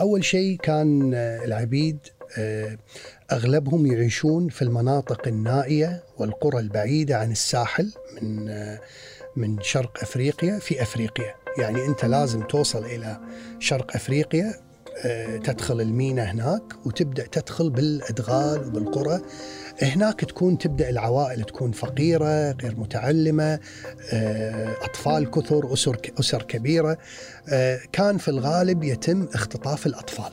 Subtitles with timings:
[0.00, 1.98] أول شيء كان العبيد
[3.32, 8.50] أغلبهم يعيشون في المناطق النائية والقرى البعيدة عن الساحل من
[9.36, 13.20] من شرق أفريقيا في أفريقيا، يعني أنت لازم توصل إلى
[13.58, 14.54] شرق أفريقيا
[15.44, 19.20] تدخل المينا هناك وتبدأ تدخل بالأدغال وبالقرى.
[19.82, 23.60] هناك تكون تبدأ العوائل تكون فقيرة غير متعلمة
[24.82, 26.98] أطفال كثر أسر أسر كبيرة.
[27.92, 30.32] كان في الغالب يتم اختطاف الأطفال.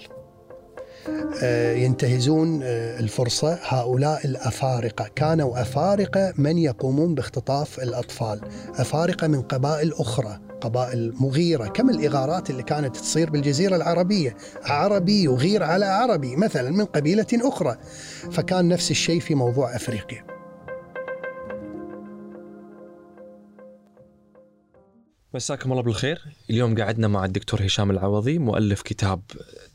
[1.83, 3.59] ينتهزون الفرصة.
[3.63, 8.41] هؤلاء الأفارقة كانوا أفارقة من يقومون باختطاف الأطفال.
[8.75, 10.39] أفارقة من قبائل أخرى.
[10.63, 16.85] قبائل مغيرة كم الإغارات اللي كانت تصير بالجزيرة العربية؟ عربي يغير على عربي مثلا من
[16.85, 17.77] قبيلة أخرى.
[18.31, 20.25] فكان نفس الشيء في موضوع أفريقيا.
[25.33, 26.21] مساكم الله بالخير.
[26.49, 29.21] اليوم قعدنا مع الدكتور هشام العوضي مؤلف كتاب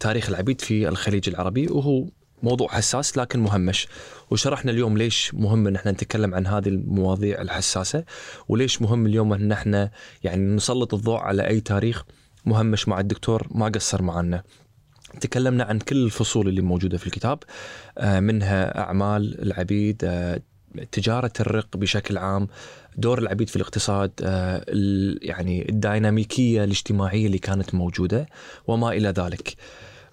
[0.01, 2.05] تاريخ العبيد في الخليج العربي وهو
[2.42, 3.88] موضوع حساس لكن مهمش.
[4.30, 8.04] وشرحنا اليوم ليش مهم إن إحنا نتكلم عن هذه المواضيع الحساسة
[8.49, 9.90] وليش مهم اليوم إن إحنا
[10.24, 12.04] يعني نسلط الضوء على أي تاريخ
[12.45, 14.43] مهمش مع الدكتور ما قصر معنا.
[15.21, 17.38] تكلمنا عن كل الفصول اللي موجودة في الكتاب
[18.02, 19.96] منها أعمال العبيد
[20.93, 22.49] تجارة الرق بشكل عام
[22.96, 24.12] دور العبيد في الاقتصاد
[25.23, 28.27] يعني الديناميكية الاجتماعية اللي كانت موجودة
[28.66, 29.55] وما إلى ذلك.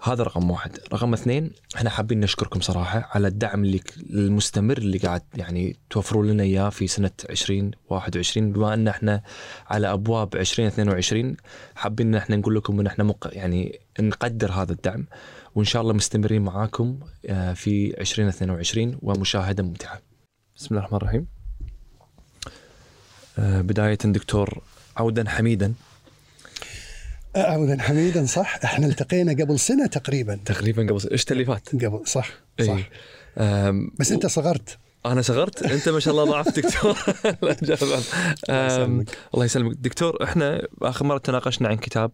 [0.08, 0.78] هذا رقم واحد.
[0.92, 6.42] رقم اثنين إحنا حابين نشكركم صراحة على الدعم اللي المستمر اللي قاعد يعني توفروا لنا
[6.42, 9.22] إياه في سنة 2021 بما أن إحنا
[9.66, 11.36] على أبواب 2022
[11.74, 13.28] حابين إن إحنا نقول لكم إن إحنا مق...
[13.32, 15.06] يعني نقدر هذا الدعم
[15.54, 16.98] وإن شاء الله مستمرين معاكم
[17.54, 20.00] في 2022 ومشاهدة ممتعة.
[20.56, 21.26] بسم الله الرحمن الرحيم.
[23.38, 24.62] بداية دكتور
[24.96, 25.74] عودا حميدا.
[27.36, 30.38] عودا حميدا صح؟ إحنا التقينا قبل سنة تقريبا.
[30.44, 31.12] تقريبا قبل سنة.
[31.12, 32.28] إيش اللي فات؟ قبل صح
[32.60, 32.76] صح.
[32.76, 32.90] إيه.
[33.38, 34.78] أم بس أنت صغرت.
[35.06, 36.98] أنا صغرت؟ أنت ما شاء الله ضعف دكتور.
[39.34, 39.76] الله يسلمك.
[39.76, 42.10] دكتور إحنا آخر مرة تناقشنا عن كتاب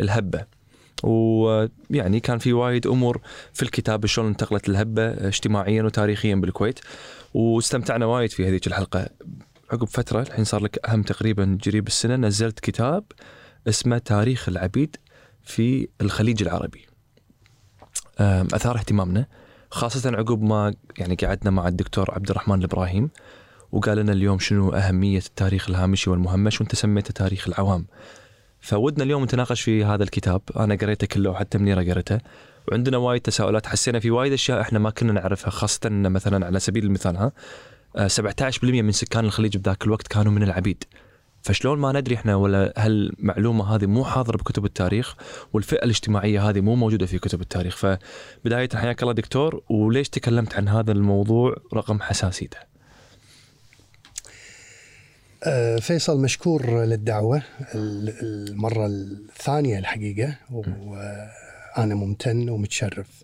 [0.00, 0.44] الهبة.
[1.02, 3.20] ويعني كان في وايد أمور
[3.52, 6.80] في الكتاب شلون انتقلت الهبة اجتماعيا وتاريخيا بالكويت.
[7.34, 9.08] واستمتعنا وايد في هذيك الحلقة.
[9.70, 13.04] عقب فترة الحين صار لك أهم تقريبا قريب السنة نزلت كتاب
[13.68, 14.96] اسمه تاريخ العبيد
[15.44, 16.86] في الخليج العربي.
[18.20, 19.26] أثار اهتمامنا
[19.70, 23.10] خاصة عقب ما يعني قعدنا مع الدكتور عبد الرحمن الإبراهيم
[23.72, 27.86] وقال لنا اليوم شنو أهمية التاريخ الهامشي والمهمش وانت سميته تاريخ العوام.
[28.60, 30.40] فودنا اليوم نتناقش في هذا الكتاب.
[30.56, 32.18] أنا قريته كله وحتى منيرة قريته.
[32.68, 33.66] وعندنا وايد تساؤلات.
[33.66, 37.32] حسينا في وايد أشياء إحنا ما كنا نعرفها خاصة مثلا على سبيل المثال ها
[38.08, 40.84] 17% من سكان الخليج بذاك الوقت كانوا من العبيد.
[41.42, 45.14] فشلون ما ندري إحنا ولا هالمعلومه هذه مو حاضرة بكتب التاريخ
[45.52, 47.76] والفئة الاجتماعية هذه مو موجودة في كتب التاريخ.
[47.76, 52.58] فبداية حياك الله دكتور وليش تكلمت عن هذا الموضوع رقم حساسيته؟
[55.80, 57.42] فيصل مشكور للدعوة
[57.74, 63.22] المرة الثانية الحقيقة وأنا ممتن ومتشرف.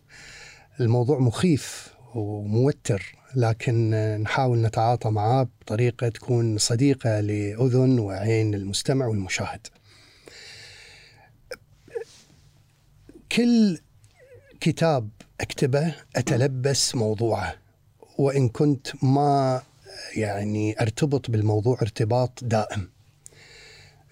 [0.80, 3.17] الموضوع مخيف وموتر.
[3.36, 3.90] لكن
[4.22, 9.66] نحاول نتعاطى معاه بطريقة تكون صديقة لأذن وعين المستمع والمشاهد.
[13.32, 13.78] كل
[14.60, 15.08] كتاب
[15.40, 17.54] أكتبه أتلبس موضوعه
[18.18, 19.62] وإن كنت ما
[20.16, 22.90] يعني أرتبط بالموضوع ارتباط دائم.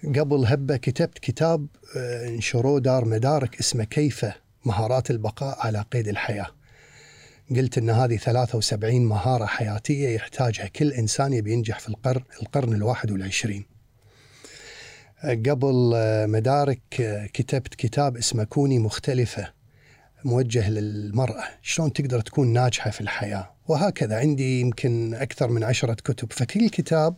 [0.03, 1.67] قبل هبة كتبت كتاب
[2.25, 4.25] انشروه دار مدارك اسمه كيف
[4.65, 6.56] مهارات البقاء على قيد الحياة.
[7.55, 13.11] قلت إن هذه 73 مهارة حياتية يحتاجها كل إنسان يبي ينجح في القرن القرن الواحد
[13.11, 13.65] والعشرين.
[15.23, 15.93] قبل
[16.29, 16.81] مدارك
[17.33, 19.53] كتبت كتاب اسمه كوني مختلفة
[20.25, 24.17] موجه للمرأة، شلون تقدر تكون ناجحة في الحياة، وهكذا.
[24.19, 27.15] عندي يمكن أكثر من عشرة كتب، فكل كتاب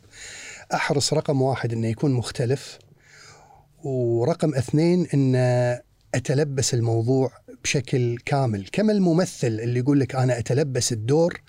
[0.74, 2.80] أحرص رقم واحد إنه يكون مختلف
[3.84, 5.82] ورقم اثنين إنه
[6.16, 7.32] أتلبس الموضوع
[7.64, 8.68] بشكل كامل.
[8.72, 11.42] كما الممثل اللي يقول لك أنا أتلبس الدور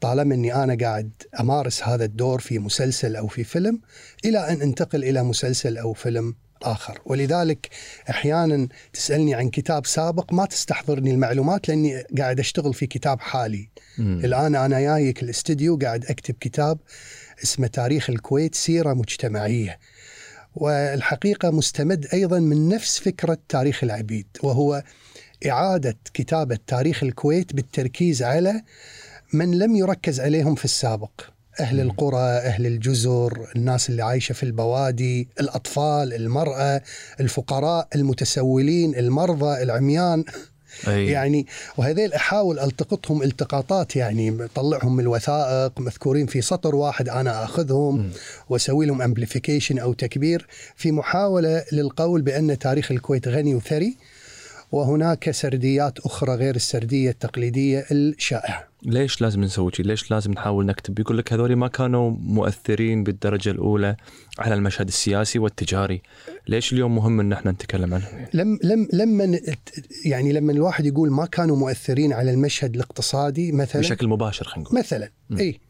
[0.00, 3.80] طالما إني أنا قاعد أمارس هذا الدور في مسلسل أو في فيلم
[4.24, 7.00] إلى أن انتقل إلى مسلسل أو فيلم آخر.
[7.04, 7.68] ولذلك
[8.10, 13.70] أحيانا تسألني عن كتاب سابق ما تستحضرني المعلومات لأني قاعد أشتغل في كتاب حالي.
[13.98, 14.24] م.
[14.24, 16.78] الآن أنا جايك الاستديو قاعد أكتب كتاب
[17.44, 19.78] اسمه تاريخ الكويت سيرة مجتمعية.
[20.54, 24.82] والحقيقة مستمد أيضا من نفس فكرة تاريخ العبيد وهو
[25.46, 28.62] إعادة كتابة تاريخ الكويت بالتركيز على
[29.32, 31.10] من لم يركز عليهم في السابق.
[31.60, 36.82] أهل القرى أهل الجزر الناس اللي عايشة في البوادي الأطفال المرأة
[37.20, 40.24] الفقراء المتسولين المرضى العميان.
[40.88, 41.06] أي.
[41.14, 41.46] يعني
[41.76, 48.10] وهذيل أحاول ألتقطهم التقاطات يعني طلعهم من الوثائق مذكورين في سطر واحد أنا أخذهم
[48.48, 50.46] وأسوي لهم امبليفيكيشن أو تكبير
[50.76, 53.96] في محاولة للقول بأن تاريخ الكويت غني وثري.
[54.72, 58.68] وهناك سرديات أخرى غير السردية التقليدية الشائعة.
[58.82, 63.50] ليش لازم نسوي شيء؟ ليش لازم نحاول نكتب؟ يقول لك هذول ما كانوا مؤثرين بالدرجة
[63.50, 63.96] الأولى
[64.38, 66.02] على المشهد السياسي والتجاري،
[66.48, 69.38] ليش اليوم مهم إن إحنا نتكلم عنهم؟ لم لم لما
[70.04, 74.78] يعني لما الواحد يقول ما كانوا مؤثرين على المشهد الاقتصادي مثلا بشكل مباشر خلينا نقول
[74.78, 75.10] مثلا
[75.40, 75.60] اي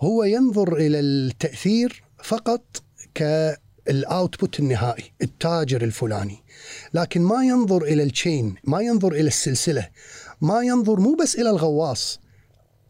[0.00, 2.82] هو ينظر إلى التأثير فقط
[3.14, 6.38] كال output النهائي التاجر الفلاني
[6.94, 9.88] لكن ما ينظر إلى ال chain ما ينظر إلى السلسلة
[10.40, 12.20] ما ينظر مو بس إلى الغواص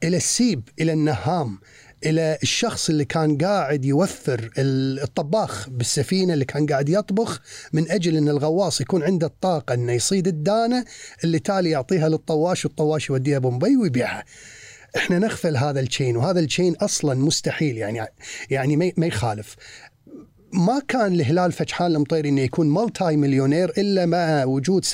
[0.02, 1.58] إلى السيب إلى النهام
[2.04, 7.40] إلى الشخص اللي كان قاعد يوفر الطباخ بالسفينة اللي كان قاعد يطبخ
[7.72, 10.84] من أجل إن الغواص يكون عنده الطاقة إنه يصيد الدانة
[11.24, 14.24] اللي تالي يعطيها للطواش والطواش يوديها بومبي ويبيعها.
[14.96, 18.06] إحنا نغفل هذا ال chain وهذا ال chain أصلا مستحيل يعني
[18.50, 19.56] يعني ما يخالف
[20.52, 24.84] ما كان الهلال فجحان المطيري إنه يكون multi millionaire إلا مع وجود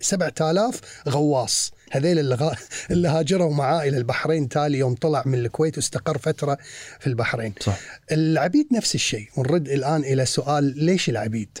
[0.00, 1.72] 7000 غواص.
[1.90, 2.52] هذيل اللي, غ...
[2.90, 6.58] اللي هاجروا معاه إلى البحرين تالي يوم طلع من الكويت واستقر فترة
[7.00, 7.54] في البحرين.
[7.60, 7.78] صح.
[8.12, 9.28] العبيد نفس الشيء.
[9.36, 11.58] ونرد الآن إلى سؤال ليش العبيد؟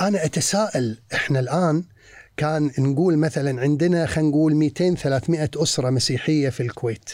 [0.00, 1.84] أنا أتساءل إحنا الآن
[2.36, 7.10] كان نقول مثلا عندنا خلينا نقول 200 300 أسرة مسيحية في الكويت.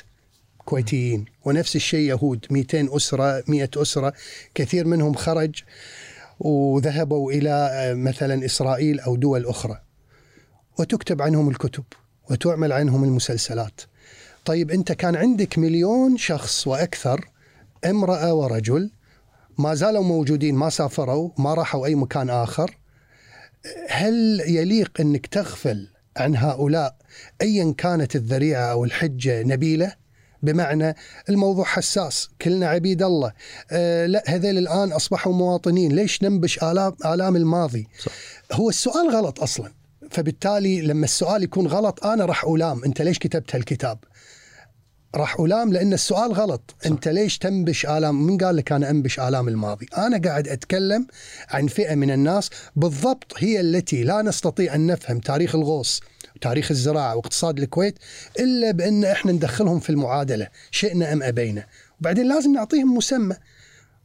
[0.65, 1.25] كويتيين.
[1.45, 4.13] ونفس الشيء يهود 200 أسرة 100 أسرة
[4.55, 5.63] كثير منهم خرج
[6.41, 9.79] وذهبوا إلى مثلا إسرائيل أو دول أخرى.
[10.79, 11.85] وتكتب عنهم الكتب
[12.31, 13.81] وتعمل عنهم المسلسلات.
[14.45, 17.29] طيب أنت كان عندك مليون شخص وأكثر
[17.85, 18.91] امرأة ورجل
[19.59, 22.79] ما زالوا موجودين ما سافروا ما راحوا أي مكان آخر.
[23.89, 26.97] هل يليق أنك تغفل عن هؤلاء
[27.43, 30.02] أيا كانت الذريعة أو الحجة نبيلة؟
[30.43, 30.97] بمعنى
[31.29, 32.29] الموضوع حساس.
[32.43, 33.33] كلنا عبيد الله.
[33.71, 35.93] آه لا هذول الآن أصبحوا مواطنين.
[35.93, 38.13] ليش ننبش آلام, آلام الماضي؟ صح.
[38.53, 39.73] هو السؤال غلط أصلا.
[40.11, 42.85] فبالتالي لما السؤال يكون غلط أنا راح ألام.
[42.85, 43.99] أنت ليش كتبت هالكتاب؟
[45.15, 46.75] راح ألام لأن السؤال غلط.
[46.81, 46.87] صح.
[46.87, 51.07] أنت ليش تنبش آلام؟ من قال لك أنا أنبش آلام الماضي؟ أنا قاعد أتكلم
[51.49, 52.51] عن فئة من الناس.
[52.77, 56.01] بالضبط هي التي لا نستطيع أن نفهم تاريخ الغوص.
[56.41, 57.99] تاريخ الزراعة واقتصاد الكويت
[58.41, 61.67] إلا بأن إحنا ندخلهم في المعادلة شئنا أم أبينا.
[62.01, 63.37] وبعدين لازم نعطيهم مسمى.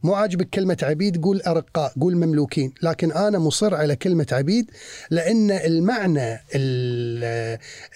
[0.02, 2.72] مو عاجبك كلمة عبيد؟ قول أرقاء قول مملوكين.
[2.82, 4.70] لكن أنا مصر على كلمة عبيد
[5.10, 6.40] لأن المعنى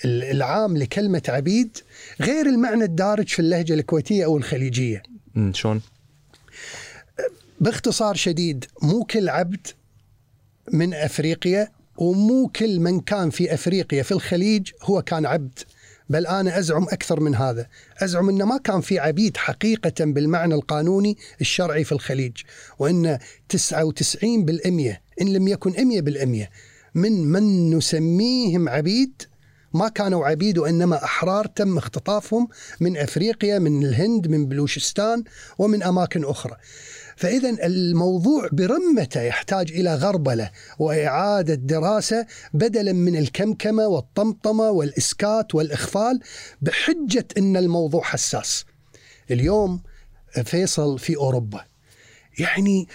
[0.04, 1.78] العام لكلمة عبيد
[2.20, 5.02] غير المعنى الدارج في اللهجة الكويتية أو الخليجية.
[5.52, 5.82] شلون؟
[7.60, 9.66] باختصار شديد مو كل عبد
[10.72, 15.58] من أفريقيا ومو كل من كان في أفريقيا في الخليج هو كان عبد
[16.08, 17.66] بل أنا أزعم أكثر من هذا،
[17.98, 22.36] أزعم إنه ما كان في عبيد حقيقة بالمعنى القانوني الشرعي في الخليج،
[22.78, 23.18] وإن
[23.48, 26.50] 99% إن لم يكن 100%
[26.94, 29.22] من من نسميهم عبيد
[29.74, 32.48] ما كانوا عبيد وإنما أحرار تم اختطافهم
[32.80, 35.24] من أفريقيا من الهند من بلوشستان
[35.58, 36.56] ومن أماكن أخرى.
[37.16, 46.20] فإذا الموضوع برمته يحتاج إلى غربلة وإعادة دراسة بدلا من الكمكمة والطمطمة والإسكات والإخفال
[46.62, 48.64] بحجة أن الموضوع حساس.
[49.30, 49.82] اليوم
[50.44, 51.64] فيصل في أوروبا.
[52.38, 52.88] يعني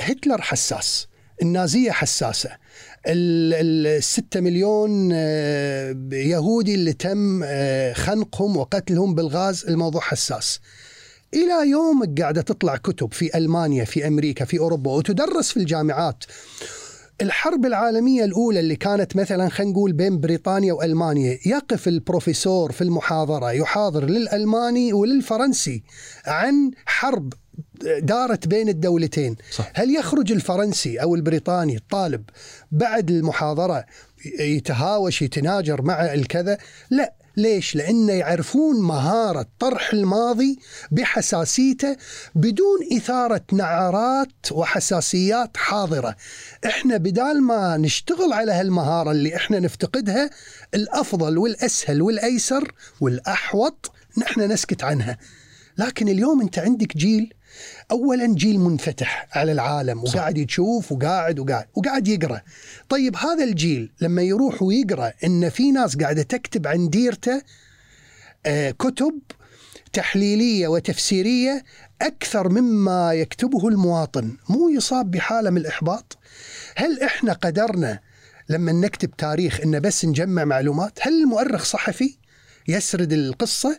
[0.00, 1.06] هتلر حساس
[1.42, 2.50] النازية حساسة
[3.06, 10.60] الستة مليون آه، يهودي اللي تم آه، خنقهم وقتلهم بالغاز الموضوع حساس.
[11.34, 16.24] إلى يومك قاعدة تطلع كتب في ألمانيا في أمريكا في أوروبا وتدرس في الجامعات.
[17.20, 23.52] الحرب العالمية الأولى اللي كانت مثلا خلينا نقول بين بريطانيا وألمانيا يقف البروفيسور في المحاضرة
[23.52, 25.82] يحاضر للألماني وللفرنسي
[26.26, 27.32] عن حرب
[27.98, 29.36] دارت بين الدولتين.
[29.52, 29.72] صح.
[29.74, 32.24] هل يخرج الفرنسي أو البريطاني الطالب
[32.72, 33.84] بعد المحاضرة
[34.40, 36.58] يتهاوش يتناجر مع الكذا؟
[36.90, 37.19] لا.
[37.36, 40.58] ليش؟ لأن يعرفون مهارة طرح الماضي
[40.90, 41.96] بحساسيته
[42.34, 46.16] بدون إثارة نعرات وحساسيات حاضرة
[46.66, 50.30] إحنا بدال ما نشتغل على هالمهارة اللي إحنا نفتقدها
[50.74, 55.18] الأفضل والأسهل والأيسر والأحوط نحن نسكت عنها
[55.78, 57.34] لكن اليوم أنت عندك جيل
[57.90, 62.40] اولا جيل منفتح على العالم وقاعد يشوف وقاعد وقاعد وقاعد يقرأ.
[62.88, 67.42] طيب هذا الجيل لما يروح ويقرأ إن في ناس قاعدة تكتب عن ديرته
[68.46, 69.18] آه كتب
[69.92, 71.64] تحليلية وتفسيرية
[72.02, 74.36] أكثر مما يكتبه المواطن.
[74.48, 76.18] مو يصاب بحالة من الإحباط؟
[76.76, 78.00] هل إحنا قدرنا
[78.48, 82.16] لما نكتب تاريخ إنه بس نجمع معلومات؟ هل المؤرخ صحفي
[82.68, 83.78] يسرد القصة؟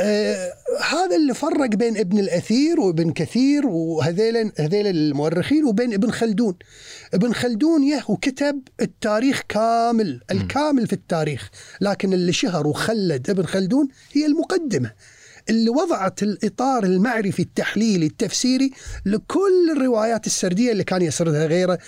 [0.00, 0.52] آه
[0.90, 6.54] هذا اللي فرق بين ابن الأثير وابن كثير وهذيل هذيل المؤرخين وبين ابن خلدون.
[7.14, 13.88] ابن خلدون يهو كتب التاريخ كامل، الكامل في التاريخ، لكن اللي شهر وخلد ابن خلدون
[14.12, 14.92] هي المقدمة.
[15.50, 18.70] اللي وضعت الإطار المعرفي التحليلي التفسيري
[19.06, 21.78] لكل الروايات السردية اللي كان يسردها غيره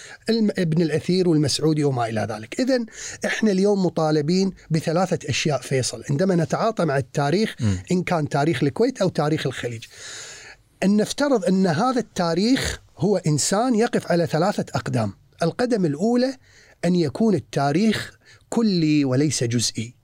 [0.58, 2.60] ابن الأثير والمسعودي وما إلى ذلك.
[2.60, 2.84] إذا
[3.26, 6.02] إحنا اليوم مطالبين بثلاثة أشياء فيصل.
[6.10, 7.56] عندما نتعاطى مع التاريخ
[7.92, 9.84] إن كان تاريخ الكويت أو تاريخ الخليج.
[10.82, 15.12] أن نفترض أن هذا التاريخ هو إنسان يقف على ثلاثة أقدام.
[15.42, 16.36] القدم الأولى
[16.84, 20.01] أن يكون التاريخ كلي وليس جزئي.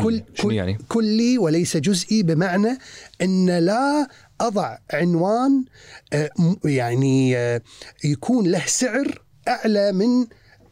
[0.00, 2.78] كل شنو يعني؟ كلي وليس جزئي بمعنى
[3.22, 4.08] إن لا
[4.40, 5.64] أضع عنوان
[6.12, 6.30] آه،
[6.64, 7.60] يعني آه،
[8.04, 10.26] يكون له سعر أعلى من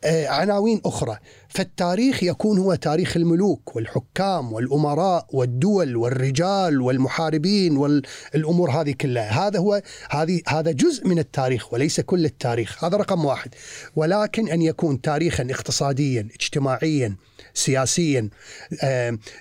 [0.05, 1.19] آه، عناوين أخرى.
[1.49, 9.49] فالتاريخ يكون هو تاريخ الملوك والحكام والأمراء والدول والرجال والمحاربين والأمور هذه كلها.
[9.49, 12.85] هذا هو هذه هذا جزء من التاريخ وليس كل التاريخ.
[12.85, 13.55] هذا رقم واحد.
[13.97, 17.17] ولكن أن يكون تاريخا اقتصاديا اجتماعيا
[17.55, 18.29] سياسيا.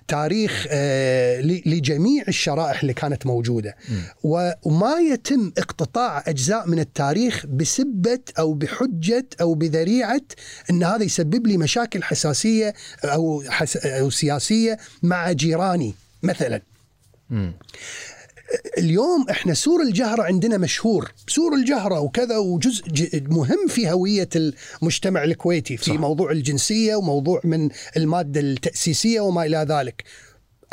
[0.07, 3.75] تاريخ آه، لجميع الشرائح اللي كانت موجودة.
[4.63, 10.21] وما يتم اقتطاع أجزاء من التاريخ بسبة أو بحجة أو بذريعة
[10.69, 12.73] إن هذا يسبب لي مشاكل حساسية
[13.03, 16.61] أو حس أو سياسية مع جيراني مثلا.
[18.77, 21.11] اليوم إحنا سور الجهرة عندنا مشهور.
[21.27, 22.83] سور الجهرة وكذا وجزء
[23.27, 24.29] مهم في هوية
[24.81, 25.99] المجتمع الكويتي في صح.
[25.99, 30.03] موضوع الجنسية وموضوع من المادة التأسيسية وما إلى ذلك.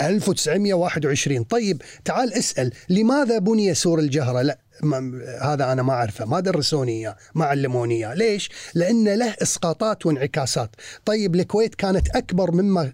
[0.01, 6.41] 1921 طيب تعال اسأل لماذا بني سور الجهرة؟ لا ما هذا أنا ما أعرفه ما
[6.41, 8.15] درسوني إياه ما علموني إياه.
[8.15, 10.71] ليش؟ لأن له إسقاطات وانعكاسات.
[11.05, 12.93] طيب الكويت كانت أكبر مما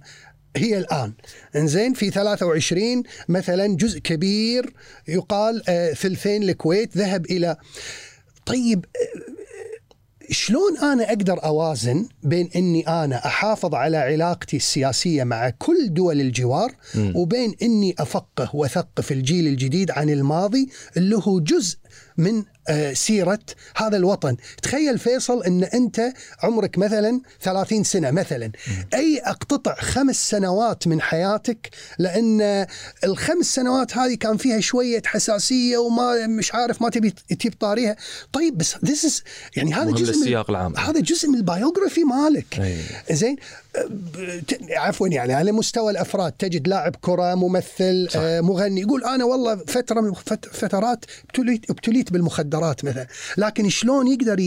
[0.56, 1.12] هي الآن
[1.56, 4.72] إنزين في 23 مثلا جزء كبير
[5.08, 7.56] يقال آه، ثلثين الكويت ذهب إلى
[8.46, 9.32] طيب آه،
[10.30, 16.72] شلون أنا أقدر أوازن بين إني أنا أحافظ على علاقتي السياسية مع كل دول الجوار
[16.94, 17.16] م.
[17.16, 21.78] وبين إني أفقه واثقف الجيل الجديد عن الماضي اللي هو جزء
[22.16, 22.44] من
[22.92, 23.38] سيرة
[23.76, 24.36] هذا الوطن.
[24.62, 28.52] تخيل فيصل أن أنت عمرك مثلا 30 سنة مثلا.
[28.94, 32.66] أي أقتطع خمس سنوات من حياتك؟ لأن
[33.04, 37.96] الخمس سنوات هذه كان فيها شوية حساسية وما مش عارف ما تبي تجيب طاريها
[38.32, 39.22] طيب بس this is
[39.56, 40.76] يعني هذا جزء من السياق العام.
[40.76, 42.62] هذا جزء من البايوغرافي مالك.
[43.10, 43.36] زين؟
[44.70, 46.32] عفوا يعني على مستوى الأفراد.
[46.32, 48.20] تجد لاعب كرة ممثل صح.
[48.22, 48.80] آه، مغني.
[48.80, 50.12] يقول أنا والله فترة من
[50.52, 52.51] فترات ابتليت ابتليت بالمخدرات.
[52.60, 53.06] مثلا
[53.36, 54.40] لكن شلون يقدر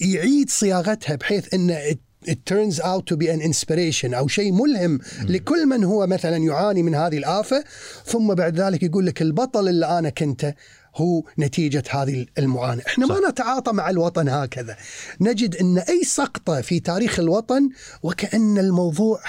[0.00, 5.00] يعيد صياغتها بحيث إن it turns out to be an inspiration أو شيء ملهم م.
[5.28, 7.64] لكل من هو مثلا يعاني من هذه الآفة
[8.06, 10.54] ثم بعد ذلك يقول لك البطل اللي أنا كنته
[10.96, 13.14] هو نتيجة هذه المعاناة إحنا صح.
[13.14, 14.76] ما نتعاطى مع الوطن هكذا
[15.20, 17.68] نجد أن أي سقطة في تاريخ الوطن
[18.02, 19.20] وكأن الموضوع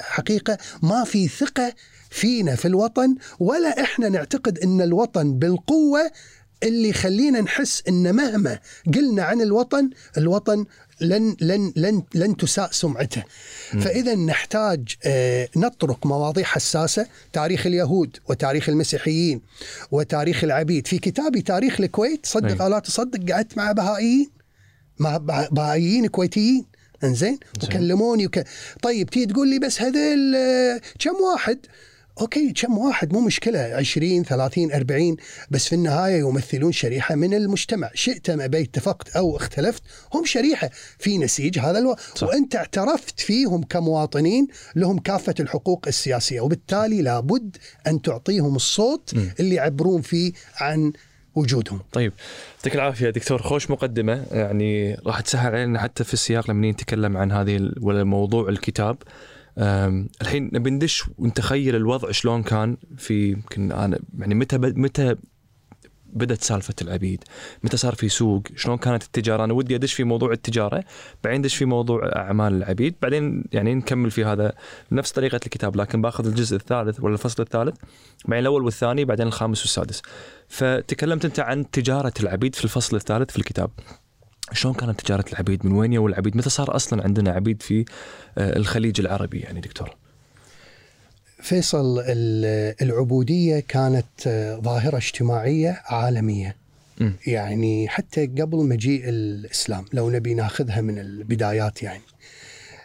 [0.00, 1.74] حقيقة ما في ثقة
[2.10, 6.10] فينا في الوطن ولا إحنا نعتقد أن الوطن بالقوة
[6.64, 8.58] اللي يخلينا نحس إن مهما
[8.94, 10.64] قلنا عن الوطن الوطن
[11.00, 13.24] لن لن لن لن تساء سمعته.
[13.80, 19.40] فإذا نحتاج آه، نطرق مواضيع حساسة تاريخ اليهود وتاريخ المسيحيين
[19.90, 20.86] وتاريخ العبيد.
[20.86, 24.30] في كتابي تاريخ الكويت صدق أو لا تصدق قعدت مع بهائيين
[24.98, 25.16] مع
[25.52, 26.74] بهائيين كويتيين.
[27.04, 28.44] إنزين؟ وكلموني وك...
[28.82, 31.58] طيب تيجي تقول لي بس هذيل آه، كم واحد؟
[32.20, 35.16] أوكي كم واحد مو مشكلة 20 30 40
[35.50, 39.82] بس في النهاية يمثلون شريحة من المجتمع شئت أم أبيت اتفقت أو اختلفت
[40.14, 41.96] هم شريحة في نسيج هذا ألو...
[42.14, 42.28] صح.
[42.28, 47.56] وأنت اعترفت فيهم كمواطنين لهم كافة الحقوق السياسية وبالتالي لابد
[47.86, 49.28] أن تعطيهم الصوت م.
[49.40, 50.92] اللي يعبرون فيه عن
[51.34, 51.80] وجودهم.
[51.92, 52.12] طيب
[52.56, 57.32] يعطيك العافية دكتور خوش مقدمة يعني راح تسهل علينا حتى في السياق لما نتكلم عن
[57.32, 58.96] هذه ولا موضوع الكتاب
[59.58, 65.16] الحين نبي ندش ونتخيل الوضع شلون كان في يمكن أنا يعني متى متى
[66.14, 67.24] بدأت سالفة العبيد؟
[67.64, 70.84] متى صار في سوق؟ شلون كانت التجارة؟ أنا ودي أدش في موضوع التجارة،
[71.24, 74.52] بعدين ادش في موضوع أعمال العبيد، بعدين يعني نكمل في هذا
[74.92, 77.76] نفس طريقة الكتاب لكن بأخذ الجزء الثالث ولا الفصل الثالث،
[78.24, 80.02] بعدين الأول والثاني بعدين الخامس والسادس.
[80.48, 83.70] فتكلمت أنت عن تجارة العبيد في الفصل الثالث في الكتاب.
[84.52, 87.84] شلون كانت تجارة العبيد؟ من وين يو العبيد؟ متى صار أصلا عندنا عبيد في
[88.38, 89.96] آه، الخليج العربي يعني دكتور؟
[91.42, 92.02] فيصل
[92.82, 96.56] العبودية كانت آه، ظاهرة اجتماعية عالمية.
[97.00, 97.10] م.
[97.26, 102.02] يعني حتى قبل مجيء الإسلام لو نبي ناخذها من البدايات يعني.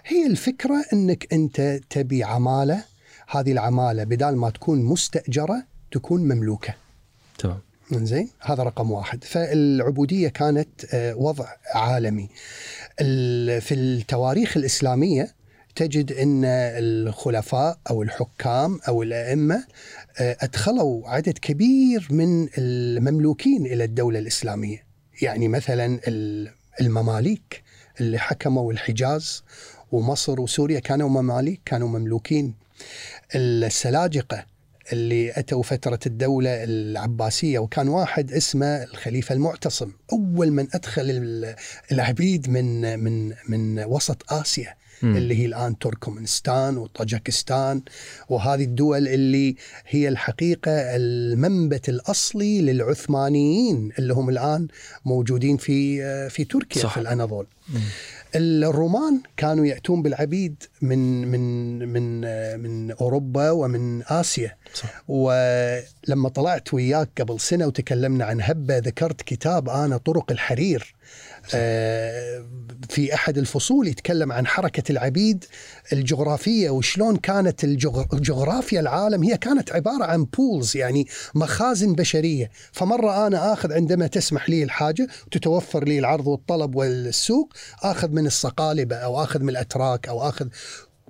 [0.06, 2.84] هي الفكرة إنك أنت تبي عمالة
[3.28, 6.74] هذه العمالة بدال ما تكون مستأجرة تكون مملوكة.
[7.38, 7.60] تمام
[7.92, 12.30] زين هذا رقم واحد فالعبودية كانت آه، وضع عالمي.
[13.02, 15.36] ال- في التواريخ الإسلامية
[15.76, 19.64] تجد إن الخلفاء أو الحكام أو الأئمة
[20.20, 24.84] آه، أدخلوا عدد كبير من المملوكين إلى الدولة الإسلامية.
[25.22, 27.64] يعني مثلا ال- المماليك
[28.02, 29.44] اللي حكموا الحجاز
[29.92, 32.54] ومصر وسوريا كانوا مماليك كانوا مملوكين.
[33.36, 34.46] السلاجقة
[34.94, 41.56] اللي أتوا فترة الدولة العباسية وكان واحد اسمه الخليفة المعتصم أول من أدخل ال-
[41.92, 45.18] العبيد من من من وسط آسيا مم.
[45.18, 47.82] اللي هي الآن تركمانستان وطاجكستان
[48.30, 49.56] وهذه الدول اللي
[49.88, 54.68] هي الحقيقة المنبت الأصلي للعثمانيين اللي هم الآن
[55.06, 56.94] موجودين في في تركيا صح.
[56.94, 57.48] في الأناضول.
[57.70, 57.80] مم.
[58.36, 62.22] الرومان كانوا يأتون بالعبيد من من من
[62.60, 64.56] من أوروبا ومن آسيا.
[64.74, 65.04] صح.
[65.08, 70.96] ولما طلعت وياك قبل سنة وتكلمنا عن هبة ذكرت كتاب أنا طرق الحرير.
[72.90, 75.46] في أحد الفصول يتكلم عن حركة العبيد
[75.94, 82.50] الجغرافية وشلون كانت الجغ- جغرافيا العالم هي كانت عبارة عن بولز يعني مخازن بشرية.
[82.72, 87.54] فمرة أنا آخذ عندما تسمح لي الحاجة وتتوفر لي العرض والطلب والسوق
[87.84, 90.48] آخذ من الصقالبه أو آخذ من الأتراك أو آخذ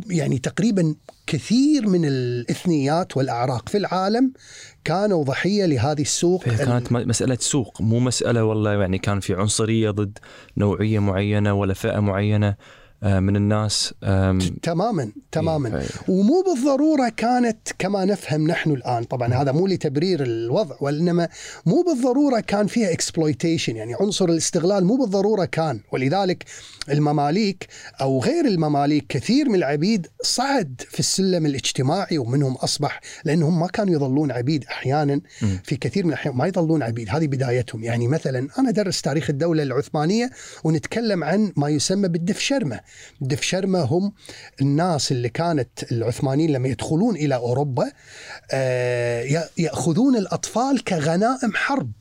[0.07, 0.95] يعني تقريبا
[1.27, 4.33] كثير من الاثنيات والأعراق في العالم
[4.83, 9.33] كانوا ضحية لهذه السوق فهي كانت م- مسألة سوق مو مسألة والله يعني كان في
[9.33, 10.17] عنصرية ضد
[10.57, 12.47] نوعية معينة ولا فئة معينة.
[12.47, 12.57] آه،
[13.01, 13.93] من الناس
[14.61, 15.79] تماما تماما.
[15.79, 21.29] إيه، ومو بالضرورة كانت كما نفهم نحن الآن طبعا هذا مو لتبرير الوضع وإنما
[21.65, 25.79] مو بالضرورة كان فيها اكسبلويتيشن يعني عنصر الاستغلال مو بالضرورة كان.
[25.91, 26.45] ولذلك
[26.89, 27.67] المماليك
[28.01, 33.93] أو غير المماليك كثير من العبيد صعد في السلم الاجتماعي ومنهم أصبح لأنهم ما كانوا
[33.93, 35.21] يظلون عبيد أحيانا.
[35.63, 37.83] في كثير من الأحيان ما يظلون عبيد هذه بدايتهم.
[37.83, 40.29] يعني مثلا أنا أدرس تاريخ الدولة العثمانية
[40.63, 42.79] ونتكلم عن ما يسمى بالدفشرمة.
[43.21, 44.13] الدفشرمه هم
[44.61, 47.91] الناس اللي كانت العثمانيين لما يدخلون إلى أوروبا
[48.51, 51.91] آه، ي- يأخذون الأطفال كغنائم حرب.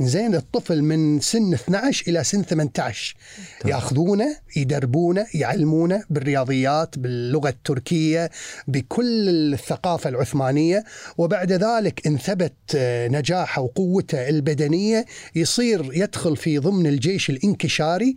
[0.00, 3.16] زين الطفل من سن 12 إلى سن 18
[3.60, 3.74] تمام.
[3.74, 8.30] ياخذونه يدربونه يعلمونه بالرياضيات باللغة التركية
[8.68, 10.84] بكل الثقافة العثمانية.
[11.18, 15.06] وبعد ذلك ان ثبت آه، نجاحه وقوته البدنية.
[15.34, 18.16] يصير يدخل في ضمن الجيش الانكشاري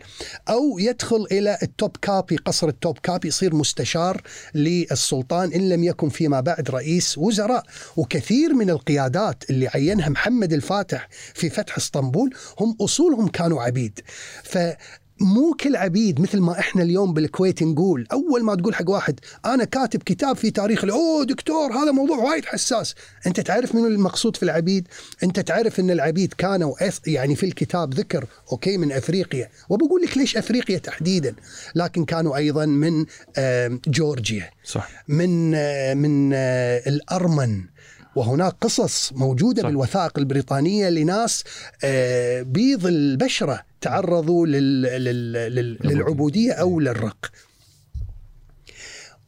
[0.49, 4.21] أو يدخل إلى التوب كابي قصر التوب كابي يصير مستشار
[4.55, 7.63] للسلطان إن لم يكن فيما بعد رئيس وزراء.
[7.97, 13.99] وكثير من القيادات اللي عينها محمد الفاتح في فتح اسطنبول هم أصولهم كانوا عبيد.
[14.43, 14.58] ف
[15.21, 18.08] مو كل عبيد مثل ما إحنا اليوم بالكويت نقول.
[18.12, 22.45] أول ما تقول حق واحد أنا كاتب كتاب في تاريخ أوه دكتور هذا موضوع وايد
[22.45, 22.95] حساس.
[23.27, 24.88] أنت تعرف منو المقصود في العبيد؟
[25.23, 26.75] أنت تعرف إن العبيد كانوا
[27.08, 29.49] يعني في الكتاب ذكر أوكي من أفريقيا.
[29.69, 31.36] وبقول لك ليش أفريقيا تحديدا؟
[31.75, 33.05] لكن كانوا أيضا من
[33.88, 34.49] جورجيا.
[34.63, 34.89] صح.
[35.08, 37.63] من آه، من آه، الأرمن.
[38.19, 39.67] وهناك قصص موجودة صح.
[39.69, 41.43] بالوثائق البريطانية لناس
[41.84, 47.32] آه، بيض البشرة تعرضوا لل- لل- لل- للعبودية أو للرق.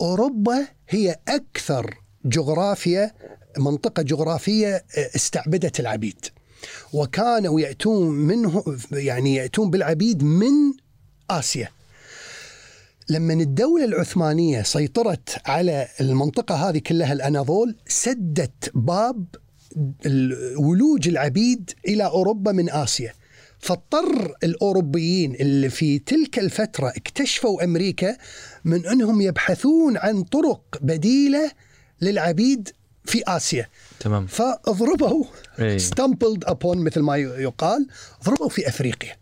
[0.02, 1.94] أوروبا هي أكثر
[2.26, 3.12] جغرافيا
[3.58, 6.26] منطقة جغرافية آه، استعبدت العبيد.
[6.94, 10.52] وكانوا يأتون منه يعني يأتون بالعبيد من
[11.30, 11.70] آسيا.
[13.12, 19.26] لما الدولة العثمانية سيطرت على المنطقة هذه كلها الأناضول سدت باب
[20.58, 23.14] ولوج العبيد إلى أوروبا من آسيا.
[23.60, 28.18] فاضطر الأوروبيين اللي في تلك الفترة اكتشفوا أمريكا
[28.66, 31.52] من أنهم يبحثون عن طرق بديلة
[32.02, 32.70] للعبيد
[33.06, 33.70] في آسيا.
[34.00, 34.28] تمام.
[34.28, 35.26] فاضربوا
[35.60, 35.78] إيه.
[35.78, 37.88] ستامبلد ابون مثل ما يقال
[38.26, 39.21] ضربوا في أفريقيا.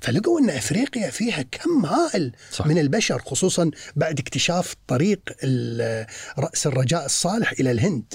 [0.00, 2.66] فلقوا أن أفريقيا فيها كم هائل صح.
[2.66, 5.20] من البشر خصوصا بعد اكتشاف طريق
[6.38, 8.14] رأس الرجاء الصالح إلى الهند.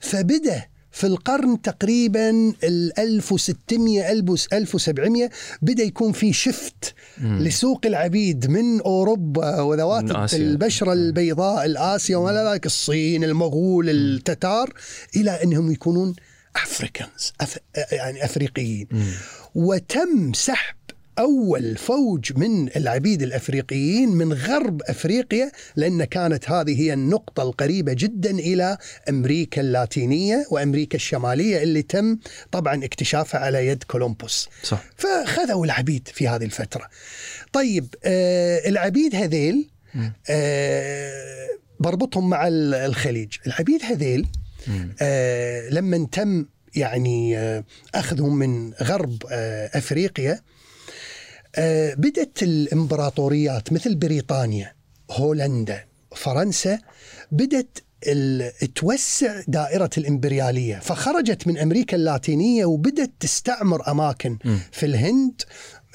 [0.00, 2.30] فبدأ في القرن تقريبا
[2.64, 5.30] ال 1600 1700
[5.62, 10.34] بدأ يكون في shift لسوق العبيد من أوروبا وذوات من.
[10.34, 14.72] البشره البيضاء الآسيا وما ذلك الصين المغول التتار
[15.16, 16.14] إلى أنهم يكونون
[16.56, 17.58] Africans أف...
[17.92, 18.88] يعني أفريقيين.
[19.54, 20.76] وتم سحب
[21.20, 28.30] أول فوج من العبيد الأفريقيين من غرب أفريقيا لأن كانت هذه هي النقطة القريبة جدا
[28.30, 28.78] إلى
[29.08, 32.18] أمريكا اللاتينية وأمريكا الشمالية اللي تم
[32.52, 34.48] طبعا اكتشافها على يد كولومبوس.
[34.62, 34.84] صح.
[34.96, 36.88] فخذوا العبيد في هذه الفترة.
[37.52, 39.68] طيب آه العبيد هذيل
[40.30, 41.48] آه
[41.80, 43.32] بربطهم مع ال- الخليج.
[43.46, 44.26] العبيد هذيل.
[45.02, 50.40] آه لما تم يعني آه أخذهم من غرب آه أفريقيا
[51.56, 54.72] آه بدأت الإمبراطوريات مثل بريطانيا
[55.10, 55.84] هولندا
[56.16, 56.78] فرنسا
[57.32, 60.78] بدت ال- توسع دائرة الإمبريالية.
[60.78, 64.58] فخرجت من أمريكا اللاتينية وبدت تستعمر أماكن مم.
[64.72, 65.42] في الهند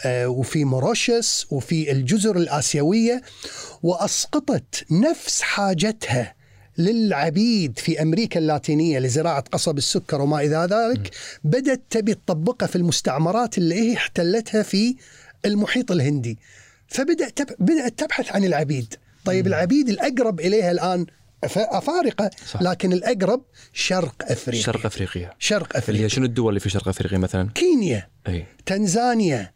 [0.05, 3.21] آه، وفي موروشس وفي الجزر الآسيوية
[3.83, 6.35] وأسقطت نفس حاجتها
[6.77, 11.11] للعبيد في أمريكا اللاتينية لزراعة قصب السكر وما إلى ذلك.
[11.43, 14.95] بدت تبي تطبقها في المستعمرات اللي هي احتلتها في
[15.45, 16.37] المحيط الهندي.
[16.87, 17.55] فبدأت تب...
[17.59, 18.95] بدأت تبحث عن العبيد.
[19.25, 21.05] طيب العبيد الأقرب إليها الآن
[21.43, 22.61] أفارقة صح.
[22.61, 23.41] لكن الأقرب
[23.73, 24.63] شرق أفريقيا.
[24.63, 25.33] شرق أفريقيا.
[25.39, 26.05] شرق اللي أفريقيا.
[26.05, 28.09] هي شنو الدول اللي في شرق أفريقيا مثلا؟ كينيا.
[28.27, 28.45] أي.
[28.65, 29.51] تنزانيا.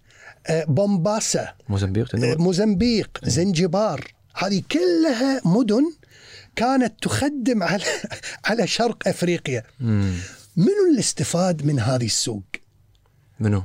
[0.47, 1.53] آه، بومباسا.
[1.69, 4.13] موزمبيق آه،؟ موزمبيق زنجبار.
[4.35, 5.83] هذه كلها مدن
[6.55, 7.83] كانت تخدم على
[8.45, 9.63] على شرق أفريقيا.
[9.79, 10.13] مم.
[10.57, 12.43] منو اللي استفاد من هذه السوق؟
[13.39, 13.63] منو؟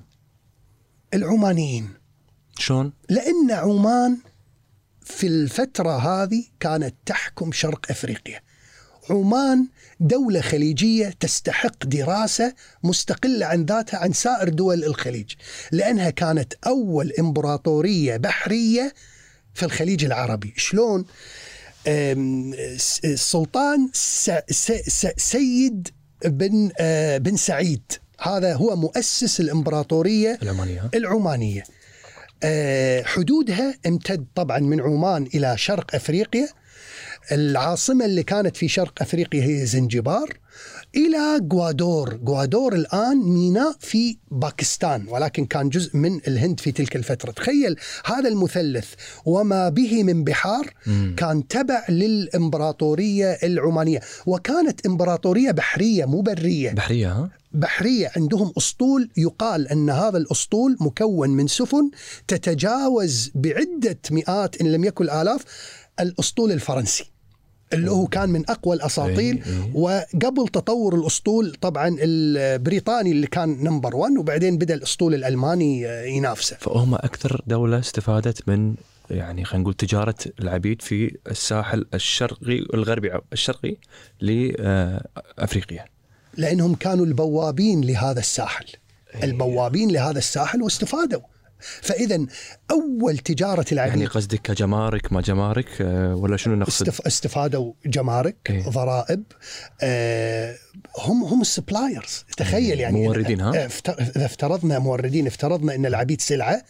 [1.14, 1.88] العمانيين.
[2.58, 4.18] شلون؟ لأن عمان
[5.02, 8.40] في الفترة هذه كانت تحكم شرق أفريقيا.
[9.10, 9.68] عمان
[10.00, 15.32] دولة خليجية تستحق دراسة مستقلة عن ذاتها عن سائر دول الخليج
[15.72, 18.94] لأنها كانت أول إمبراطورية بحرية
[19.54, 20.54] في الخليج العربي.
[20.56, 21.04] شلون؟
[23.04, 23.90] السلطان
[25.16, 25.88] سيد
[26.24, 27.92] بن آه، بن سعيد.
[28.20, 30.80] هذا هو مؤسس الإمبراطورية العمانية.
[30.80, 30.90] ها؟
[32.46, 36.48] آه، حدودها امتد طبعا من عمان إلى شرق أفريقيا.
[37.32, 40.38] العاصمة اللي كانت في شرق أفريقيا هي زنجبار.
[40.96, 47.30] إلى غوادور غوادور الآن ميناء في باكستان ولكن كان جزء من الهند في تلك الفترة.
[47.30, 51.14] تخيل هذا المثلث وما به من بحار مم.
[51.16, 54.00] كان تبع للإمبراطورية العمانية.
[54.26, 56.70] وكانت إمبراطورية بحرية مو برية.
[56.70, 58.10] بحرية ها؟ بحرية.
[58.16, 61.90] عندهم أسطول يقال أن هذا الأسطول مكون من سفن
[62.28, 65.44] تتجاوز بعدة مئات إن لم يكن الآلاف
[66.00, 67.13] الأسطول الفرنسي.
[67.72, 69.70] اللي هو كان من أقوى الأساطيل إي، إي.
[69.74, 76.56] وقبل تطور الأسطول طبعا البريطاني اللي كان number 1 وبعدين بدأ الأسطول الألماني آه، ينافسه.
[76.60, 78.74] فهم أكثر دولة استفادت من
[79.10, 83.76] يعني خلينا نقول تجارة العبيد في الساحل الشرقي الغربي الشرقي
[84.20, 85.84] لافريقيا
[86.36, 88.66] لأنهم كانوا البوابين لهذا الساحل.
[89.22, 91.20] البوابين لهذا الساحل واستفادوا.
[91.82, 92.26] فإذا
[92.70, 97.06] أول تجارة العبيد يعني قصدك كجمارك ما جمارك آه، ولا شنو نقصد؟ استف...
[97.06, 98.68] استفادوا جمارك إيه.
[98.68, 99.22] ضرائب
[99.82, 100.54] آه
[100.98, 106.20] هم هم ال suppliers تخيل يعني موردين، ها؟ افت- إذا افترضنا موردين افترضنا إن العبيد
[106.20, 106.62] سلعة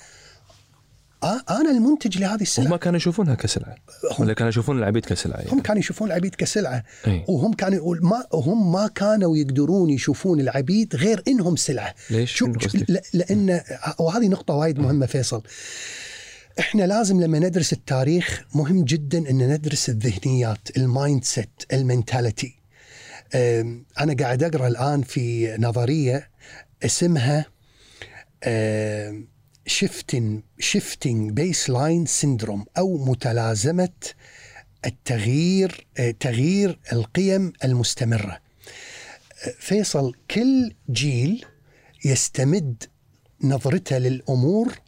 [1.51, 2.69] آنا المنتج لهذه السلعة.
[2.69, 3.75] هم كانوا يشوفونها كسلعة.
[4.19, 5.61] ولا كانوا يشوفون العبيد كسلعة هم يعني.
[5.61, 6.85] كانوا يشوفون العبيد كسلعة.
[7.07, 7.25] إيه.
[7.29, 11.95] وهم كانوا ما هم ما كانوا يقدرون يشوفون العبيد غير إنهم سلعة.
[12.11, 12.53] ليش؟ شو
[13.15, 13.61] لأن
[13.99, 15.43] وهذه نقطة وايد مهمة فيصل.
[16.59, 22.55] إحنا لازم لما ندرس التاريخ مهم جدا إن ندرس الذهنيات ال mindset ال mentality
[24.01, 26.31] أنا قاعد أقرأ الآن في نظرية
[26.85, 27.47] اسمها
[29.67, 33.88] shifting shifting baseline syndrome أو متلازمة
[34.87, 35.87] التغيير
[36.20, 38.38] تغيير القيم المستمرة.
[39.59, 41.44] فيصل كل جيل
[42.05, 42.85] يستمد
[43.40, 44.79] نظرته للأمور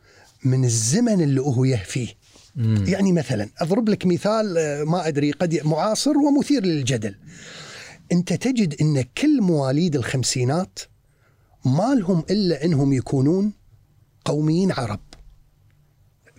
[0.45, 2.09] من الزمن اللي هو يهفيه.
[2.57, 2.85] مم.
[2.89, 7.15] يعني مثلا أضرب لك مثال ما أدري قد معاصر ومثير للجدل.
[8.13, 10.79] أنت تجد إن كل مواليد الخمسينات
[11.65, 13.53] ما لهم إلا إنهم يكونون
[14.27, 15.01] قوميين عرب.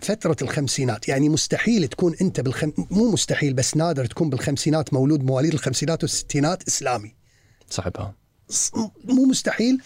[0.02, 2.72] فترة الخمسينات يعني مستحيل تكون أنت بالخم...
[2.90, 7.14] مو مستحيل بس نادر تكون بالخمسينات مولود مواليد الخمسينات والستينات إسلامي.
[7.70, 8.14] صعب ها
[8.48, 8.70] ص-
[9.04, 9.78] مو مستحيل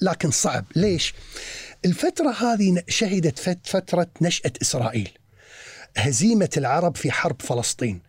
[0.00, 0.64] لكن صعب.
[0.76, 1.14] ليش؟
[1.84, 5.10] الفترة هذه شهدت فت- فترة نشأة إسرائيل.
[5.96, 8.02] هزيمة العرب في حرب فلسطين.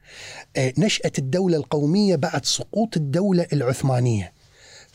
[0.56, 4.34] آه، نشأة الدولة القومية بعد سقوط الدولة العثمانية.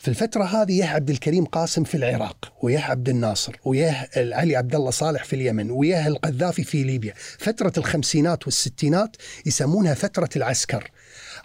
[0.05, 4.75] في الفترة هذه يه عبد الكريم قاسم في العراق ويه عبد الناصر ويه علي عبد
[4.75, 9.15] الله صالح في اليمن ويه القذافي في ليبيا فترة الخمسينات والستينات
[9.45, 10.91] يسمونها فترة العسكر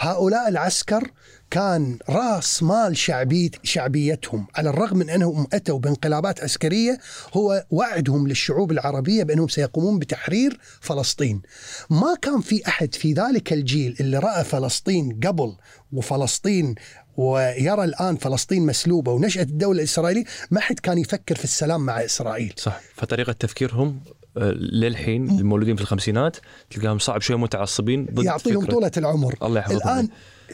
[0.01, 1.11] هؤلاء العسكر
[1.51, 6.99] كان راس مال شعبي شعبيتهم على الرغم من أنهم أتوا بانقلابات عسكرية
[7.35, 11.43] هو وعدهم للشعوب العربية بأنهم سيقومون بتحرير فلسطين.
[11.91, 15.57] ما كان في أحد في ذلك الجيل اللي رأى فلسطين قبل
[15.93, 16.75] وفلسطين
[17.21, 22.53] ويرى الآن فلسطين مسلوبة ونشاه الدولة الإسرائيلية ما حد كان يفكر في السلام مع إسرائيل.
[22.57, 22.81] صح.
[22.95, 24.01] فطريقة تفكيرهم
[24.37, 26.37] آه، للحين المولودين في الخمسينات
[26.71, 29.35] تلقاهم صعب شوي متعصبين ضد يعطيهم فكرة- طولة العمر.
[29.43, 29.83] الله يحفظهم.
[29.83, 30.09] الآن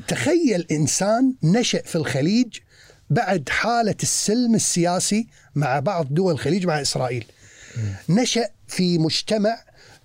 [0.08, 2.58] تخيل إنسان نشأ في الخليج
[3.10, 7.24] بعد حالة السلم السياسي مع بعض دول الخليج مع إسرائيل.
[8.08, 9.58] نشأ في مجتمع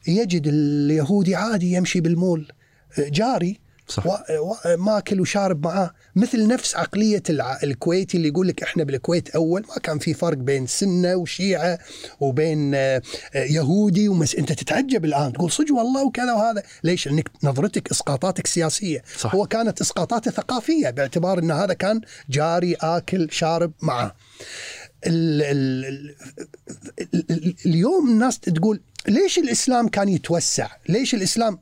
[0.08, 2.48] يجد اليهودي عادي يمشي بالمول
[3.00, 4.06] جاري صح.
[4.08, 4.10] و...
[4.10, 4.56] و...
[4.78, 5.92] ماكل وشارب معاه.
[6.16, 7.24] مثل نفس عقلية.
[7.64, 11.80] الكويتي اللي يقول لك إحنا بالكويت أول ما كان في فرق بين سنة وشيعة
[12.20, 13.02] وبين آه،
[13.36, 14.36] آه، يهودي ومس...
[14.36, 19.36] أنت تتعجب الآن تقول صدق والله وكذا وهذا ليش لأنك نظرتك إسقاطاتك سياسية صح.
[19.36, 24.16] هو كانت إسقاطاته ثقافية باعتبار أن هذا كان جاري آكل شارب معاه
[25.08, 26.16] ال ال
[27.14, 31.60] ال ال اليوم الناس تقول ليش الإسلام كان يتوسع؟ ليش الإسلام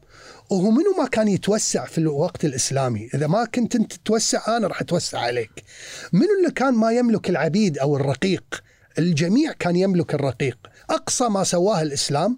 [0.50, 4.82] وهو منو ما كان يتوسع في الوقت الإسلامي؟ إذا ما كنت أنت تتوسع أنا راح
[4.82, 5.64] أتوسع عليك.
[6.14, 8.64] منو اللي كان ما يملك العبيد أو الرقيق؟
[9.00, 10.58] الجميع كان يملك الرقيق،
[10.90, 12.38] أقصى ما سواه الإسلام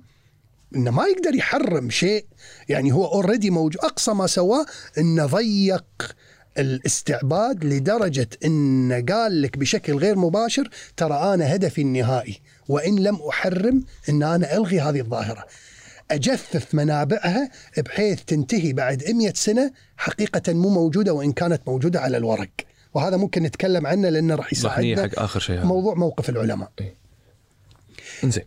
[0.75, 2.25] إنه ما يقدر يحرم شيء
[2.69, 4.65] يعني هو اوريدي موجود أقصى ما سواه
[4.97, 6.15] إنه ضيق
[6.57, 13.83] الاستعباد لدرجة إنه قال لك بشكل غير مباشر ترى أنا هدفي النهائي وإن لم أحرم
[14.09, 15.45] إن أنا ألغي هذه الظاهرة.
[16.11, 22.49] اجفف منابعها بحيث تنتهي بعد 100 سنة حقيقة مو موجودة وإن كانت موجودة على الورق.
[22.93, 26.71] وهذا ممكن نتكلم عنه لأنه راح يساعدنا حق آخر شيء هذا موضوع موقف العلماء.
[28.23, 28.43] إنزين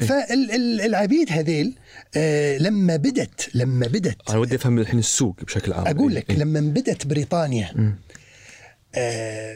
[0.00, 1.74] فالعبيد هذيل
[2.16, 6.36] آه، لما بدت لما بدت أنا ودي أفهم الحين السوق بشكل عام أقول لك إيه.
[6.36, 7.96] لما بدت بريطانيا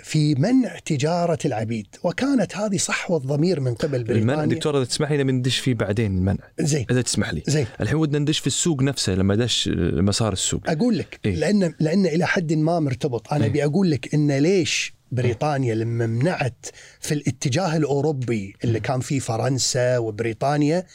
[0.02, 1.86] في منع تجارة العبيد.
[2.02, 4.54] وكانت هذه صحوة الضمير من قبل المنع بريطانيا.
[4.56, 6.44] دكتور إذا تسمح لي ندش فيه بعدين المنع.
[6.60, 6.86] زين.
[6.90, 7.42] إذا تسمح لي.
[7.46, 7.66] زين.
[7.80, 10.70] الحين ودنا ندش في السوق نفسه لما دش مسار السوق.
[10.70, 11.36] أقول لك إيه.
[11.36, 13.32] لأن لأن إلى حد ما مرتبط.
[13.32, 13.50] أنا إيه.
[13.50, 16.66] أبي أقول لك إن ليش بريطانيا لما منعت
[17.00, 20.86] في الاتجاه الأوروبي اللي كان فيه فرنسا وبريطانيا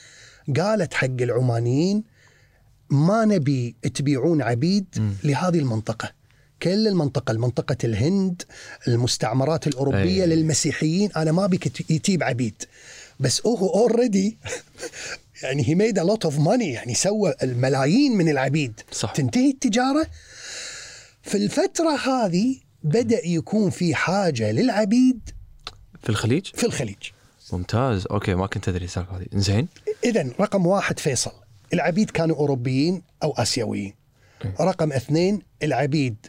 [0.58, 2.04] قالت حق العمانيين
[2.90, 4.86] ما نبي تبيعون عبيد
[5.24, 6.21] لهذه المنطقة.
[6.64, 8.44] كل المنطقة المنطقة الهند
[8.88, 10.28] المستعمرات الأوروبية أي.
[10.28, 12.64] للمسيحيين أنا ما أبيك تييب عبيد.
[13.20, 14.38] بس هو already
[15.44, 18.80] يعني he made lot of money يعني سوى الملايين من العبيد.
[18.92, 19.12] صح.
[19.12, 20.08] تنتهي التجارة؟
[21.24, 25.30] في الفترة هذه بدأ يكون في حاجة للعبيد.
[26.04, 26.98] في الخليج؟ في الخليج.
[27.54, 28.08] ممتاز.
[28.12, 29.26] أوكي ما كنت أدري السالفة هذه.
[29.34, 29.68] زين
[30.04, 31.32] إذا رقم واحد فيصل.
[31.74, 33.94] العبيد كانوا أوروبيين أو آسيويين.
[34.60, 36.28] رقم اثنين العبيد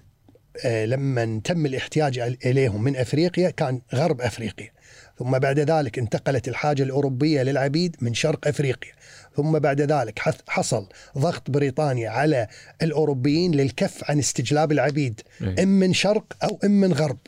[0.65, 4.71] لما تم الاحتياج إليهم من أفريقيا كان غرب أفريقيا.
[5.19, 8.93] ثم بعد ذلك انتقلت الحاجة الأوروبية للعبيد من شرق أفريقيا.
[9.37, 10.88] ثم بعد ذلك حصل
[11.19, 12.49] ضغط بريطانيا على
[12.83, 15.62] الأوروبيين للكف عن استجلاب العبيد إيه.
[15.62, 17.19] إم من شرق أو إم من غرب.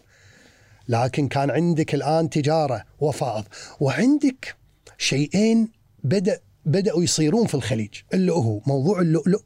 [0.89, 3.45] لكن كان عندك الآن تجارة وفائض
[3.81, 4.57] وعندك
[4.99, 5.69] شيئين
[6.05, 7.95] بدأ بدأوا يصيرون في الخليج.
[8.15, 9.43] اللي هو موضوع اللؤلؤ.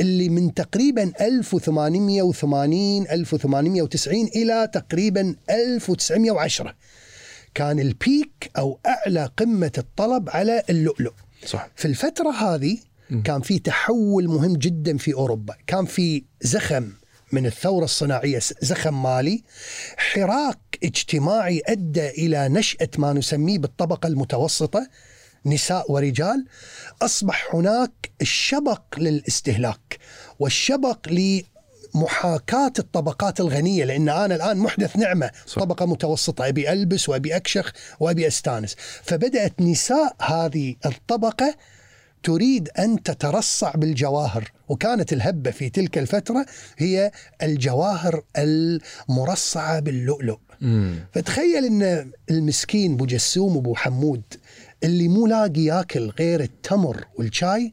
[0.00, 6.74] اللي من تقريبا 1880 1890 إلى تقريبا 1910
[7.54, 11.12] كان البيك أو أعلى قمة الطلب على اللؤلؤ.
[11.46, 11.70] صح.
[11.76, 12.78] في الفترة هذه
[13.24, 15.54] كان في تحول مهم جدا في أوروبا.
[15.66, 16.92] كان في زخم
[17.32, 19.42] من الثورة الصناعية زخم مالي.
[19.96, 24.88] حراك اجتماعي أدى إلى نشأة ما نسميه بالطبقة المتوسطة
[25.46, 26.46] نساء ورجال
[27.02, 29.98] أصبح هناك الشبق للاستهلاك
[30.38, 35.62] والشبق لمحاكاة الطبقات الغنية لأن أنا الآن محدث نعمة صح.
[35.62, 38.76] طبقة متوسطة أبي ألبس وأبي أكشخ وأبي أستانس.
[39.02, 41.54] فبدأت نساء هذه الطبقة
[42.22, 46.46] تريد أن تترصع بالجواهر وكانت الهبة في تلك الفترة
[46.78, 47.10] هي
[47.42, 50.38] الجواهر المرصعة باللؤلؤ.
[50.62, 54.22] امم فتخيل إن المسكين أبو جسوم ابو حمود
[54.84, 57.72] اللي مو لاقي ياكل غير التمر والشاي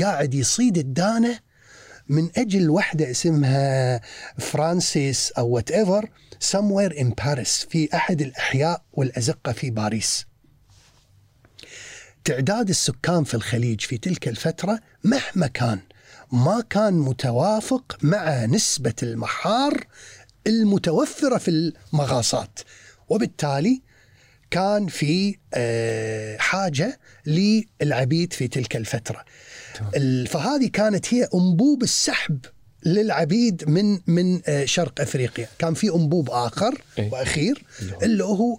[0.00, 1.38] قاعد يصيد الدانة
[2.08, 4.00] من أجل وحده اسمها
[4.38, 6.10] فرانسيس أو whatever
[6.52, 10.26] somewhere in باريس في أحد الأحياء والأزقة في باريس.
[12.24, 15.80] تعداد السكان في الخليج في تلك الفترة مهما كان
[16.32, 19.86] ما كان متوافق مع نسبة المحار
[20.46, 22.60] المتوفرة في المغاصات
[23.08, 23.82] وبالتالي
[24.50, 29.24] كان في آه، حاجة للعبيد في تلك الفترة.
[29.96, 32.38] ال- فهذه كانت هي أنبوب السحب
[32.86, 35.48] للعبيد من من آه، شرق أفريقيا.
[35.58, 37.10] كان في أنبوب آخر إيه.
[37.12, 38.58] وأخير اللي هو؟ اللي هو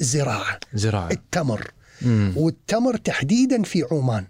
[0.00, 0.60] الزراعة.
[0.74, 1.10] زراعة.
[1.10, 1.70] التمر.
[2.02, 2.32] مم.
[2.36, 4.26] والتمر تحديدا في عمان.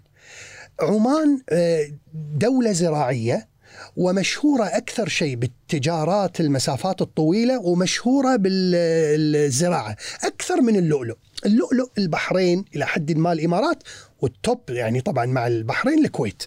[0.81, 3.47] عمان آه، دولة زراعية
[3.97, 11.15] ومشهورة أكثر شيء بالتجارات المسافات الطويلة ومشهورة بالزراعة أكثر من اللؤلؤ.
[11.45, 13.83] اللؤلؤ البحرين إلى حد ما الإمارات
[14.21, 16.43] والتوب يعني طبعا مع البحرين الكويت.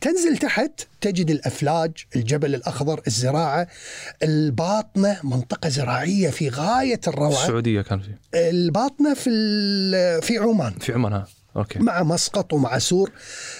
[0.00, 3.66] تنزل تحت تجد الأفلاج الجبل الأخضر الزراعة
[4.22, 7.42] الباطنة منطقة زراعية في غاية الروعة.
[7.42, 8.10] السعودية كان في.
[8.34, 9.30] الباطنة في
[10.22, 10.72] في عمان.
[10.72, 11.26] في عمان ها.
[11.56, 13.10] okay مع مسقط ومع سور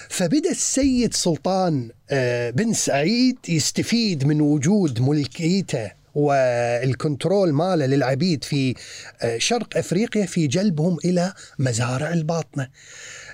[0.09, 8.75] فبدأ السيد سلطان آه، بن سعيد يستفيد من وجود ملكيته وال control ماله للعبيد في
[9.21, 12.67] آه، شرق أفريقيا في جلبهم إلى مزارع الباطنة.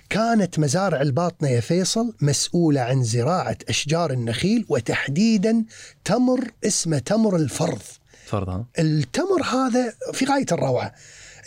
[0.09, 5.63] كانت مزارع الباطنة يا فيصل مسؤولة عن زراعة أشجار النخيل وتحديدا
[6.05, 7.81] تمر اسمه تمر الفرض.
[8.25, 10.93] فرض التمر هذا في غاية الروعة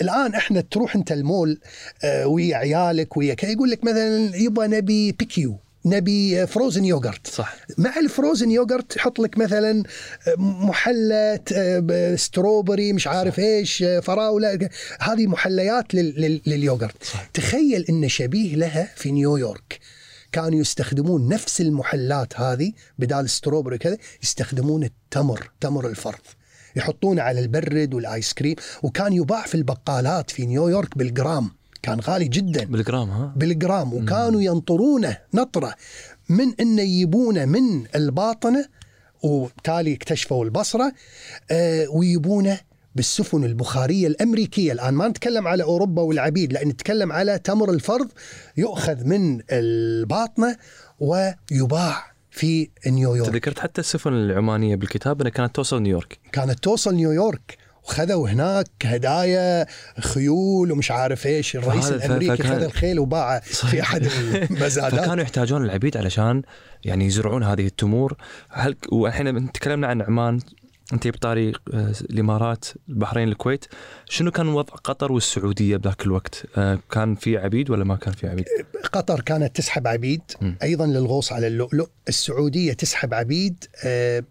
[0.01, 1.61] الآن إحنا تروح أنت المول
[2.05, 7.57] آه، ويا عيالك ويا يقول لك مثلا يبغى نبي بيكيو نبي آه، فروزن يوغرت صح.
[7.79, 9.83] مع الفروزن يوغرت يحط لك مثلا
[10.29, 14.69] آه، محلى آه، strawberry مش عارف إيش آه، فراولة
[15.01, 17.05] هذه محليات لل- لل- لليوغرت.
[17.05, 17.25] صح.
[17.35, 19.81] تخيل إن شبيه لها في نيويورك
[20.33, 26.19] كانوا يستخدمون نفس المحلات هذه بدال strawberry كذا يستخدمون التمر تمر الفرض
[26.77, 31.51] يحطونه على البرد وال ice cream وكان يباع في البقالات في نيويورك بالجرام.
[31.83, 32.65] كان غالي جدا.
[32.65, 33.95] بالجرام ها؟ بالجرام.
[33.95, 35.75] وكانوا ينطرونه نطرة
[36.29, 38.67] من إنه يجيبونه من الباطنة
[39.23, 40.93] وبالتالي اكتشفوا البصرة
[41.51, 42.61] آه ويجيبونه
[42.95, 44.73] بالسفن البخارية الأمريكية.
[44.73, 48.09] الآن ما نتكلم على أوروبا والعبيد لا نتكلم على تمر الفرض
[48.57, 50.57] يؤخذ من الباطنة
[51.01, 52.14] ويباع.
[52.35, 58.29] في نيويورك تذكرت حتى السفن العمانية بالكتاب إنها كانت توصل نيويورك كانت توصل نيويورك وخذوا
[58.29, 59.67] هناك هدايا
[60.01, 61.57] خيول ومش عارف إيش.
[61.57, 64.07] الرئيس الأمريكي فكان- خذ الخيل وباعه في أحد
[64.51, 65.01] المزادات.
[65.01, 66.43] فكانوا يحتاجون العبيد علشان
[66.85, 68.17] يعني يزرعون هذه التمور.
[68.51, 70.41] هل والحين تكلمنا عن عمان
[70.93, 73.65] أنت بطاري آه، الإمارات البحرين الكويت.
[74.05, 78.29] شنو كان وضع قطر والسعودية بذاك الوقت؟ آه، كان في عبيد ولا ما كان في
[78.29, 78.45] عبيد؟
[78.93, 80.23] قطر كانت تسحب عبيد.
[80.63, 81.89] أيضا للغوص على اللؤلؤ.
[82.09, 84.25] السعودية تسحب عبيد آه،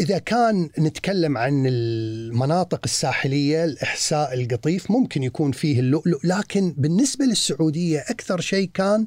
[0.00, 8.04] إذا كان نتكلم عن المناطق الساحلية الإحساء القطيف ممكن يكون فيه اللؤلؤ لكن بالنسبة للسعودية
[8.08, 9.06] أكثر شيء كان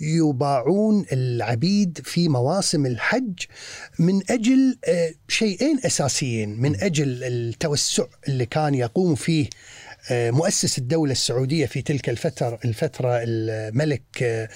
[0.00, 3.38] يباعون العبيد في مواسم الحج
[3.98, 9.48] من أجل آه، شيئين أساسيين من أجل التوسع اللي كان يقوم فيه
[10.10, 14.48] آه، مؤسس الدولة السعودية في تلك الفترة الفترة الملك آه،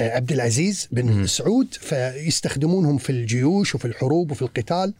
[0.00, 1.26] عبد العزيز بن.
[1.26, 4.94] سعود فيستخدمونهم في الجيوش وفي الحروب وفي القتال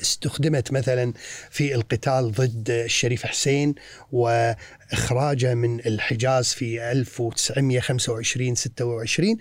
[0.00, 1.12] استخدمت مثلا
[1.50, 3.74] في القتال ضد الشريف حسين
[4.12, 9.36] وإخراجه من الحجاز في 1925 26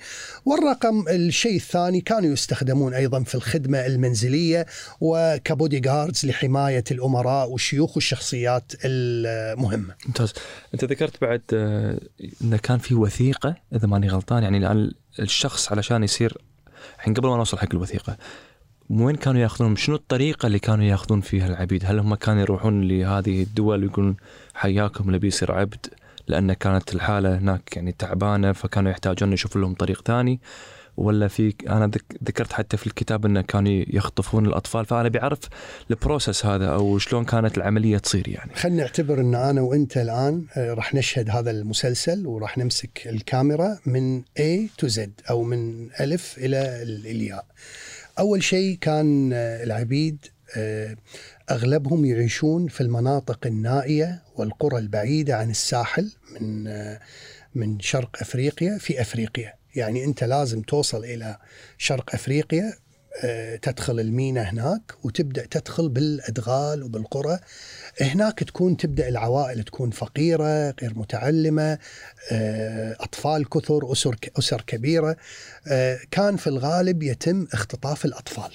[0.46, 4.66] والرقم الشيء الثاني كانوا يستخدمون أيضا في الخدمة المنزلية
[5.02, 9.96] وكبودي جاردز لحماية الأمراء والشيوخ والشخصيات المهمة.
[10.06, 10.34] ممتاز
[10.74, 12.00] أنت ذكرت بعد آه،
[12.42, 16.38] انه كان في وثيقة إذا ماني غلطان يعني الآن الشخص علشان يصير
[17.00, 18.18] الحين قبل ما نوصل حق الوثيقة
[18.90, 23.44] وين كانوا ياخذون؟ شنو الطريقة اللي كانوا ياخذون فيها العبيد؟ هل هم كانوا يروحون لهذه
[23.44, 24.16] الدول ويقولون
[24.54, 25.86] حياكم نبي يصير عبد
[26.28, 30.40] لأن كانت الحالة هناك يعني تعبانة فكانوا يحتاجون يشوفوا لهم طريق ثاني؟
[30.98, 35.40] ولا في أنا ذك- ذكرت حتى في الكتاب انه كانوا يخطفون الأطفال فأنا بعرف
[35.92, 38.56] البروسس هذا أو شلون كانت العملية تصير يعني.
[38.56, 44.22] خلينا نعتبر إن أنا وأنت الآن آه، راح نشهد هذا المسلسل وراح نمسك الكاميرا من
[44.22, 45.00] A to Z
[45.30, 47.46] أو من ألف إلى ال- الياء.
[48.20, 50.26] أول شيء كان آه، العبيد
[50.58, 50.96] آه،
[51.52, 57.00] أغلبهم يعيشون في المناطق النائية والقرى البعيدة عن الساحل من آه،
[57.56, 61.38] من شرق أفريقيا في أفريقيا، يعني أنت لازم توصل إلى
[61.78, 62.74] شرق أفريقيا
[63.62, 67.40] تدخل المينا هناك وتبدأ تدخل بالأدغال وبالقرى
[68.02, 71.78] هناك تكون تبدأ العوائل تكون فقيرة غير متعلمة
[72.32, 75.18] آه، أطفال كثر أسر أسر كبيرة
[75.68, 78.52] آه، كان في الغالب يتم اختطاف الأطفال.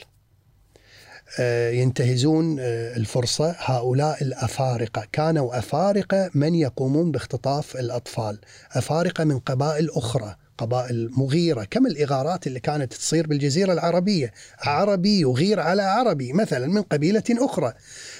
[1.41, 3.57] آه، ينتهزون الفرصة.
[3.59, 8.38] هؤلاء الأفارقة كانوا أفارقة من يقومون باختطاف الأطفال.
[8.73, 11.65] أفارقة من قبائل أخرى قبائل مغيرة.
[11.65, 17.73] كما الإغارات اللي كانت تصير بالجزيرة العربية؟ عربي يغير على عربي مثلا من قبيلة أخرى.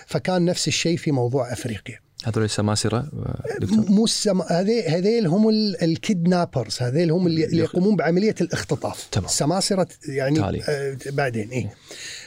[0.07, 1.99] فكان نفس الشيء في موضوع أفريقيا.
[2.25, 4.43] هذول السماسره آه، دكتور؟ مو السم...
[4.43, 9.09] هذي هذيل هم ال- الكيدنابرز هذيل هم اللي, اللي يقومون بعملية الاختطاف.
[9.13, 9.27] تمام.
[9.27, 10.63] السماسره يعني تالي.
[10.69, 11.75] آه بعدين إيه.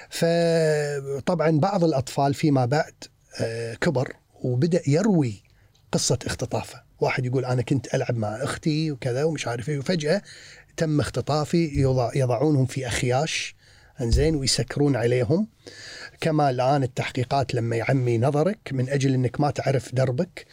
[0.09, 2.93] فطبعا بعض الأطفال فيما بعد
[3.41, 4.13] آه كبر
[4.43, 5.43] وبدأ يروي
[5.91, 6.81] قصة اختطافه.
[6.99, 10.21] واحد يقول أنا كنت ألعب مع أختي وكذا ومش عارف إيه وفجأة
[10.77, 13.55] تم اختطافي يضع يضعونهم في أخياش
[14.01, 15.47] إنزين ويسكرون عليهم.
[16.21, 20.45] كما الآن التحقيقات لما يعمي نظرك من أجل إنك ما تعرف دربك.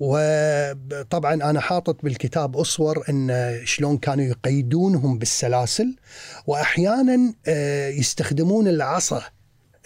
[0.00, 5.96] وطبعا أنا حاطط بالكتاب أصور إن شلون كانوا يقيدونهم بالسلاسل
[6.46, 9.22] واحيانا آه، يستخدمون العصا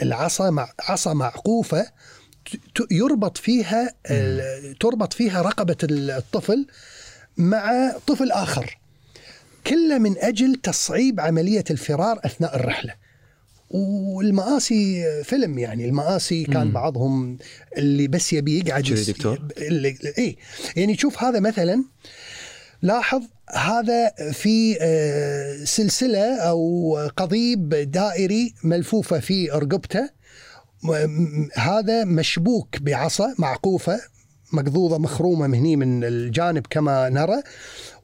[0.02, 1.86] العصا مع عصا معقوفة
[2.90, 3.94] يربط فيها
[4.80, 6.66] تربط فيها رقبة الطفل
[7.36, 8.78] مع طفل آخر.
[9.66, 12.94] كله من أجل تصعيب عملية الفرار أثناء الرحلة.
[13.70, 16.72] والمآسي فيلم يعني المآسي كان مم.
[16.72, 17.38] بعضهم
[17.76, 20.36] اللي بس يبي يقعد دكتور؟ اللي اي
[20.76, 21.84] يعني شوف هذا مثلا
[22.82, 30.10] لاحظ هذا في آه، سلسلة أو قضيب دائري ملفوفة في رقبته
[31.54, 34.00] هذا مشبوك بعصا معقوفة
[34.54, 37.42] مقضوضه مخرومة من هني من الجانب كما نرى.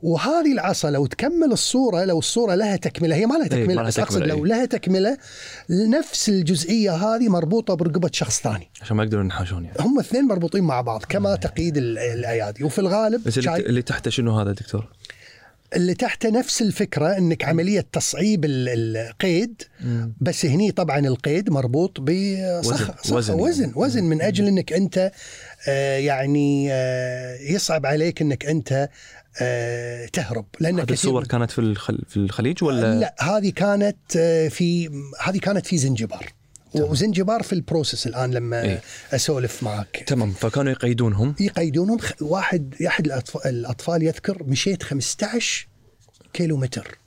[0.02, 3.82] وهذه العصا لو تكمل الصورة لو الصورة لها تكملة هي ما لها إيه، تكملة لها
[3.84, 4.50] بس أقصد تكملة، لو إيه.
[4.50, 5.18] لها تكملة
[5.70, 8.70] نفس الجزئية هذه مربوطة برقبة شخص ثاني.
[8.82, 9.76] عشان ما يقدرون ينحاشون يعني.
[9.80, 12.64] هم اثنين مربوطين مع بعض كما تقييد ال- الأيادي.
[12.64, 14.88] وفي الغالب بس اللي, اللي تحته شنو هذا دكتور؟
[15.76, 19.62] اللي تحته نفس الفكرة إنك عملية تصعيب ال- القيد
[20.20, 23.42] بس هني طبعا القيد مربوط بصخر وزن- وزن يعني.
[23.42, 25.12] وزن وزن من أجل إنك أنت آه،
[25.98, 28.88] يعني آه، يصعب عليك إنك أنت
[29.42, 30.46] آه، تهرب.
[30.60, 31.74] لأن هذه الصور كانت في.
[32.08, 34.88] في الخليج ولا؟ لا هذه كانت آه، في
[35.20, 36.32] هذه كانت في زنجبار.
[36.74, 38.80] وزنجبار في البروسيس الآن لما إيه.
[39.12, 40.04] أسولف معك.
[40.06, 40.32] تمام.
[40.32, 41.98] فكانوا يقيدونهم؟ يقيدونهم.
[42.20, 45.66] واحد احد الأطف- الأطفال يذكر مشيت 15
[46.32, 46.98] كيلو متر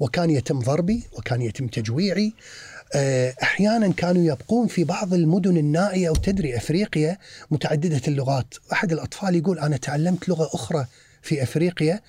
[0.00, 2.34] وكان يتم ضربي وكان يتم تجويعي آه،
[3.42, 7.18] أحيانا كانوا يبقون في بعض المدن النائية وتدري أفريقيا
[7.50, 8.54] متعددة اللغات.
[8.72, 10.86] أحد الأطفال يقول أنا تعلمت لغة أخرى
[11.22, 12.00] في أفريقيا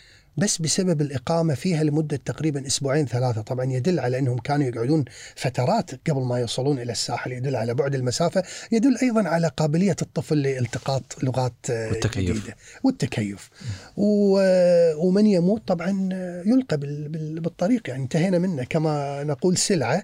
[0.41, 3.41] بس بسبب الإقامة فيها لمدة تقريبا أسبوعين ثلاثة.
[3.41, 7.95] طبعا يدل على أنهم كانوا يقعدون فترات قبل ما يوصلون إلى الساحل يدل على بعد
[7.95, 12.29] المسافة يدل أيضا على قابلية الطفل لالتقاط لغات آه، والتكيف.
[12.29, 12.55] جديدة.
[12.83, 13.49] والتكيف.
[13.97, 16.09] و- ومن يموت طبعا
[16.45, 17.89] يلقى بال- بال- بالطريق.
[17.89, 18.63] يعني انتهينا منه.
[18.63, 20.03] كما نقول سلعة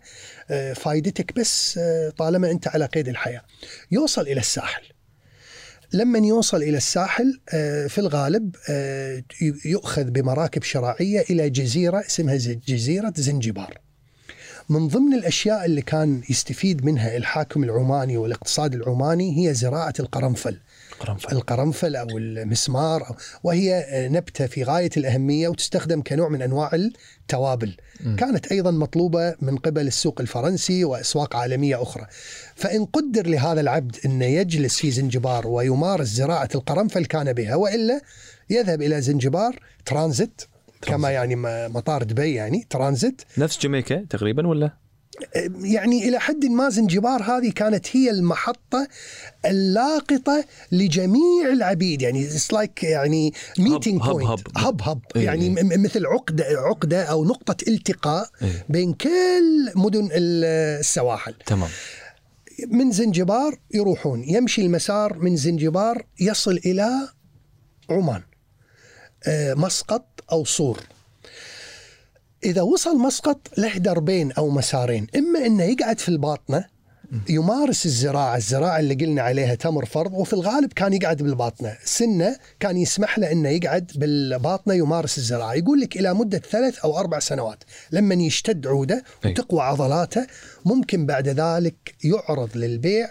[0.51, 3.41] آه، فائدتك بس آه، طالما أنت على قيد الحياة.
[3.91, 4.83] يوصل إلى الساحل.
[5.93, 9.23] لما يوصل إلى الساحل آه، في الغالب آه،
[9.65, 12.35] يؤخذ بمراكب شراعية إلى جزيرة اسمها
[12.67, 13.77] جزيرة زنجبار.
[14.69, 20.57] من ضمن الأشياء اللي كان يستفيد منها الحاكم العماني والإقتصاد العماني هي زراعة القرنفل.
[20.99, 27.77] قرنفل القرنفل أو المسمار أو وهي نبتة في غاية الأهمية وتستخدم كنوع من أنواع التوابل.
[28.03, 28.15] مم.
[28.15, 32.05] كانت أيضا مطلوبة من قبل السوق الفرنسي وأسواق عالمية أخرى.
[32.55, 38.01] فإن قدر لهذا العبد انه يجلس في زنجبار ويمارس زراعة القرنفل كان بها وإلا
[38.49, 40.41] يذهب إلى زنجبار ترانزيت
[40.81, 44.71] كما يعني م- مطار دبي يعني ترانزيت نفس جامايكا تقريبا ولا؟
[45.63, 48.87] يعني إلى حد ما زنجبار هذه كانت هي المحطة
[49.45, 52.01] اللاقطة لجميع العبيد.
[52.01, 54.41] يعني it's like يعني meeting hub- point hub.
[54.57, 54.99] hub hub.
[55.15, 55.25] إيه.
[55.25, 58.65] يعني م- مثل عقده عقدة أو نقطة التقاء إيه.
[58.69, 61.33] بين كل مدن ال- السواحل.
[61.45, 61.69] تمام.
[62.67, 64.23] من زنجبار يروحون.
[64.23, 66.89] يمشي المسار من زنجبار يصل إلى
[67.89, 68.21] عمان
[69.27, 70.79] آه، مسقط أو صور.
[72.43, 76.65] إذا وصل مسقط له دربين أو مسارين إما إنه يقعد في الباطنة
[77.29, 81.77] يمارس الزراعة الزراعة اللي قلنا عليها تمر فرض وفي الغالب كان يقعد بالباطنة.
[81.83, 85.53] سنة كان يسمح له إنه يقعد بالباطنة يمارس الزراعة.
[85.53, 89.03] يقول لك إلى مدة ثلاث أو أربع سنوات لما يشتد عودة.
[89.25, 90.27] وتقوى عضلاته
[90.65, 93.09] ممكن بعد ذلك يعرض للبيع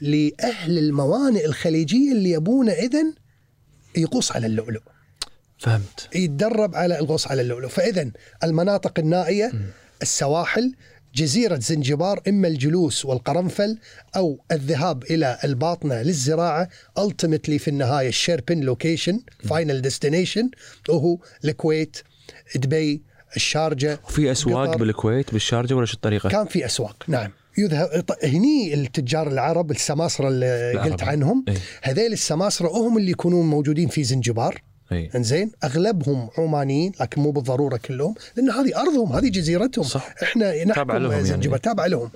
[0.00, 3.12] لأهل الموانئ الخليجية اللي يبونه إذن
[3.96, 4.82] يغوص على اللؤلؤ.
[5.62, 8.10] فهمت يتدرب على الغوص على اللؤلؤ فإذا
[8.44, 9.52] المناطق النائية
[10.02, 10.74] السواحل
[11.14, 13.78] جزيرة زنجبار إما الجلوس والقرنفل
[14.16, 16.68] أو الذهاب إلى الباطنة للزراعة
[17.00, 20.50] ultimately في النهاية الشيربن location final destination
[20.88, 21.96] وهو الكويت
[22.56, 23.02] دبي
[23.36, 24.78] الشارجة وفي أسواق قطر.
[24.78, 30.72] بالكويت بالشارجة ولا شو الطريقة؟ كان في أسواق نعم يذهب هني التجار العرب السماسرة اللي
[30.72, 30.92] العرب.
[30.92, 31.56] قلت عنهم إيه.
[31.82, 34.62] هذيل السماسرة هم اللي يكونون موجودين في زنجبار
[35.14, 39.84] إنزين أغلبهم عمانيين لكن مو بالضرورة كلهم لأن هذه أرضهم هذه جزيرتهم.
[39.84, 40.14] صح.
[40.22, 41.24] إحنا تابعة لهم نحكم يعني.
[41.24, 42.10] زنجبار تابع لهم.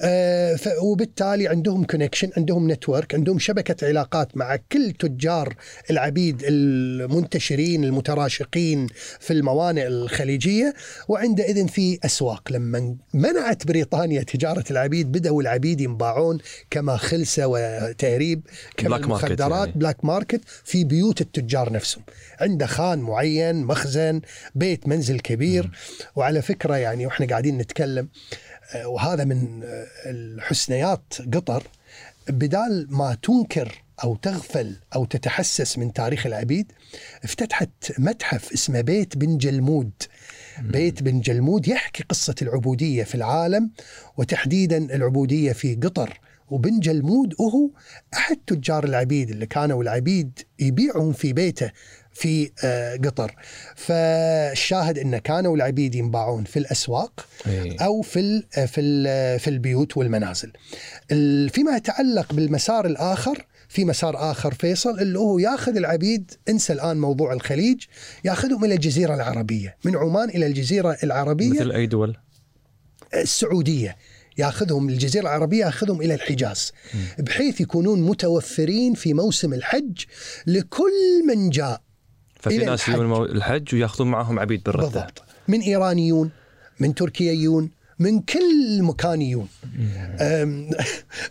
[0.00, 5.54] آه وبالتالي عندهم connection عندهم network عندهم شبكة علاقات مع كل تجار
[5.90, 8.86] العبيد المنتشرين المتراشقين
[9.20, 10.74] في الموانئ الخليجية.
[11.08, 12.52] وعندئذ في أسواق.
[12.52, 16.38] لما منعت بريطانيا تجارة العبيد بدأوا العبيد ينباعون
[16.70, 18.40] كما خلسة وتهريب
[18.76, 19.72] كما market المخدرات يعني.
[19.78, 22.02] black market في بيوت التجار نفسهم.
[22.40, 24.20] عنده خان معين مخزن
[24.54, 25.70] بيت منزل كبير.
[26.16, 28.08] وعلى فكرة يعني وإحنا قاعدين نتكلم
[28.74, 31.62] آه، وهذا من آه، الحسنيات قطر.
[32.28, 36.72] بدال ما تنكر أو تغفل أو تتحسس من تاريخ العبيد
[37.24, 39.92] افتتحت متحف اسمه بيت بن جلمود.
[40.58, 43.70] بيت بن جلمود يحكي قصة العبودية في العالم
[44.16, 46.20] وتحديدا العبودية في قطر.
[46.50, 47.70] وبن جلمود وهو
[48.14, 51.70] أحد تجار العبيد اللي كانوا العبيد يبيعهم في بيته
[52.18, 53.34] في آه، قطر.
[53.76, 57.76] فالشاهد إن كانوا العبيد ينباعون في الأسواق إيه.
[57.80, 60.52] أو في ال في ال في البيوت والمنازل.
[61.12, 66.96] ال- فيما يتعلق بالمسار الآخر في مسار آخر فيصل اللي هو ياخذ العبيد انسى الآن
[67.00, 67.82] موضوع الخليج
[68.24, 69.76] ياخذهم إلى الجزيرة العربية.
[69.84, 71.50] من عمان إلى الجزيرة العربية.
[71.50, 72.16] مثل أي دول؟
[73.14, 73.96] السعودية.
[74.38, 76.72] ياخذهم الجزيرة العربية ياخذهم إلى الحجاز.
[77.18, 79.98] بحيث يكونون متوفرين في موسم الحج
[80.46, 81.80] لكل من جاء.
[82.50, 82.88] ففي ناس.
[82.88, 83.74] يجون الحج.
[83.74, 85.22] وياخذون معهم عبيد بالرده بالضبط.
[85.48, 86.30] من إيرانيون
[86.80, 89.48] من تركييون من كل مكانيون.
[90.20, 90.70] أم،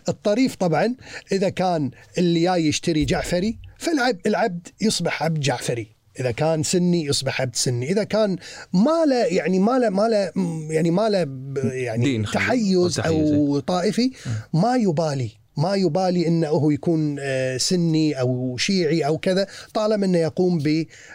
[0.08, 0.94] الطريف طبعا
[1.32, 5.96] إذا كان اللي جاي يشتري جعفري فالعبد العبد يصبح عبد جعفري.
[6.20, 7.90] إذا كان سني يصبح عبد سني.
[7.90, 8.36] إذا كان
[8.72, 10.32] ما له يعني ما له ما له
[10.70, 11.26] يعني ما له
[11.72, 14.10] يعني تحيز أو طائفي
[14.52, 15.30] ما يبالي.
[15.56, 20.62] ما يبالي إنه هو يكون آه، سني أو شيعي أو كذا طالما إنه يقوم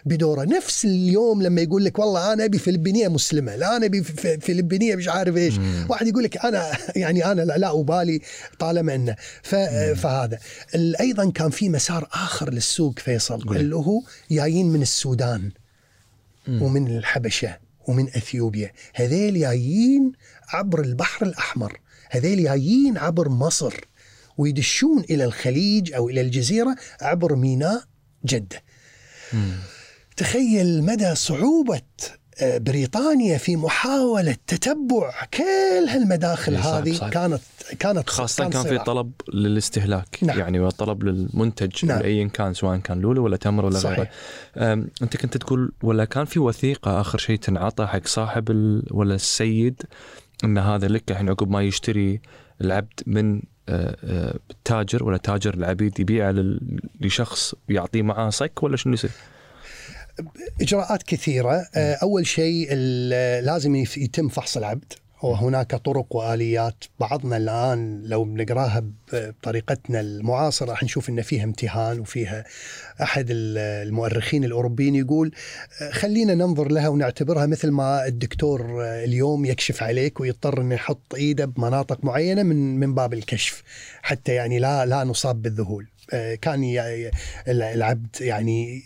[0.05, 0.43] بدوره.
[0.43, 4.03] نفس اليوم لما يقول لك والله أنا أبي فلبينية مسلمة لا أنا أبي
[4.41, 5.53] فلبينية مش عارف إيش.
[5.89, 8.21] واحد يقول لك أنا يعني أنا لا, لا أبالي
[8.59, 9.15] طالما إنه.
[9.43, 9.55] ف-
[10.01, 10.39] فهذا.
[10.75, 13.55] أيضا كان في مسار آخر للسوق فيصل.
[13.55, 15.51] اللي هو جايين من السودان
[16.47, 18.71] ومن الحبشة ومن إثيوبيا.
[18.93, 20.11] هذيل جايين
[20.49, 21.79] عبر البحر الأحمر.
[22.09, 23.73] هذيل جايين عبر مصر.
[24.37, 27.83] ويدشون إلى الخليج أو إلى الجزيرة عبر ميناء
[28.25, 28.61] جدة
[30.17, 31.81] تخيل مدى صعوبة
[32.41, 35.43] آه، بريطانيا في محاولة تتبع كل
[35.89, 37.09] هالمداخل صعب- هذه صعب.
[37.09, 37.39] كانت
[37.79, 38.83] كانت خاصة كان في صراع.
[38.83, 40.39] طلب للاستهلاك نعم.
[40.39, 42.01] يعني وطلب للمنتج نعم.
[42.03, 43.79] ايا كان سواء كان لولو ولا تمر ولا.
[43.79, 44.09] غيره
[44.57, 48.49] أم، أنت كنت تقول ولا كان في وثيقة آخر شيء تنعطى حق صاحب.
[48.91, 49.81] ولا السيد
[50.43, 52.21] إن هذا لك الحين عقب ما يشتري
[52.61, 53.41] العبد من
[54.65, 56.35] تاجر ولا تاجر العبيد يبيعه
[57.01, 59.11] لشخص يعطيه معاه صك ولا شنو يصير؟
[60.61, 62.73] إجراءات كثيرة أول شيء
[63.43, 64.93] لازم يتم فحص العبد
[65.23, 66.75] وهناك طرق وآليات.
[66.99, 72.43] بعضنا الآن لو بنقراها بطريقتنا المعاصرة راح نشوف إن فيها امتهان وفيها
[73.01, 73.57] أحد ال-
[73.87, 75.31] المؤرخين الأوروبيين يقول
[75.81, 81.15] آه، خلينا ننظر لها ونعتبرها مثل ما الدكتور آه، اليوم يكشف عليك ويضطر إنه يحط
[81.15, 83.63] إيده بمناطق معينة من من باب الكشف
[84.01, 85.87] حتى يعني لا لا نصاب بالذهول.
[86.13, 86.63] آه، كان
[87.47, 88.81] العبد يعني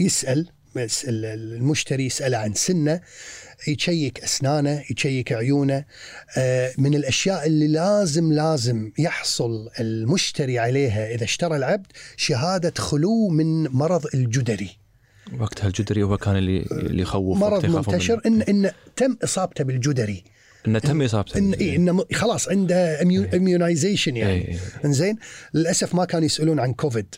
[0.00, 0.48] يسأل
[1.08, 3.00] المشتري يسأله عن سنه
[3.68, 5.84] يشيك أسنانه يشيك عيونه.
[6.38, 11.86] آه، من الأشياء اللي لازم لازم يحصل المشتري عليها إذا اشترى العبد
[12.16, 14.70] شهادة خلو من مرض الجدري.
[15.40, 18.44] وقتها الجدري هو كان اللي اللي يخوف مرض منتشر منه.
[18.48, 20.24] إن, إن تم إصابته بالجدري.
[20.66, 23.02] إنه تم إصابته إن, إيه إن م- خلاص عنده
[23.34, 24.48] immunization إيه، يعني.
[24.48, 24.58] إيه.
[24.84, 25.16] إنزين
[25.54, 27.14] للأسف ما كانوا يسألون عن كوفيد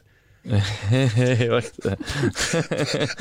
[1.50, 1.96] وقتها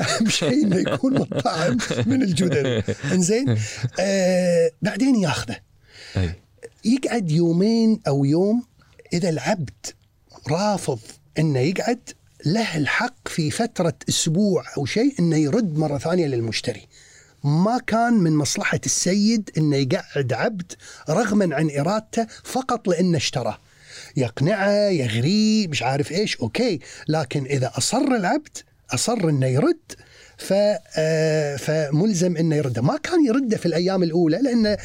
[0.00, 2.82] أهم شيء إنه يكون مطعم من الجدري
[3.14, 3.58] إنزين
[4.00, 5.56] آه بعدين ياخذه.
[6.84, 8.62] يقعد يومين أو يوم
[9.12, 9.86] إذا العبد
[10.50, 10.98] رافض
[11.38, 12.10] إنه يقعد
[12.46, 16.88] له الحق في فترة أسبوع أو شيء إنه يرد مرة ثانية للمشتري.
[17.44, 20.72] ما كان من مصلحة السيد إنه يقعد عبد
[21.10, 23.58] رغما عن إرادته فقط لأنه اشتراه.
[24.16, 26.80] يقنعه يغريه مش عارف إيش أوكي.
[27.08, 28.58] لكن إذا أصر العبد
[28.94, 29.78] أصر إنه يرد
[30.38, 30.54] ف
[30.96, 34.76] آه، فملزم إنه يرده، ما كان يرده في الأيام الأولى لأن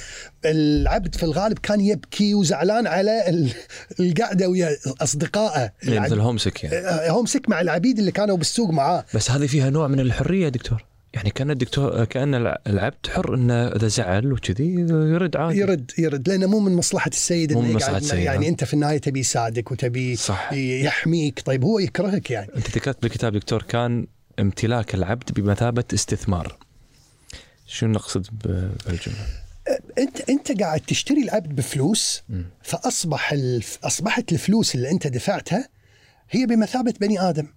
[0.45, 3.51] العبد في الغالب كان يبكي وزعلان على ال-
[3.99, 5.71] القعدة ويا أصدقائه.
[5.83, 6.75] يعني مثل هومسك يعني.
[6.75, 9.05] آه، هم سك مع العبيد اللي كانوا بالسوق معاه.
[9.13, 10.85] بس هذه فيها نوع من الحرية دكتور.
[11.15, 16.29] يعني كان الدكتور كان الع- العبد حر إنه إذا زعل وكذي يرد عادي يرد يرد
[16.29, 18.49] لأنه مو من مصلحة السيد مو من مصلحة السيد، يعني ها.
[18.49, 23.33] أنت في النهاية تبي يساعدك وتبي صح يحميك طيب هو يكرهك يعني أنت ذكرت بالكتاب
[23.33, 24.07] دكتور كان
[24.39, 26.57] امتلاك العبد بمثابة استثمار
[27.67, 28.27] شو نقصد
[28.85, 29.17] بالجملة؟
[29.97, 32.23] أنت أنت قاعد تشتري العبد بفلوس.
[32.63, 33.77] فأصبح الف...
[33.83, 35.69] أصبحت الفلوس اللي أنت دفعتها
[36.31, 37.47] هي بمثابة بني آدم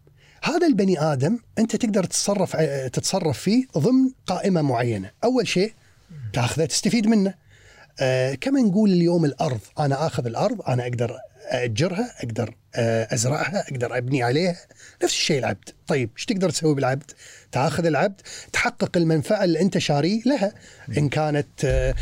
[0.43, 2.57] هذا البني آدم أنت تقدر تتصرف
[2.93, 5.11] تتصرف فيه ضمن قائمة معينة.
[5.25, 5.73] أول شيء
[6.33, 7.35] تأخذه تستفيد منه.
[8.01, 11.17] آه كما نقول اليوم الأرض؟ أنا آخذ الأرض أنا أقدر
[11.49, 14.57] اجرها أقدر آه، أزرعها أقدر أبني عليها.
[15.03, 15.71] نفس الشيء العبد.
[15.87, 17.11] طيب إيش تقدر تسوي بالعبد؟
[17.53, 18.21] تاخذ العبد
[18.53, 20.53] تحقق المنفعة اللي انت شاريه لها.
[20.99, 21.95] إن كانت آه،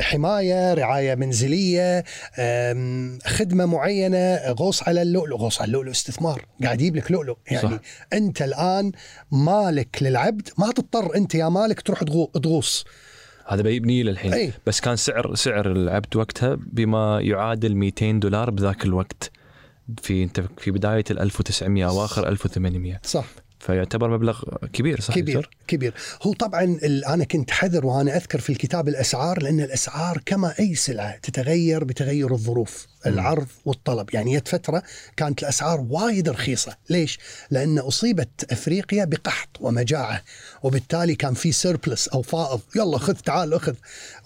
[0.00, 2.04] حماية رعاية منزلية
[3.26, 5.36] خدمة معينة غوص على اللؤلؤ.
[5.36, 6.44] غوص على اللؤلؤ استثمار.
[6.62, 7.36] قاعد يجيب لك لؤلؤ.
[7.50, 7.80] يعني صح.
[8.12, 8.92] انت الآن
[9.32, 12.84] مالك للعبد ما تضطر انت يا مالك تروح تغو- تغوص.
[13.48, 14.52] هذا بيبني للحين أي.
[14.66, 19.30] بس كان سعر سعر العبد وقتها بما يعادل 200 دولار بذاك الوقت.
[20.02, 23.24] في انت في بداية ال 1900 أواخر 1800 صح.
[23.60, 24.42] فيعتبر مبلغ
[24.72, 26.78] كبير صح كبير دكتور؟ كبير هو طبعا
[27.08, 32.32] أنا كنت حذر وأنا أذكر في الكتاب الأسعار لأن الأسعار كما أي سلعة تتغير بتغير
[32.32, 34.14] الظروف العرض والطلب.
[34.14, 34.82] يعني جت فترة
[35.16, 36.76] كانت الأسعار وايد رخيصة.
[36.90, 37.18] ليش؟
[37.50, 40.22] لأن أصيبت أفريقيا بقحط ومجاعة
[40.62, 42.60] وبالتالي كان في surplus أو فائض.
[42.76, 43.74] يلا خذ تعال أخذ.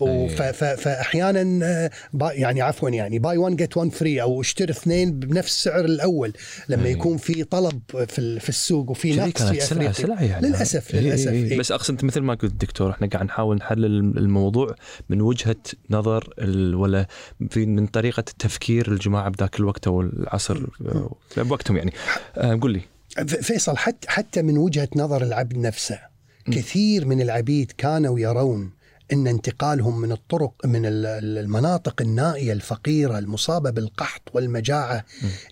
[0.00, 4.72] وف- ف- فأحيانا آه، با- يعني عفوا يعني buy 1 get 1 free أو اشتري
[4.72, 6.32] اثنين بنفس السعر الأول.
[6.68, 6.92] لما أي.
[6.92, 9.92] يكون في طلب في ال- في السوق وفي نقص في سلعة أفريقيا.
[9.92, 10.48] سلعة يعني.
[10.48, 11.28] للأسف إيه للأسف.
[11.28, 11.58] إيه إيه.
[11.58, 13.84] بس أقصد انت مثل ما قلت دكتور إحنا قاعد نحاول نحلل
[14.18, 14.74] الموضوع
[15.08, 15.56] من وجهة
[15.90, 16.34] نظر
[16.74, 17.06] ولا
[17.50, 18.24] في من طريقة
[18.62, 21.92] تفكير الجماعه بذاك الوقت أو العصر آه، بوقتهم يعني.
[22.36, 22.80] آه، قول لي.
[23.26, 25.98] فيصل حتى حتى من وجهة نظر العبد نفسه
[26.46, 28.70] كثير من العبيد كانوا يرون
[29.12, 35.04] إن انتقالهم من الطرق من ال- ال- المناطق النائية الفقيرة المصابة بالقحط والمجاعة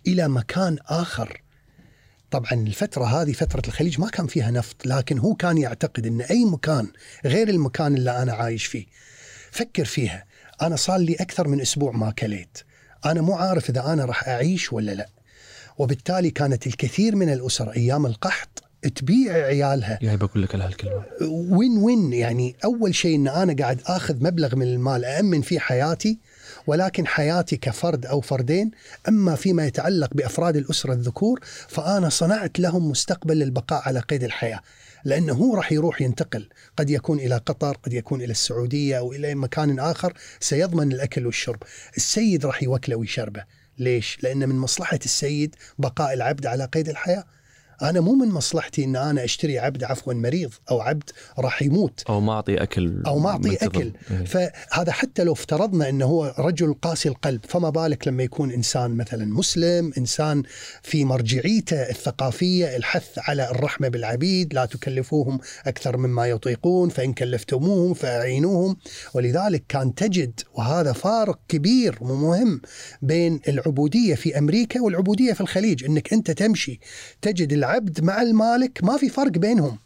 [0.07, 1.43] إلى مكان آخر.
[2.31, 6.45] طبعا الفترة هذه فترة الخليج ما كان فيها نفط لكن هو كان يعتقد إن أي
[6.45, 6.89] مكان
[7.25, 8.87] غير المكان اللي أنا عايش فيه
[9.51, 10.25] فكر فيها.
[10.63, 12.59] أنا صار لي أكثر من أسبوع ما كليت.
[13.07, 15.09] أنا مو عارف إذا أنا راح أعيش ولا لا.
[15.79, 18.63] وبالتالي كانت الكثير من الأسر أيام القحط
[18.97, 19.99] تبيع عيالها.
[20.03, 21.03] يا بقول لك هالكلمة.
[21.31, 26.19] وين وين؟ يعني أول شيء إن أنا قاعد آخذ مبلغ من المال امن فيه حياتي
[26.67, 28.71] ولكن حياتي كفرد أو فردين
[29.09, 34.61] أما فيما يتعلق بأفراد الأسرة الذكور فأنا صنعت لهم مستقبل للبقاء على قيد الحياة.
[35.05, 36.49] لأنه هو راح يروح ينتقل.
[36.77, 41.63] قد يكون إلى قطر قد يكون إلى السعودية أو إلى مكان آخر سيضمن الأكل والشرب.
[41.97, 43.45] السيد راح يوكله ويشربه.
[43.79, 47.25] ليش؟ لأن من مصلحة السيد بقاء العبد على قيد الحياة.
[47.83, 52.21] أنا مو من مصلحتي إن أنا أشتري عبد عفوا مريض أو عبد راح يموت أو
[52.21, 53.67] ما أعطي أكل أو ما منتظم.
[53.67, 54.25] أكل إيه.
[54.25, 59.25] فهذا حتى لو افترضنا إنه هو رجل قاسي القلب فما بالك لما يكون إنسان مثلا
[59.25, 60.43] مسلم إنسان
[60.83, 68.77] في مرجعيته الثقافية الحث على الرحمة بالعبيد لا تكلفوهم أكثر مما يطيقون فإن كلفتموهم فأعينوهم
[69.15, 72.61] ولذلك كان تجد وهذا فارق كبير ومهم
[73.03, 76.81] بين العبودية في أمريكا والعبودية في الخليج إنك أنت تمشي
[77.23, 79.79] تجد العبد مع المالك ما في فرق بينهم.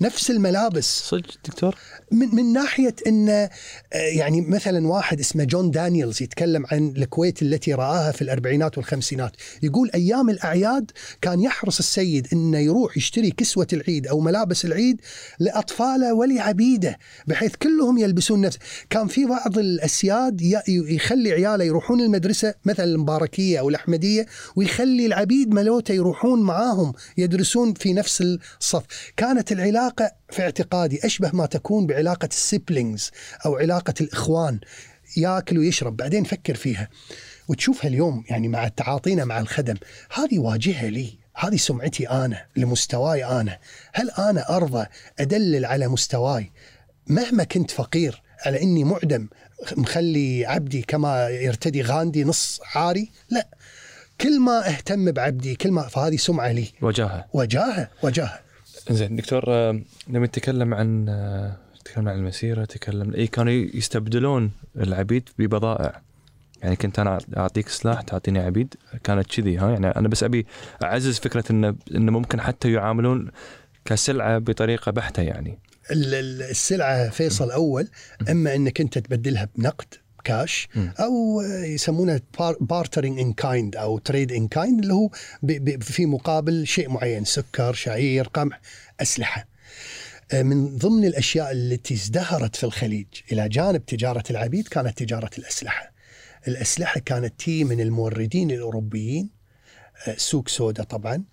[0.00, 1.02] نفس الملابس.
[1.08, 1.74] صدق دكتور؟
[2.12, 3.50] من من ناحية إن آه،
[3.92, 9.32] يعني مثلا واحد اسمه جون دانييلز يتكلم عن الكويت التي رآها في الأربعينات والخمسينات
[9.62, 10.90] يقول أيام الأعياد
[11.22, 15.00] كان يحرص السيد إنه يروح يشتري كسوة العيد أو ملابس العيد
[15.38, 18.58] لأطفاله ولعبيده بحيث كلهم يلبسون نفس.
[18.90, 24.26] كان في بعض الأسياد يخلي عياله يروحون المدرسة مثلا المباركية أو الأحمدية
[24.56, 28.22] ويخلي العبيد ملوته يروحون معاهم يدرسون في نفس
[28.60, 28.82] الصف.
[29.16, 29.91] كانت العلاقة
[30.30, 33.10] في اعتقادي أشبه ما تكون بعلاقة السيبلينجز
[33.46, 34.60] أو علاقة الإخوان.
[35.16, 36.88] ياكل ويشرب بعدين فكر فيها.
[37.48, 39.74] وتشوفها اليوم يعني مع تعاطينا مع الخدم
[40.14, 43.58] هذه واجهة لي هذه سمعتي أنا لمستواي أنا.
[43.92, 44.86] هل أنا أرضى
[45.18, 46.52] أدلل على مستواي؟
[47.06, 49.28] مهما كنت فقير على إني معدم
[49.76, 53.48] مخلي عبدي كما يرتدي غاندي نص عاري؟ لا.
[54.20, 56.72] كل ما أهتم بعبدي كل ما فهذه سمعة لي.
[56.82, 57.26] وجاهة.
[57.32, 58.41] وجاهة وجاهة.
[58.90, 65.28] زين دكتور آه، لما نتكلم عن آه، تكلمنا عن المسيرة تكلم إي كانوا يستبدلون العبيد
[65.38, 66.00] ببضائع.
[66.62, 68.74] يعني كنت أنا أعطيك سلاح تعطيني عبيد
[69.04, 70.46] كانت كذي ها؟ يعني أنا بس أبي
[70.82, 73.30] أعزز فكرة انه انه ممكن حتى يعاملون
[73.84, 75.58] كسلعة بطريقة بحتة يعني.
[75.90, 77.88] ال- ال- السلعة فيصل أول
[78.30, 79.94] أما إنك أنت تبدلها بنقد
[80.24, 80.94] كاش مم.
[81.00, 82.20] أو يسمونه
[82.60, 85.08] bartering in kind أو trade in kind اللي هو
[85.80, 88.60] في مقابل شيء معين سكر شعير قمح
[89.00, 89.46] أسلحة
[90.32, 95.92] آه، من ضمن الأشياء التي ازدهرت في الخليج إلى جانب تجارة العبيد كانت تجارة الأسلحة.
[96.48, 99.30] الأسلحة كانت تي من الموردين الأوروبيين
[100.08, 101.24] آه، سوق سودا طبعا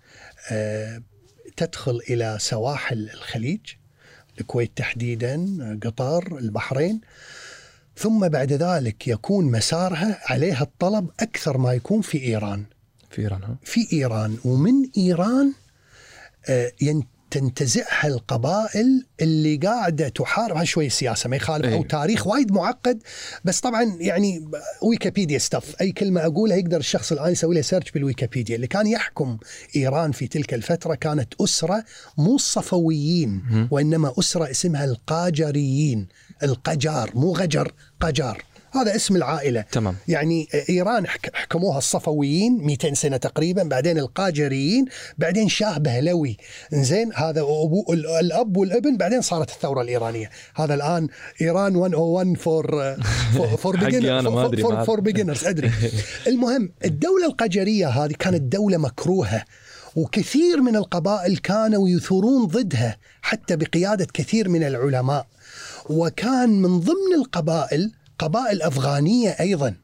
[0.50, 1.02] آه،
[1.56, 3.60] تدخل إلى سواحل الخليج
[4.40, 7.00] الكويت تحديدا آه، قطر البحرين
[8.00, 12.64] ثم بعد ذلك يكون مسارها عليها الطلب أكثر ما يكون في إيران.
[13.10, 15.52] في إيران ها في إيران ومن إيران
[16.48, 16.72] آه،
[17.30, 20.64] تنتزعها القبائل اللي قاعدة تحارب.
[20.64, 21.84] شوي سياسه ما يخالف أو أي.
[21.84, 23.02] تاريخ وايد معقد
[23.44, 24.50] بس طبعا يعني
[24.82, 28.56] ويكيبيديا stuff أي كلمة أقولها يقدر الشخص الآن يسوي له search بالويكيبيديا.
[28.56, 29.38] اللي كان يحكم
[29.76, 31.84] إيران في تلك الفترة كانت أسرة
[32.18, 36.08] مو الصفويين وإنما أسرة اسمها القاجريين
[36.42, 38.44] القجار مو غجر قجار.
[38.72, 39.64] هذا اسم العائلة.
[39.72, 39.96] تمام.
[40.08, 44.84] يعني إيران حك- حكموها الصفويين 200 سنة تقريبا بعدين القاجريين
[45.18, 46.36] بعدين شاه بهلوي.
[46.72, 50.30] زين هذا أبو ال- الأب والابن بعدين صارت الثورة الإيرانية.
[50.54, 51.08] هذا الآن
[51.40, 52.96] إيران 101 for
[53.58, 53.76] for
[54.46, 55.70] أدري for beginners أدري.
[56.26, 59.44] المهم الدولة القجريه هذه كانت دولة مكروهة
[59.96, 65.26] وكثير من القبائل كانوا يثورون ضدها حتى بقيادة كثير من العلماء.
[65.90, 69.76] وكان من ضمن القبائل قبائل افغانيه أيضا.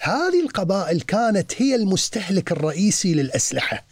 [0.00, 3.86] هذه القبائل كانت هي المستهلك الرئيسي للأسلحة.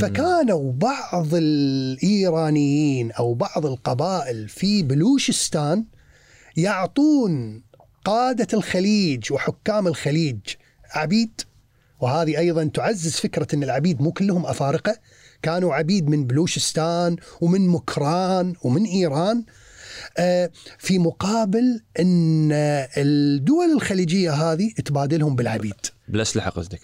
[0.00, 5.84] فكانوا بعض الإيرانيين أو بعض القبائل في بلوشستان
[6.56, 7.62] يعطون
[8.04, 10.40] قادة الخليج وحكام الخليج
[10.90, 11.40] عبيد.
[12.00, 14.96] وهذه أيضا تعزز فكرة إن العبيد مو كلهم أفارقة.
[15.42, 19.38] كانوا عبيد من بلوشستان ومن مكران ومن إيران.
[19.38, 19.44] آه،
[20.78, 22.48] في مقابل إن
[22.96, 25.74] الدول الخليجية هذه تبادلهم بالعبيد
[26.08, 26.80] بالاسلحه قصدك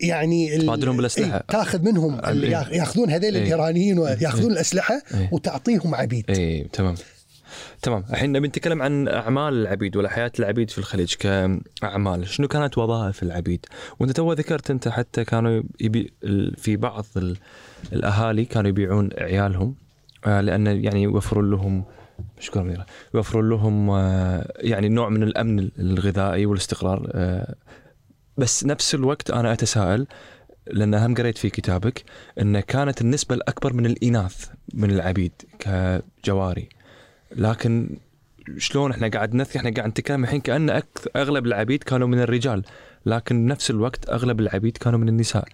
[0.00, 1.36] يعني تبادلهم بالأسلحة.
[1.36, 2.50] إيه، تاخذ منهم إيه.
[2.50, 3.42] ياخ- ياخذون هذيل إيه.
[3.42, 5.28] الايرانيين وياخذون الأسلحة إيه.
[5.32, 6.94] وتعطيهم عبيد اي تمام
[7.82, 12.78] تمام الحين نبي نتكلم عن أعمال العبيد ولا حياة العبيد في الخليج كأعمال شنو كانت
[12.78, 13.66] وظائف العبيد
[14.00, 16.12] وانت تو ذكرت أنت حتى كانوا يبي
[16.56, 17.36] في بعض ال-
[17.92, 19.74] الأهالي كانوا يبيعون عيالهم
[20.26, 21.84] آه، لأن يعني يوفرون لهم
[22.40, 27.54] شكرا مديرة يوفرون لهم آه، يعني نوع من الأمن الغذائي والاستقرار آه،
[28.36, 30.06] بس نفس الوقت أنا أتساءل
[30.70, 32.04] لأن هم قريت في كتابك
[32.40, 36.68] إن كانت النسبة الأكبر من الإناث من العبيد كجواري.
[37.36, 37.96] لكن
[38.56, 40.82] شلون إحنا قاعد نذكر إحنا قاعد نتكلم الحين كأن
[41.16, 42.62] أغلب العبيد كانوا من الرجال.
[43.08, 45.44] لكن نفس الوقت أغلب العبيد كانوا من النساء.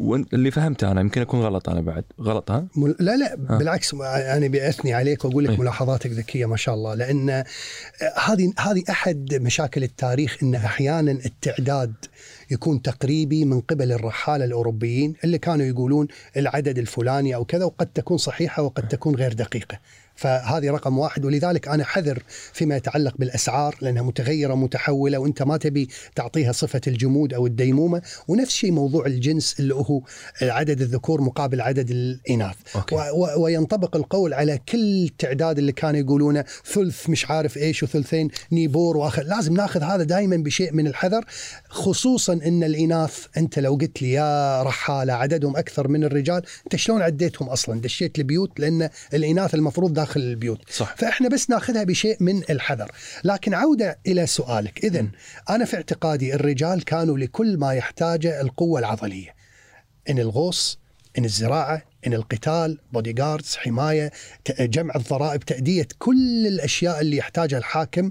[0.00, 2.04] واللي فهمته أنا يمكن أكون غلط أنا بعد.
[2.20, 5.60] غلط ها؟ مل- لا لا بالعكس أنا بأثني عليك وأقول لك إيه.
[5.60, 6.94] ملاحظاتك ذكية ما شاء الله.
[6.94, 7.44] لأن آه،
[8.24, 11.92] هذه هذه أحد مشاكل التاريخ إن أحيانا التعداد
[12.50, 18.16] يكون تقريبي من قبل الرحالة الأوروبيين اللي كانوا يقولون العدد الفلاني أو كذا وقد تكون
[18.18, 19.78] صحيحة وقد تكون غير دقيقة.
[20.20, 25.88] فهذه رقم واحد ولذلك أنا حذر فيما يتعلق بالأسعار لأنها متغيرة متحولة وأنت ما تبي
[26.14, 30.02] تعطيها صفة الجمود أو الديمومة ونفس الشيء موضوع الجنس اللي هو
[30.42, 32.56] عدد الذكور مقابل عدد الإناث.
[32.76, 32.94] أوكي.
[32.94, 38.96] و- وينطبق القول على كل التعداد اللي كانوا يقولونه ثلث مش عارف إيش وثلثين نيبور
[38.96, 41.24] وآخر لازم ناخذ هذا دائما بشيء من الحذر
[41.68, 47.02] خصوصا إن الإناث أنت لو قلت لي يا رحالة عددهم أكثر من الرجال أنت شلون
[47.02, 50.70] عديتهم أصلا دشيت البيوت لأن الإناث المفروض داخل البيوت.
[50.70, 50.94] صح.
[50.96, 52.90] فإحنا بس ناخذها بشيء من الحذر.
[53.24, 54.84] لكن عودة إلى سؤالك.
[54.84, 55.06] اذا
[55.50, 59.34] أنا في اعتقادي الرجال كانوا لكل ما يحتاجه القوة العضلية.
[60.10, 60.78] إن الغوص
[61.18, 64.12] إن الزراعة إن القتال بودي جاردز حمايه
[64.60, 68.10] جمع الضرائب تأدية كل الأشياء اللي يحتاجها الحاكم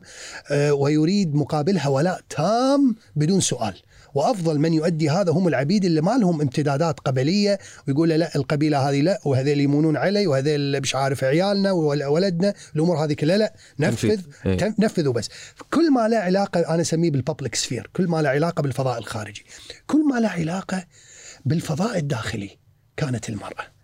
[0.51, 3.81] آه، ويريد مقابلها ولاء تام بدون سؤال.
[4.13, 9.01] وأفضل من يؤدي هذا هم العبيد اللي ما لهم امتدادات قبلية ويقول لا القبيلة هذه
[9.01, 14.21] لا وهذيل يمونون علي وهذيل مش عارف عيالنا وولدنا الأمور هذه كلها لا نفذ.
[14.45, 14.75] إيه.
[14.79, 15.29] نفذوا بس
[15.73, 19.45] كل ما له علاقة أنا أسميه بالببليك سفير كل ما له علاقة بالفضاء الخارجي
[19.87, 20.85] كل ما له علاقة
[21.45, 22.49] بالفضاء الداخلي
[22.97, 23.78] كانت المرأة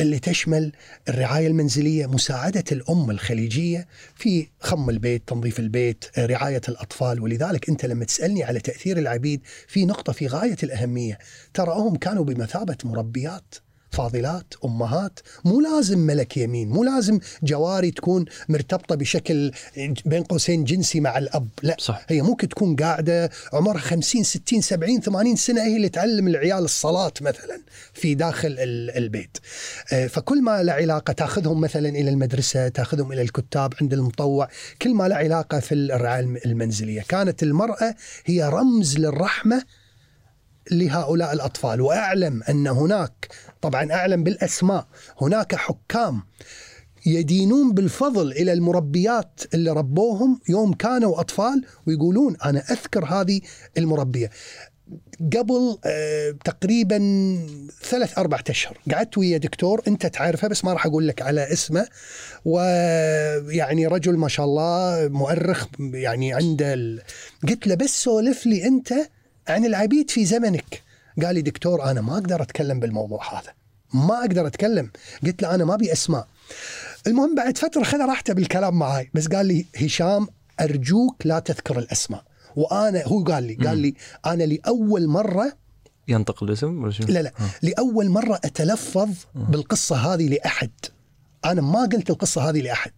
[0.00, 0.72] اللي تشمل
[1.08, 7.22] الرعاية المنزلية مساعدة الأم الخليجية في خم البيت تنظيف البيت رعاية الأطفال.
[7.22, 11.18] ولذلك أنت لما تسألني على تأثير العبيد في نقطة في غاية الأهمية
[11.54, 13.54] تراهم كانوا بمثابة مربيات.
[13.90, 15.20] فاضلات أمهات.
[15.44, 19.52] مو لازم ملك يمين مو لازم جواري تكون مرتبطة بشكل
[20.04, 21.76] بين قوسين جنسي مع الأب لا.
[21.78, 22.06] صح.
[22.08, 27.12] هي ممكن تكون قاعدة عمرها 50 60 70 80 سنة هي اللي تعلم العيال الصلاة
[27.20, 27.60] مثلا
[27.94, 29.38] في داخل ال- البيت.
[29.92, 34.48] آه، فكل ما له علاقة تاخذهم مثلا إلى المدرسة تاخذهم إلى الكتاب عند المطوع
[34.82, 37.02] كل ما له علاقة في الرعاية الم- المنزلية.
[37.08, 39.62] كانت المرأة هي رمز للرحمة
[40.72, 43.28] لهؤلاء الأطفال وأعلم أن هناك
[43.62, 44.86] طبعا أعلم بالأسماء
[45.20, 46.22] هناك حكام
[47.06, 53.40] يدينون بالفضل إلى المربيات اللي ربوهم يوم كانوا أطفال ويقولون أنا أذكر هذه
[53.78, 54.30] المربية
[55.36, 56.98] قبل آه تقريبا
[57.82, 61.86] ثلاث أربعة أشهر قعدت ويا دكتور أنت تعرفه بس ما راح أقول لك على اسمه
[62.44, 67.02] ويعني رجل ما شاء الله مؤرخ يعني عنده.
[67.48, 68.94] قلت له بس سولف لي أنت
[69.48, 70.82] عن العبيد في زمنك.
[71.22, 73.52] قال لي دكتور أنا ما أقدر أتكلم بالموضوع هذا.
[73.94, 74.90] ما أقدر أتكلم.
[75.24, 76.28] قلت له أنا ما أبي اسماء
[77.06, 79.10] المهم بعد فترة خذ راحته بالكلام معاي.
[79.14, 80.28] بس قال لي هشام
[80.60, 82.24] أرجوك لا تذكر الأسماء.
[82.56, 83.94] وأنا هو قال لي قال لي
[84.26, 85.52] أنا لأول مرة
[86.08, 87.32] ينطق الاسم ولا شنو؟ لا لا
[87.62, 90.70] لأول مرة أتلفظ بالقصة هذه لأحد.
[91.44, 92.92] أنا ما قلت القصة هذه لأحد.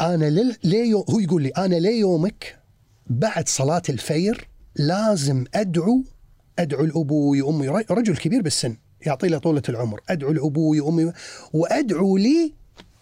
[0.00, 0.56] أنا لل...
[0.64, 2.61] ليو هو يقول لي أنا ليومك
[3.06, 6.04] بعد صلاة الفير لازم أدعو
[6.58, 8.76] أدعو لأبوي وأمي رجل كبير بالسن
[9.06, 11.12] يعطي له طولة العمر أدعو لأبوي وأمي
[11.52, 12.52] وأدعو لي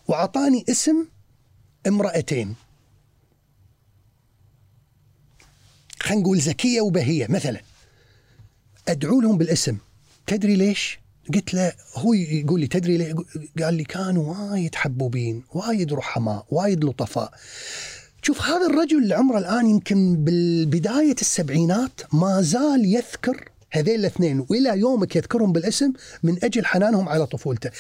[0.09, 1.07] وأعطاني اسم
[1.87, 2.55] امرأتين
[6.01, 7.61] خلينا نقول زكية وبهية مثلا
[8.89, 9.79] أدعو لهم بالاسم
[10.27, 10.99] تدري ليش؟
[11.35, 13.15] قلت له هو يقول لي تدري ليه؟
[13.63, 17.33] قال لي كانوا وايد حبوبين وايد رحماء وايد لطفاء
[18.23, 24.79] شوف هذا الرجل اللي عمره الآن يمكن بالبداية السبعينات ما زال يذكر هذين الاثنين وإلى
[24.79, 25.93] يومك يذكرهم بالاسم
[26.23, 27.71] من أجل حنانهم على طفولته.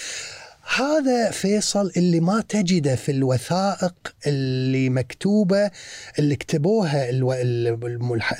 [0.76, 3.94] هذا فيصل اللي ما تجده في الوثائق
[4.26, 5.70] اللي مكتوبة
[6.18, 7.32] اللي كتبوها ألو...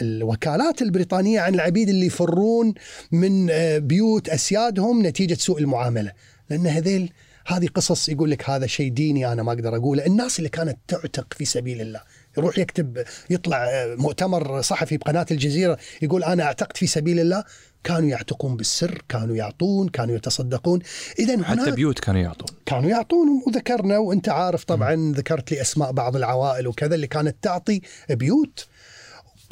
[0.01, 2.75] الوكالات البريطانية عن العبيد اللي يفرون
[3.13, 6.13] من آه، بيوت أسيادهم نتيجة سوء المعاملة،
[6.51, 7.13] لأن هذيل
[7.47, 11.35] هذه قصص يقول لك هذا شيء ديني أنا ما أقدر أقوله، الناس اللي كانت تعتق
[11.35, 12.01] في سبيل الله،
[12.39, 13.69] يروح يكتب يطلع
[13.99, 17.45] مؤتمر صحفي بقناة الجزيرة يقول أنا اعتقت في سبيل الله.
[17.85, 20.81] كانوا يعتقون بالسر كانوا يعطون كانوا يتصدقون.
[21.19, 22.57] اذا حتى بيوت كانوا يعطون.
[22.67, 25.13] كانوا يعطون وذكرنا وأنت عارف طبعا م.
[25.13, 27.81] ذكرت لي أسماء بعض العوائل وكذا اللي كانت تعطي
[28.11, 28.67] بيوت.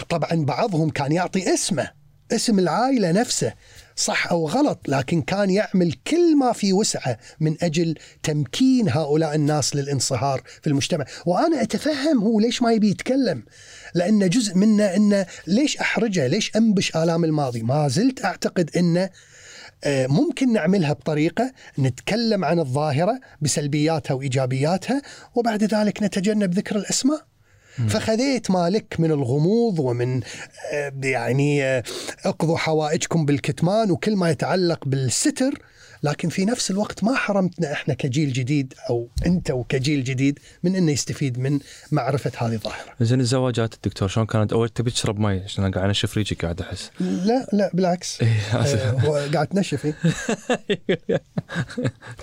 [0.08, 1.97] طبعا بعضهم كان يعطي اسمه.
[2.32, 3.54] اسم العائلة نفسه
[3.96, 9.76] صح أو غلط لكن كان يعمل كل ما في وسعه من أجل تمكين هؤلاء الناس
[9.76, 13.42] للانصهار في المجتمع، وأنا أتفهم هو ليش ما يبي يتكلم؟
[13.94, 19.10] لأن جزء منه إنه ليش أحرجه؟ ليش أنبش آلام الماضي؟ ما زلت أعتقد إنه
[19.84, 25.02] آه، ممكن نعملها بطريقة نتكلم عن الظاهرة بسلبياتها وإيجابياتها
[25.34, 27.26] وبعد ذلك نتجنب ذكر الأسماء.
[27.88, 30.20] فخذيت مالك من الغموض ومن
[30.72, 31.82] آه، يعني آه،
[32.24, 35.54] اقضوا حوائجكم بالكتمان وكل ما يتعلق بالستر
[36.02, 40.92] لكن في نفس الوقت ما حرمتنا إحنا كجيل جديد أو أنت وكجيل جديد من إنه
[40.92, 41.58] يستفيد من
[41.92, 42.94] معرفة هذه الظاهرة.
[43.00, 46.60] زين الزواجات الدكتور شلون كانت؟ أول تبي تشرب مي عشان أنا قاعد أنشف ريجي قاعد
[46.60, 46.90] أحس.
[47.00, 48.20] لا لا بالعكس.
[48.22, 49.86] إيه، آه قاعد تنشف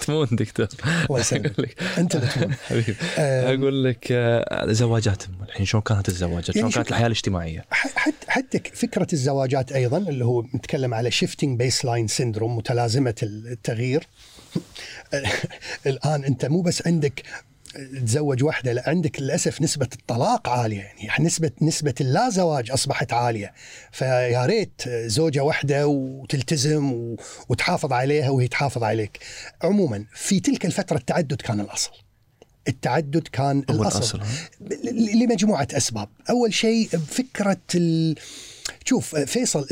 [0.01, 0.67] تمون دكتور.
[1.09, 1.75] الله يسلمك.
[1.97, 2.53] أنت اللي تمون.
[2.69, 2.95] حبيبي.
[3.17, 8.59] أقول لك آه، زواجات الحين شلون كانت الزواجات؟ شلون يعني كانت الحياة الاجتماعية؟ حتى حتى
[8.73, 13.15] فكرة الزواجات أيضا اللي هو نتكلم على shifting baseline syndrome متلازمه
[13.69, 14.07] التغيير.
[15.87, 17.23] الآن أنت مو بس عندك
[18.05, 20.91] تزوج واحدة لا عندك للأسف نسبة الطلاق عالية.
[20.97, 23.53] يعني نسبة نسبة اللا زواج أصبحت عالية.
[23.91, 27.15] فيا ريت زوجة واحدة وتلتزم
[27.49, 29.19] وتحافظ عليها وهي تحافظ عليك.
[29.61, 31.91] عموما في تلك الفترة التعدد كان الأصل.
[32.67, 34.21] التعدد كان الأصل.
[34.91, 36.09] لمجموعة أسباب.
[36.29, 38.15] أول شيء فكرة ال
[38.87, 39.67] شوف فيصل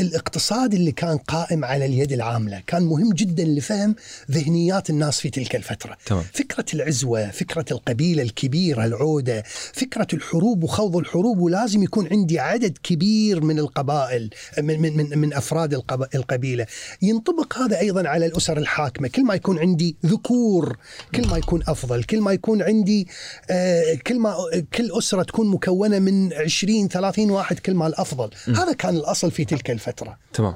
[0.00, 3.94] الاقتصاد اللي كان قائم على اليد العاملة كان مهم جدا لفهم
[4.30, 5.96] ذهنيات الناس في تلك الفترة.
[6.06, 6.24] تمام.
[6.34, 9.42] فكرة العزوة فكرة القبيلة الكبيرة العودة
[9.72, 15.34] فكرة الحروب وخوض الحروب ولازم يكون عندي عدد كبير من القبائل من من من, من
[15.34, 15.82] أفراد
[16.14, 16.66] القبيلة.
[17.02, 19.08] ينطبق هذا أيضا على الأسر الحاكمة.
[19.08, 20.76] كل ما يكون عندي ذكور
[21.14, 22.04] كل ما يكون أفضل.
[22.04, 23.08] كل ما يكون عندي
[23.50, 24.36] آه كل ما
[24.74, 28.54] كل أسرة تكون مكونة من 20 30 واحد كل ما الافضل م.
[28.54, 30.18] هذا كان الأصل في تلك الفترة.
[30.32, 30.54] تمام.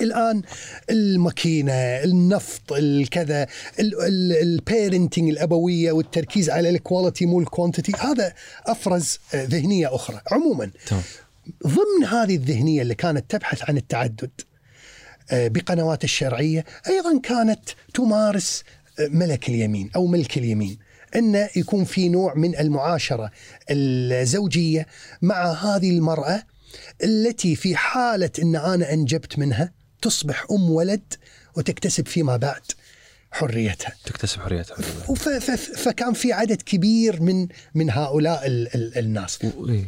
[0.00, 0.42] الآن
[0.90, 3.46] الماكينة النفط الكذا
[4.42, 8.32] ال parenting الأبوية والتركيز على ال quality مو ال quantity هذا
[8.66, 10.20] أفرز ذهنية أخرى.
[10.32, 11.02] عموما تمام.
[11.66, 14.30] ضمن هذه الذهنية اللي كانت تبحث عن التعدد
[15.30, 17.60] آه، بقنوات الشرعية أيضا كانت
[17.94, 18.64] تمارس
[19.00, 20.78] آه، ملك اليمين أو ملك اليمين.
[21.16, 23.30] أن يكون في نوع من المعاشرة
[23.70, 24.86] الزوجية
[25.22, 26.42] مع هذه المرأة
[27.04, 31.14] التي في حالة أن أنا أنجبت منها تصبح أم ولد
[31.56, 32.62] وتكتسب فيما بعد
[33.30, 33.92] حريتها.
[34.04, 34.76] تكتسب حريتها.
[35.54, 39.38] فكان في عدد كبير من من هؤلاء ال ال الناس.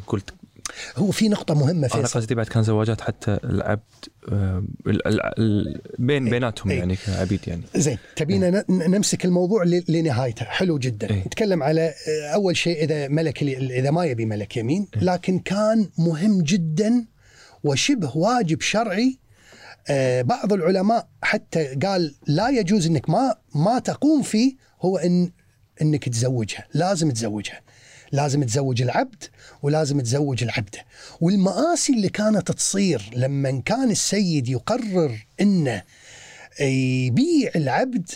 [0.07, 0.35] قلت
[0.97, 3.83] هو في نقطة مهمة في أنا قصدي بعد كان زواجات حتى العبد
[4.29, 4.65] آه،
[5.99, 6.79] بين بيناتهم إيه.
[6.79, 7.63] يعني كعبيد يعني.
[7.77, 8.65] زين تبينا إيه.
[8.89, 10.45] نمسك الموضوع لنهايته.
[10.45, 11.11] حلو جدا.
[11.11, 11.25] إيه.
[11.27, 15.03] نتكلم على آه، أول شيء إذا ملك إذا ما يبي ملك يمين إيه.
[15.03, 17.07] لكن كان مهم جدا
[17.65, 19.19] وشبه واجب شرعي
[19.89, 25.31] آه، بعض العلماء حتى قال لا يجوز إنك ما ما تقوم فيه هو ان
[25.83, 27.61] إنك تزوجها لازم تزوجها.
[28.13, 29.25] لازم تزوج العبد
[29.63, 30.85] ولازم تزوج العبدة.
[31.21, 35.83] والمآسي اللي كانت تصير لما كان السيد يقرر إنه
[36.61, 38.11] يبيع العبد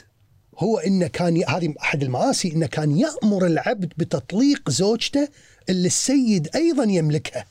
[0.59, 1.37] هو إنه كان.
[1.49, 5.29] هذه أحد المآسي إنه كان يأمر العبد بتطليق زوجته
[5.69, 7.47] اللي السيد أيضا يملكها.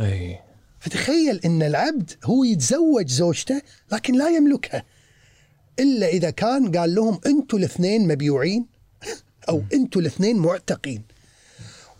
[0.00, 0.38] أي.
[0.80, 3.62] فتخيل إن العبد هو يتزوج زوجته
[3.92, 4.84] لكن لا يملكها.
[5.78, 8.66] إلا إذا كان قال لهم أنتم الاثنين مبيوعين
[9.48, 11.02] أو أنتم الاثنين معتقين.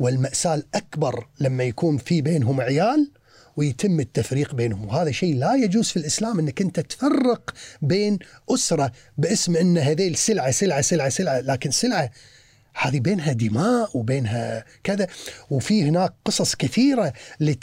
[0.01, 3.11] والمأساة الأكبر لما يكون في بينهم عيال
[3.57, 4.85] ويتم التفريق بينهم.
[4.89, 8.19] وهذا شيء لا يجوز في الإسلام أنك أنت تفرق بين
[8.51, 12.11] أسرة باسم أن هذيل سلعة سلعة سلعة سلعة لكن سلعة
[12.81, 15.07] هذه بينها دماء وبينها كذا.
[15.51, 17.13] وفي هناك قصص كثيرة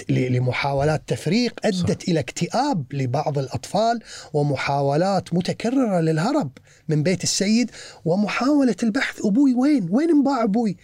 [0.10, 2.08] لمحاولات تفريق أدت صح.
[2.10, 4.00] إلى اكتئاب لبعض الأطفال
[4.34, 6.52] ومحاولات متكررة للهرب
[6.88, 7.72] من بيت السيد
[8.06, 9.26] ومحاولة البحث.
[9.26, 10.78] أبوي وين؟ وين انباع أبوي؟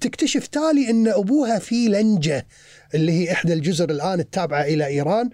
[0.00, 2.46] تكتشف تالي أن أبوها في لنجة
[2.94, 5.30] اللي هي إحدى الجزر الآن التابعة إلى إيران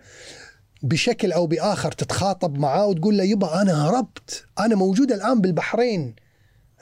[0.82, 6.14] بشكل أو بآخر تتخاطب معاه وتقول له يبا أنا هربت أنا موجودة الآن بالبحرين.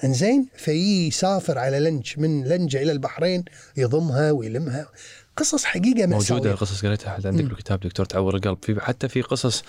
[0.05, 3.45] إنزين في يسافر على لنج من لنجة إلى البحرين
[3.77, 4.89] يضمها ويلمها.
[5.37, 5.65] قصص
[6.07, 7.45] موجوده مأساوية قصص قريتها حتى عندك.
[7.45, 9.63] بالكتاب دكتور تعور القلب في حتى في قصص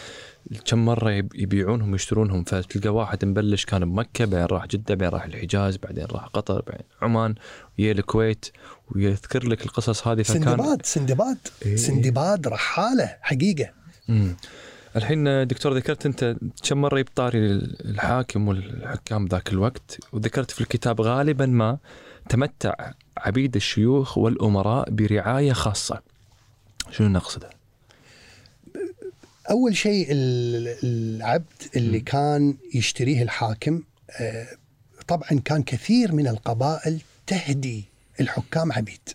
[0.66, 5.24] كم مرة يب- يبيعونهم ويشترونهم فتلقى واحد مبلش كان بمكة بعدين راح جدة بعدين راح
[5.26, 7.36] الحجاز بعدين راح قطر بعدين عمان
[7.80, 8.46] ويا الكويت
[8.96, 11.76] ويذكر لك القصص هذه فكان سندباد سندباد إيه.
[11.76, 13.70] سندباد رحالة حقيقة
[14.08, 14.36] مم.
[14.96, 17.40] الحين دكتور ذكرت أنت كم مرة يبطاري
[17.86, 21.78] الحاكم والحكام ذاك الوقت وذكرت في الكتاب غالبا ما
[22.30, 22.74] تمتع
[23.18, 26.02] عبيد الشيوخ والأمراء برعاية خاصة
[26.92, 27.50] شنو نقصده؟
[29.50, 32.04] أول شيء ال- العبد اللي مم.
[32.04, 33.84] كان يشتريه الحاكم
[34.20, 34.48] آه،
[35.08, 37.86] طبعا كان كثير من القبائل تهدي
[38.20, 39.10] الحكام عبيد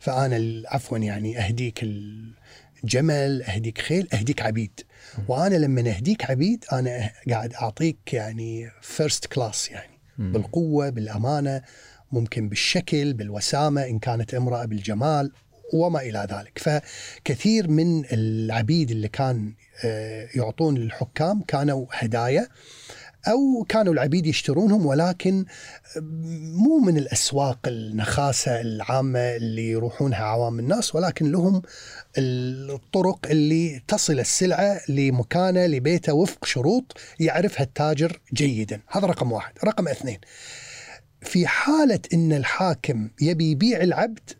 [0.00, 4.80] فأنا عفوا يعني أهديك الجمل أهديك خيل أهديك عبيد
[5.28, 9.94] وأنا لما أهديك عبيد أنا قاعد أعطيك يعني first class يعني.
[10.18, 11.62] بالقوة بالأمانة
[12.14, 15.32] ممكن بالشكل بالوسامة إن كانت امرأة بالجمال
[15.72, 16.58] وما إلى ذلك.
[16.58, 19.54] فكثير من العبيد اللي كان
[19.84, 22.48] آه، يعطون للحكام كانوا هدايا
[23.28, 25.44] أو كانوا العبيد يشترونهم ولكن
[26.54, 31.62] مو من الأسواق النخاسة العامة اللي يروحونها عوام الناس ولكن لهم
[32.18, 38.80] الطرق اللي تصل السلعة لمكانة لبيته وفق شروط يعرفها التاجر جيدا.
[38.88, 39.52] هذا رقم واحد.
[39.64, 40.18] رقم اثنين
[41.24, 44.30] في حالة أن الحاكم يبي يبيع العبد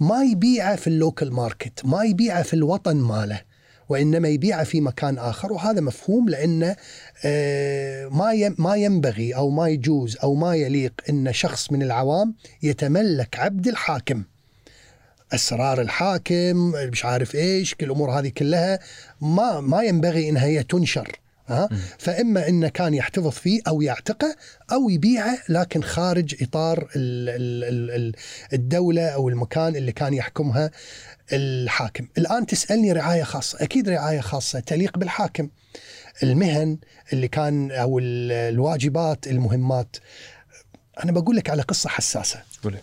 [0.00, 3.40] ما يبيعه في اللوكل ماركت ما يبيعه في الوطن ماله
[3.88, 6.76] وإنما يبيعه في مكان آخر وهذا مفهوم لأنه
[7.24, 13.38] آه، ما ما ينبغي أو ما يجوز أو ما يليق أن شخص من العوام يتملك
[13.38, 14.22] عبد الحاكم.
[15.34, 18.78] أسرار الحاكم مش عارف إيش كل الأمور هذه كلها
[19.20, 21.23] ما ما ينبغي إنها هي تنشر.
[21.48, 21.78] ها؟ مم.
[21.98, 24.36] فإما انه كان يحتفظ فيه أو يعتقه
[24.72, 28.14] أو يبيعه لكن خارج إطار ال- ال- ال- ال-
[28.52, 30.70] الدولة أو المكان اللي كان يحكمها
[31.32, 32.08] الحاكم.
[32.18, 33.58] الآن تسألني رعاية خاصة.
[33.64, 35.48] أكيد رعاية خاصة تليق بالحاكم.
[36.22, 36.78] المهن
[37.12, 39.96] اللي كان أو ال- الواجبات المهمات.
[41.04, 42.42] أنا بقول لك على قصة حساسة.
[42.62, 42.78] قولي.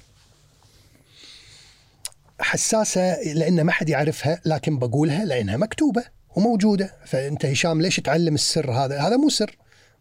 [2.39, 6.03] حساسة لأن ما حد يعرفها لكن بقولها لأنها مكتوبة.
[6.35, 9.57] وموجودة فأنت هشام ليش تعلم السر هذا؟ هذا مو سر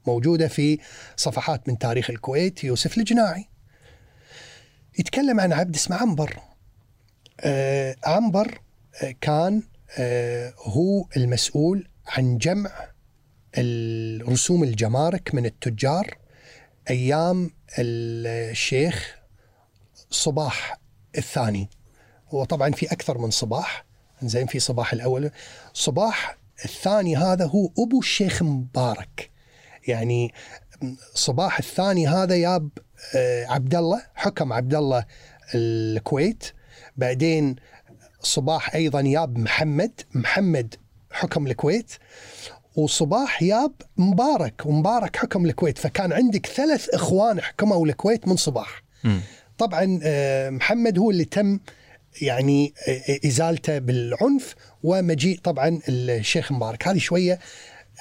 [0.07, 0.79] موجودة في
[1.17, 3.49] صفحات من تاريخ الكويت يوسف الجناعي.
[4.99, 6.39] يتكلم عن عبد اسمه عنبر.
[7.41, 8.61] آه عنبر
[9.03, 9.63] آه كان
[9.99, 12.71] آه هو المسؤول عن جمع
[13.59, 16.19] الرسوم الجمارك من التجار
[16.91, 19.17] أيام الشيخ
[20.11, 20.81] صباح
[21.19, 21.71] الثاني
[22.33, 23.85] وطبعا في أكثر من صباح
[24.23, 25.31] زين في صباح الأول
[25.81, 29.31] صباح الثاني هذا هو أبو الشيخ مبارك.
[29.89, 30.35] يعني
[31.15, 32.69] صباح الثاني هذا ياب
[33.17, 35.05] آه، عبد الله حكم عبد الله
[35.55, 36.45] الكويت.
[36.97, 37.57] بعدين
[38.21, 40.75] صباح أيضا ياب محمد محمد
[41.11, 41.93] حكم الكويت.
[42.77, 45.79] وصباح ياب مبارك ومبارك حكم الكويت.
[45.79, 48.83] فكان عندك ثلاث إخوان حكموا الكويت من صباح.
[49.05, 49.21] مم.
[49.59, 51.59] طبعا آه، محمد هو اللي تم
[52.23, 57.39] يعني آه، إزالته بالعنف ومجيء طبعا الشيخ مبارك هذه شوية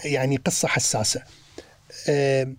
[0.06, 1.24] يعني قصة حساسة.
[2.10, 2.54] آه،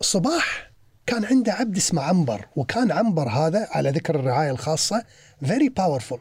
[0.00, 0.70] صباح
[1.06, 5.04] كان عنده عبد اسمه عنبر وكان عنبر هذا على ذكر الرعاية الخاصة
[5.44, 6.18] فيري باورفul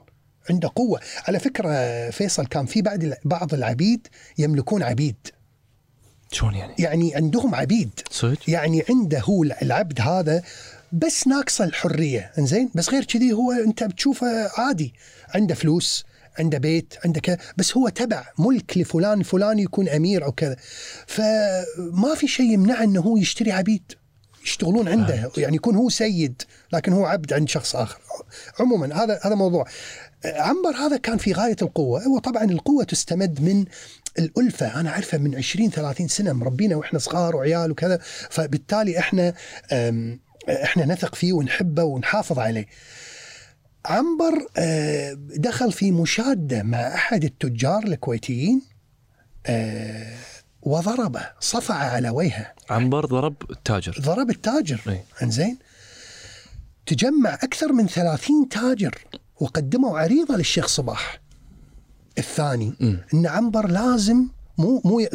[0.49, 4.07] عنده قوة، على فكرة فيصل كان في بعد بعض العبيد
[4.37, 5.15] يملكون عبيد،
[6.31, 10.43] شلون يعني؟ يعني عندهم عبيد صدق؟ يعني عنده هو العبد هذا
[10.93, 14.93] بس ناقصة الحرية إنزين؟ بس غير كذي هو أنت بتشوفه عادي.
[15.35, 16.05] عنده فلوس
[16.39, 20.55] عنده بيت عنده كذا بس هو تبع ملك لفلان فلان يكون أمير أو كذا.
[21.07, 23.91] فما في شيء يمنعه إنه هو يشتري عبيد.
[24.43, 26.41] يشتغلون عنده يعني يكون هو سيد
[26.73, 27.99] لكن هو عبد عند شخص آخر.
[28.59, 29.65] عموما هذا هذا موضوع.
[30.25, 32.07] عنبر هذا كان في غاية القوة.
[32.07, 33.65] وطبعا القوة تستمد من
[34.19, 34.79] الألفة.
[34.79, 37.99] أنا أعرفه من 20 30 سنة مربينا وإحنا صغار وعيال وكذا.
[38.29, 39.33] فبالتالي إحنا
[40.49, 42.65] إحنا نثق فيه ونحبه ونحافظ عليه.
[43.85, 48.61] عنبر آه، دخل في مشادة مع أحد التجار الكويتيين
[49.45, 50.17] آه،
[50.61, 52.53] وضربه صفع على وجهه.
[52.69, 53.97] عنبر ضرب التاجر.
[54.01, 54.81] ضرب التاجر.
[55.23, 55.57] إنزين.
[56.85, 58.97] تجمع أكثر من ثلاثين تاجر
[59.39, 61.19] وقدموا عريضة للشيخ صباح
[62.17, 62.73] الثاني.
[62.79, 62.97] م.
[63.13, 64.27] إن عنبر لازم
[64.57, 65.07] مو مو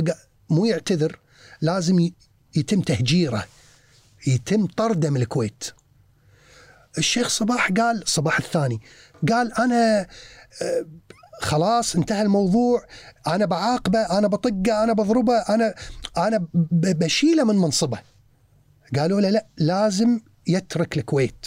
[0.51, 1.18] مو يعتذر
[1.61, 2.11] لازم
[2.57, 3.45] يتم تهجيره.
[4.29, 5.64] يتم طرده من الكويت.
[6.99, 8.81] الشيخ صباح قال صباح الثاني
[9.33, 10.01] قال أنا
[10.62, 10.87] آه،
[11.41, 12.87] خلاص انتهى الموضوع
[13.26, 15.74] أنا بعاقبه أنا بطقه أنا بضربه أنا
[16.16, 17.99] أنا ب- بشيله من منصبه.
[18.97, 21.47] قالوا له لا لازم يترك الكويت.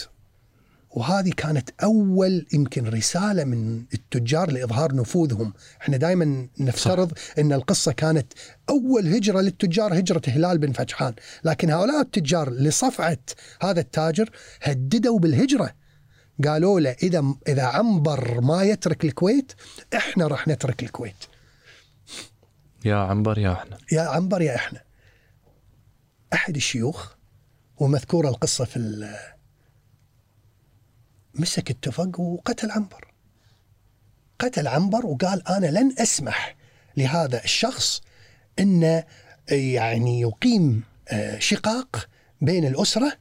[0.92, 8.32] وهذه كانت أول يمكن رسالة من التجار لإظهار نفوذهم، إحنا دائما نفترض إن القصة كانت
[8.70, 11.14] أول هجرة للتجار هجرة هلال بن فتحان،
[11.44, 13.18] لكن هؤلاء التجار لصفعة
[13.62, 14.30] هذا التاجر
[14.62, 15.74] هددوا بالهجرة.
[16.44, 19.52] قالوا له إذا إذا عنبر ما يترك الكويت
[19.96, 21.24] إحنا راح نترك الكويت.
[22.84, 24.82] يا عنبر يا إحنا يا عنبر يا إحنا.
[26.32, 27.12] أحد الشيوخ
[27.76, 28.76] ومذكوره القصة في
[31.34, 33.12] مسك التفق وقتل عنبر.
[34.38, 36.56] قتل عنبر وقال أنا لن أسمح
[36.96, 38.00] لهذا الشخص
[38.58, 39.04] إنه
[39.48, 42.08] يعني يقيم آه، شقاق
[42.40, 43.12] بين الأسرة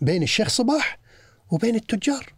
[0.00, 0.98] بين الشيخ صباح
[1.50, 2.34] وبين التجار.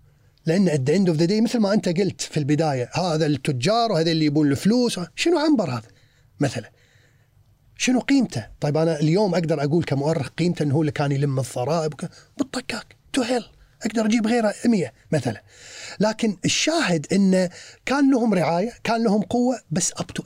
[0.46, 3.92] لأن at the end of the day مثل ما أنت قلت في البداية هذا التجار
[3.92, 5.88] وهذا اللي يبون الفلوس شنو عنبر هذا
[6.40, 6.70] مثلا
[7.76, 11.92] شنو قيمته؟ طيب أنا اليوم أقدر أقول كمؤرخ قيمته إنه هو اللي كان يلم الضرائب
[12.38, 13.44] بالطقاق to hell
[13.86, 15.42] أقدر أجيب غيره 100 مثلا.
[16.00, 17.50] لكن الشاهد إنه
[17.86, 20.22] كان لهم رعاية كان لهم قوة بس up to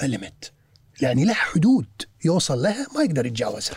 [1.00, 1.86] يعني له حدود
[2.24, 3.76] يوصل لها ما يقدر يتجاوزها.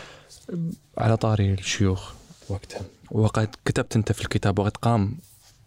[0.98, 2.12] على طاري الشيوخ
[2.48, 2.82] وقتها.
[3.10, 5.18] وقد كتبت أنت في الكتاب وقد قام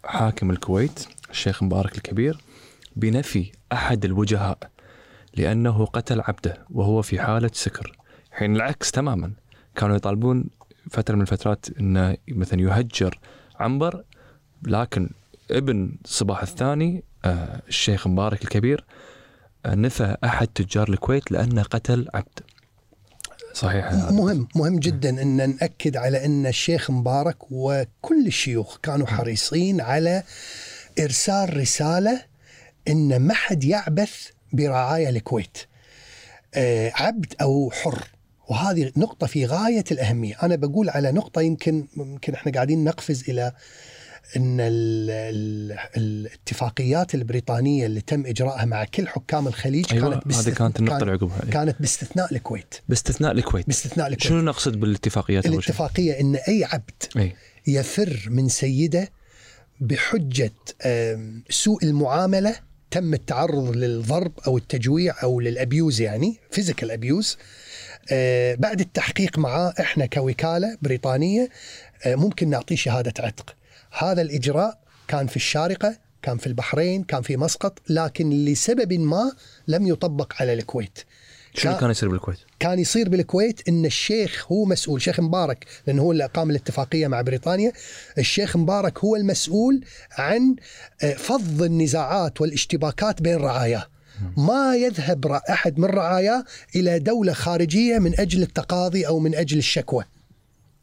[0.05, 2.41] حاكم الكويت الشيخ مبارك الكبير
[2.95, 4.57] بنفي أحد الوجهاء
[5.33, 7.97] لأنه قتل عبده وهو في حالة سكر.
[8.31, 9.31] حين العكس تماما.
[9.75, 10.45] كانوا يطالبون
[10.89, 13.19] فترة من الفترات إنه مثلا يهجر
[13.63, 14.03] عنبر
[14.63, 15.09] لكن
[15.51, 18.85] ابن صباح الثاني آه، الشيخ مبارك الكبير
[19.65, 22.39] آه، نفى أحد تجار الكويت لأنه قتل عبد.
[23.53, 30.23] صحيح؟ مهم مهم جدا إن نأكد على إن الشيخ مبارك وكل الشيوخ كانوا حريصين على
[30.99, 32.21] إرسال رسالة
[32.87, 35.57] إن ما حد يعبث برعاية الكويت.
[36.55, 38.12] آه، عبد أو حر.
[38.49, 43.51] وهذه نقطة في غاية الأهمية، أنا بقول على نقطة يمكن يمكن إحنا قاعدين نقفز إلى
[44.37, 50.53] أن ال- ال- الاتفاقيات البريطانية اللي تم إجراءها مع كل حكام الخليج أيوه كانت هذه
[50.53, 52.75] كانت النقطة كان- اللي عقبها كانت باستثناء الكويت.
[52.89, 53.67] باستثناء الكويت.
[53.67, 54.23] باستثناء الكويت.
[54.27, 57.33] شنو نقصد بالاتفاقيات؟ الاتفاقية أن أي عبد اي
[57.67, 59.09] يفر من سيده
[59.81, 60.51] بحجة
[61.49, 62.55] سوء المعاملة
[62.91, 67.37] تم التعرض للضرب أو التجويع أو لل abuse يعني physical abuse
[68.55, 71.49] بعد التحقيق معاه إحنا كوكالة بريطانية
[72.05, 73.55] آه، ممكن نعطيه شهادة عتق.
[73.97, 79.31] هذا الإجراء كان في الشارقة كان في البحرين كان في مسقط لكن لسبب ما
[79.67, 80.99] لم يطبق على الكويت.
[81.55, 86.01] شنو اللي كان يصير بالكويت؟ كان يصير بالكويت إن الشيخ هو مسؤول شيخ مبارك لأنه
[86.01, 87.71] هو اللي قام الاتفاقية مع بريطانيا.
[88.17, 90.55] الشيخ مبارك هو المسؤول عن
[91.03, 93.87] آه، فض النزاعات والاشتباكات بين رعاياه.
[94.37, 96.43] ما يذهب أحد من رعاياه
[96.75, 100.05] إلى دولة خارجية من أجل التقاضي أو من أجل الشكوى.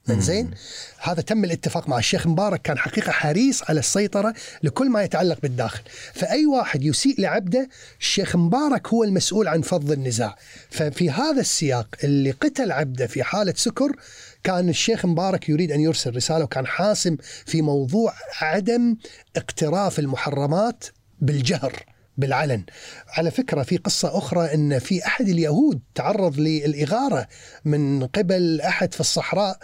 [0.08, 0.50] زين
[0.98, 5.82] هذا تم الاتفاق مع الشيخ مبارك كان حقيقة حريص على السيطرة لكل ما يتعلق بالداخل.
[6.14, 7.68] فأي واحد يسيء لعبده
[8.00, 10.36] الشيخ مبارك هو المسؤول عن فض النزاع.
[10.70, 13.92] ففي هذا السياق اللي قتل عبده في حالة سكر
[14.44, 17.16] كان الشيخ مبارك يريد أن يرسل رسالة وكان حاسم
[17.46, 18.96] في موضوع عدم
[19.36, 20.84] اقتراف المحرمات
[21.20, 21.84] بالجهر.
[22.20, 22.64] بالعلن.
[23.08, 27.28] على فكرة في قصة أخرى أن في أحد اليهود تعرض للإغارة
[27.64, 29.58] من قبل أحد في الصحراء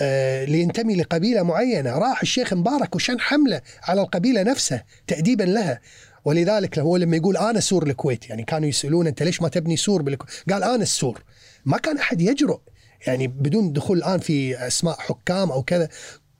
[0.00, 1.98] آه، لينتمي لقبيلة معينة.
[1.98, 5.80] راح الشيخ مبارك وشن حملة على القبيلة نفسها تأديبا لها.
[6.24, 10.02] ولذلك هو لما يقول أنا سور الكويت يعني كانوا يسألون أنت ليش ما تبني سور
[10.02, 11.22] بالكويت قال أنا السور.
[11.64, 12.60] ما كان أحد يجرؤ.
[13.06, 15.88] يعني بدون دخول الآن في أسماء حكام أو كذا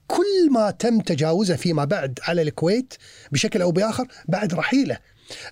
[0.07, 2.93] كل ما تم تجاوزه فيما بعد على الكويت
[3.31, 4.97] بشكل أو بآخر بعد رحيله.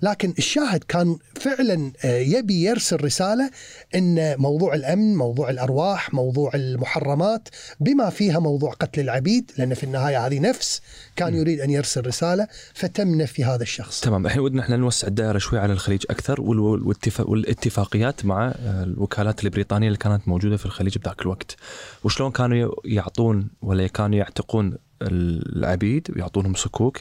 [0.02, 3.52] لكن الشاهد كان فعلا آه، يبي يرسل رسالة
[3.96, 7.50] إن موضوع الأمن، موضوع الأرواح، موضوع المحرمات
[7.80, 10.82] بما فيها موضوع قتل العبيد لأن في النهاية هذه نفس
[11.16, 14.02] كان يريد أن يرسل رسالة فتم نفي هذا الشخص.
[14.02, 16.42] تمام الحين ودنا إحنا نوسع الدائرة شوي على الخليج أكثر
[17.20, 21.56] والاتفاقيات مع الوكالات البريطانية اللي كانت موجودة في الخليج بذاك الوقت.
[22.04, 26.98] وشلون كانوا يعطون ولا كانوا يعتقون العبيد ويعطونهم صكوك.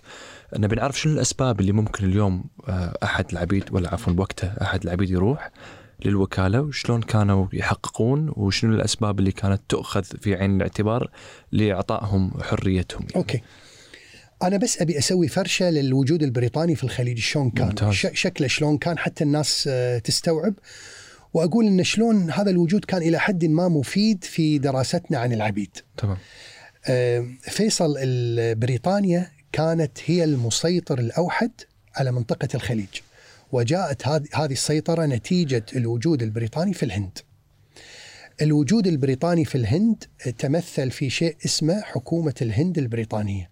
[0.56, 5.10] نبي نعرف شنو الأسباب اللي ممكن اليوم آه، أحد العبيد ولا عفوا بوقته أحد العبيد
[5.10, 5.50] يروح
[6.04, 11.10] للوكالة وشلون كانوا يحققون وشنو الأسباب اللي كانت تؤخذ في عين الاعتبار
[11.52, 13.16] لإعطائهم حريتهم يعني.
[13.16, 13.42] أوكي.
[14.42, 17.18] أنا بس أبي أسوي فرشة للوجود البريطاني في الخليج.
[17.18, 17.94] شلون كان؟ ممتاز.
[17.94, 20.54] شكله شلون كان؟ حتى الناس آه، تستوعب.
[21.34, 25.76] وأقول إن شلون هذا الوجود كان إلى حد ما مفيد في دراستنا عن العبيد.
[25.96, 26.16] تمام.
[27.40, 27.94] فيصل
[28.54, 31.50] بريطانيا كانت هي المسيطر الأوحد
[31.96, 32.88] على منطقة الخليج
[33.52, 37.18] وجاءت هذه السيطرة نتيجة الوجود البريطاني في الهند.
[38.42, 40.04] الوجود البريطاني في الهند
[40.38, 43.50] تمثل في شيء اسمه حكومة الهند البريطانية.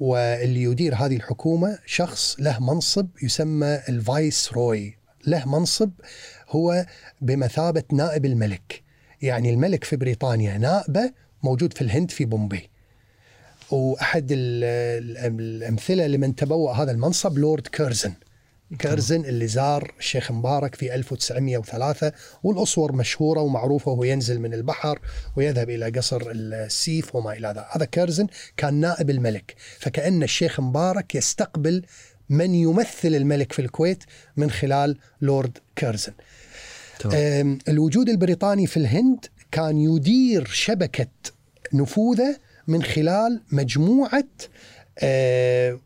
[0.00, 5.90] واللي يدير هذه الحكومة شخص له منصب يسمى الفايس روي، له منصب
[6.48, 6.86] هو
[7.20, 8.82] بمثابة نائب الملك.
[9.22, 11.12] يعني الملك في بريطانيا نائبه
[11.42, 12.70] موجود في الهند في بومبي.
[13.70, 18.12] وأحد الأمثلة لمن تبوأ هذا المنصب لورد كيرزن.
[18.78, 24.98] كيرزن اللي زار الشيخ مبارك في 1903 والصور مشهورة ومعروفة وهو ينزل من البحر
[25.36, 31.14] ويذهب إلى قصر السيف وما إلى ذلك هذا كيرزن كان نائب الملك فكأن الشيخ مبارك
[31.14, 31.82] يستقبل
[32.28, 34.04] من يمثل الملك في الكويت
[34.36, 36.12] من خلال لورد كيرزن.
[37.68, 41.06] الوجود البريطاني في الهند كان يدير شبكة
[41.72, 42.36] نفوذه
[42.68, 44.24] من خلال مجموعة
[44.98, 45.78] آه،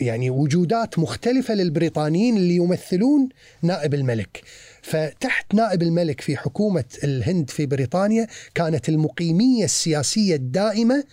[0.00, 3.28] يعني وجودات مختلفة للبريطانيين اللي يمثلون
[3.62, 4.42] نائب الملك.
[4.82, 11.04] فتحت نائب الملك في حكومة الهند في بريطانيا كانت المقيمية السياسية الدائمة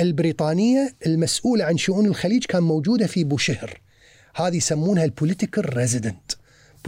[0.00, 3.80] البريطانية المسؤولة عن شؤون الخليج كان موجودة في بوشهر.
[4.34, 6.32] هذه يسمونها ال political resident.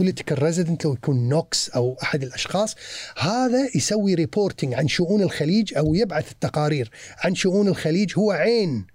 [0.01, 2.75] political resident لو يكون نوكس أو أحد الأشخاص
[3.17, 8.13] هذا يسوي reporting عن شؤون الخليج أو يبعث التقارير عن شؤون الخليج.
[8.17, 8.85] هو عين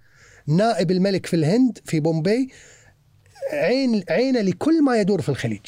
[0.47, 2.49] نائب الملك في الهند في بومبي
[3.53, 5.65] عين عينه لكل ما يدور في الخليج.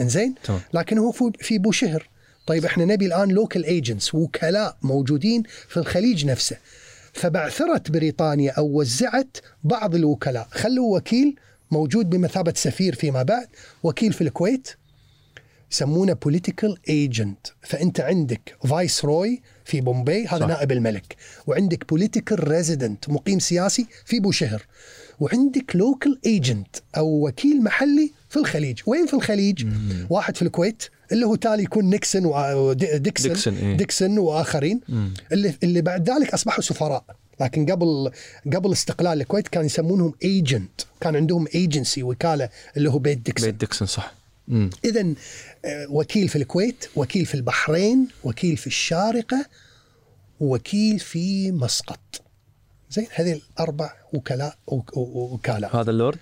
[0.00, 0.34] إنزين؟
[0.74, 2.08] لكن هو في بوشهر
[2.46, 6.56] طيب إحنا نبي الآن local agents وكلاء موجودين في الخليج نفسه.
[7.12, 10.48] فبعثرت بريطانيا أو وزعت بعض الوكلاء.
[10.50, 11.36] خلوا وكيل
[11.70, 13.46] موجود بمثابة سفير فيما بعد
[13.82, 14.68] وكيل في الكويت
[15.72, 20.46] يسمونه political agent فأنت عندك viceroy في بومبي هذا صح.
[20.46, 21.16] نائب الملك
[21.46, 24.62] وعندك political resident مقيم سياسي في بوشهر
[25.20, 30.06] وعندك local agent أو وكيل محلي في الخليج وين في الخليج مم.
[30.10, 30.82] واحد في الكويت
[31.12, 35.14] اللي هو تالي يكون نيكسون وديكسون ديكسون, إيه؟ ديكسون وآخرين مم.
[35.32, 37.04] اللي اللي بعد ذلك أصبحوا سفراء
[37.40, 38.10] لكن قبل
[38.54, 43.50] قبل استقلال الكويت كانوا يسمونهم agent كان عندهم ايجنسي وكالة اللي هو بيت ديكسون.
[43.50, 44.14] بيت ديكسون صح.
[44.84, 45.14] اذا
[45.64, 49.46] آه، وكيل في الكويت وكيل في البحرين وكيل في الشارقة
[50.40, 52.22] وكيل في مسقط.
[52.90, 54.56] زين هذه الأربع وكلاء
[54.96, 55.80] وكالة.
[55.80, 56.18] هذا اللورد؟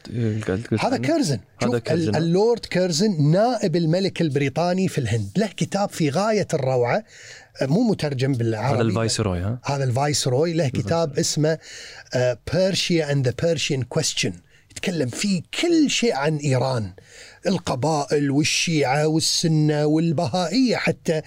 [0.80, 1.40] هذا كيرزن.
[1.62, 2.16] هذا كيرزن.
[2.16, 5.30] اللورد كيرزن نائب الملك البريطاني في الهند.
[5.36, 7.04] له كتاب في غاية الروعة.
[7.62, 8.74] مو مترجم بالعربي.
[8.74, 11.59] هذا ال viceroy ها؟ هذا ال viceroy له كتاب اسمه
[12.52, 14.32] Persia and the Persian Question
[14.70, 16.93] يتكلم فيه كل شيء عن إيران.
[17.47, 21.22] القبائل والشيعة والسنة والبهائية حتى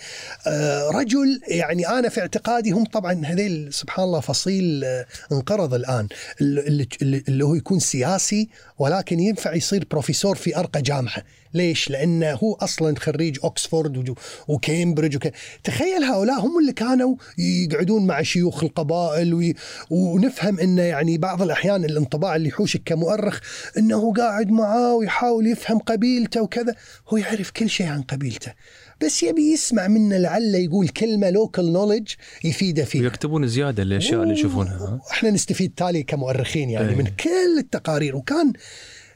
[0.47, 6.07] آه، رجل يعني أنا في اعتقادي هم طبعا هذيل سبحان الله فصيل آه، انقرض الآن.
[6.41, 8.49] اللي, اللي هو يكون سياسي
[8.79, 11.23] ولكن ينفع يصير بروفيسور في أرقى جامعة.
[11.57, 14.15] ليش؟ لأنه هو أصلا خريج أكسفورد
[14.47, 15.33] وكامبريدج وك...
[15.63, 19.55] تخيل هؤلاء هم اللي كانوا يقعدون مع شيوخ القبائل وي...
[19.89, 23.39] ونفهم أنه يعني بعض الأحيان الانطباع اللي يحوشك كمؤرخ
[23.77, 26.75] أنه قاعد معاه ويحاول يفهم قبيلته وكذا.
[27.09, 28.53] هو يعرف كل شيء عن قبيلته.
[29.01, 32.11] بس يبي يسمع منا لعل يقول كلمة local knowledge
[32.43, 33.01] يفيده فيها.
[33.01, 36.95] ويكتبون زيادة الأشياء اللي يشوفونها إحنا نستفيد تالي كمؤرخين يعني أي.
[36.95, 38.15] من كل التقارير.
[38.15, 38.53] وكان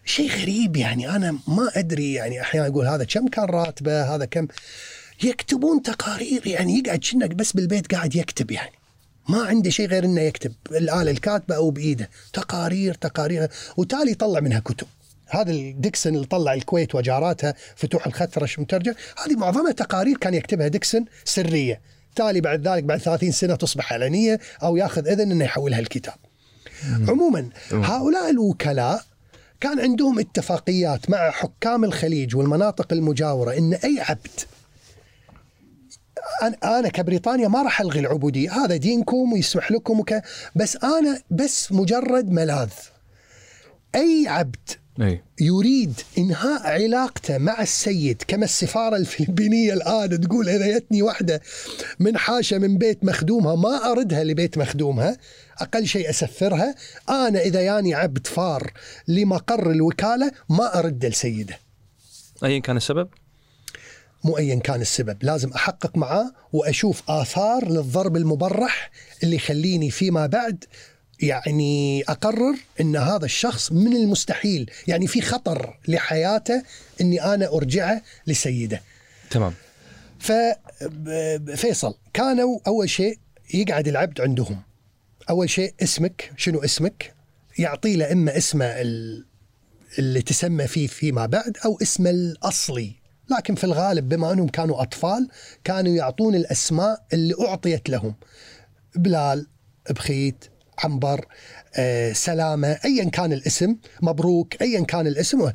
[0.06, 1.16] شيء غريب يعني.
[1.16, 4.48] أنا ما أدري يعني أحيانا أقول هذا كم كان راتبه هذا كم.
[5.24, 8.72] يكتبون تقارير يعني يقعد كأنك بس بالبيت قاعد يكتب يعني.
[9.30, 12.10] ما عنده شيء غير إنه يكتب الآلة الكاتبة أو بإيده.
[12.34, 13.50] تقارير تقارير.
[13.78, 14.88] وتالي يطلع منها كتب.
[15.28, 18.94] هذا ديكسون اللي طلع الكويت وجاراتها فتوح الخثرش مترجم.
[19.26, 21.82] هذه معظمها تقارير كان يكتبها ديكسون سرية.
[22.08, 26.16] بالتالي بعد ذلك بعد 30 سنة تصبح علنية أو ياخذ إذن إنه يحولها الكتاب.
[27.08, 29.04] عموما هؤلاء الوكلاء
[29.62, 34.40] كان عندهم اتفاقيات مع حكام الخليج والمناطق المجاورة إن أي عبد
[36.64, 40.14] أنا كبريطانيا ما راح ألغي العبودية، هذا دينكم ويسمح لكم وك...
[40.56, 42.70] بس أنا بس مجرد ملاذ.
[43.96, 44.70] أي عبد
[45.02, 45.22] أي.
[45.42, 51.42] يريد إنهاء علاقته مع السيد كما السفارة الفلبينية الآن تقول اذا جتني واحدة
[52.00, 55.18] من حاشه من بيت مخدومها ما أردها لبيت مخدومها.
[55.58, 56.76] أقل شيء أسفرها.
[57.10, 58.72] أنا إذا ياني عبد فار
[59.08, 61.60] لمقر الوكالة ما أرد لسيده.
[62.44, 63.10] ايا كان السبب؟
[64.24, 68.92] مو ايا كان السبب لازم أحقق معاه وأشوف آثار للضرب المبرح
[69.24, 70.66] اللي يخليني فيما بعد
[71.20, 74.72] يعني أقرر إن هذا الشخص من المستحيل.
[74.88, 76.64] يعني في خطر لحياته
[77.02, 78.82] إني أنا أرجعه لسيده.
[79.30, 79.54] تمام.
[80.20, 83.20] ففيصل كانوا أول شيء
[83.54, 84.62] يقعد العبد عندهم.
[85.30, 87.14] أول شيء اسمك شنو اسمك؟
[87.60, 89.26] يعطي له اما اسمه ال-
[90.00, 92.96] اللي تسمى فيه فيما بعد أو اسمه الأصلي.
[93.38, 95.28] لكن في الغالب بما أنهم كانوا أطفال
[95.64, 98.16] كانوا يعطون الأسماء اللي أعطيت لهم.
[98.96, 99.48] بلال
[99.90, 100.46] بخيت
[100.84, 101.26] عنبر
[101.76, 105.52] آه، سلامة ايا كان الاسم مبروك ايا كان الاسم.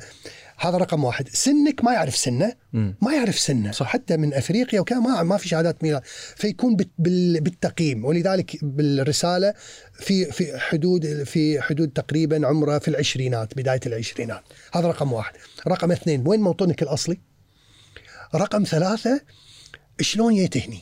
[0.59, 1.29] هذا رقم واحد.
[1.29, 2.53] سنك ما يعرف سنه.
[3.01, 3.71] ما يعرف سنه.
[3.71, 3.87] صح.
[3.87, 6.01] حتى من أفريقيا وكذا ما ما في شهادات ميلاد.
[6.35, 8.05] فيكون بالتقييم.
[8.05, 9.53] ولذلك بالرسالة
[9.93, 14.43] في في حدود في حدود تقريبا عمره في العشرينات بداية العشرينات.
[14.73, 15.33] هذا رقم واحد.
[15.67, 17.19] رقم اثنين وين موطنك الأصلي؟
[18.35, 19.21] رقم ثلاثة
[20.01, 20.79] شلون جيت هني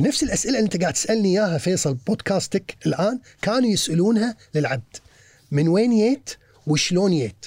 [0.00, 4.96] نفس الأسئلة اللي أنت قاعد تسألني إياها فيصل بودكاستك الآن كانوا يسألونها للعبد.
[5.50, 6.30] من وين جيت
[6.66, 7.46] وشلون جيت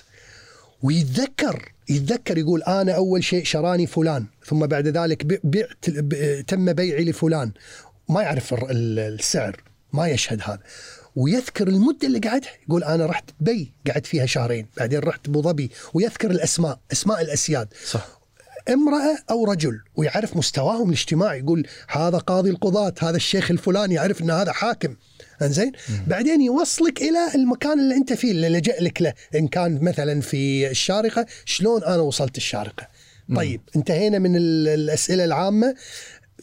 [0.84, 5.90] ويتذكر يتذكر يقول أنا أول شيء شراني فلان ثم بعد ذلك بع- بعت
[6.50, 7.52] تم بيعي لفلان.
[8.10, 9.62] ما يعرف السعر
[9.94, 10.60] ما يشهد هذا.
[11.16, 15.72] ويذكر المدة اللي قعدها يقول أنا رحت دبي قعدت فيها شهرين بعدين رحت أبو ظبي
[15.94, 17.68] ويذكر الأسماء أسماء الأسياد.
[17.86, 18.17] صح.
[18.70, 24.32] امرأة أو رجل ويعرف مستواهم الاجتماعي يقول هذا قاضي القضاة هذا الشيخ الفلاني يعرف أن
[24.32, 24.96] هذا حاكم.
[25.42, 25.72] إنزين؟
[26.08, 29.14] بعدين يوصلك إلى المكان اللي أنت فيه اللي لجأ لك له.
[29.36, 32.88] إن كان مثلا في الشارقة شلون أنا وصلت الشارقة؟
[33.36, 35.76] طيب انتهينا من ال- الأسئلة العامة.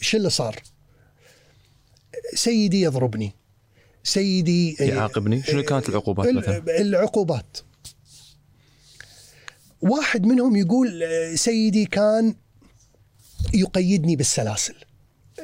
[0.01, 0.57] شو اللي صار؟
[2.35, 3.33] سيدي يضربني.
[4.03, 5.43] سيدي يعاقبني.
[5.43, 7.59] شنو كانت العقوبات مثلا؟ ال- العقوبات.
[9.85, 12.35] واحد منهم يقول آه، سيدي كان
[13.55, 14.75] يقيدني بالسلاسل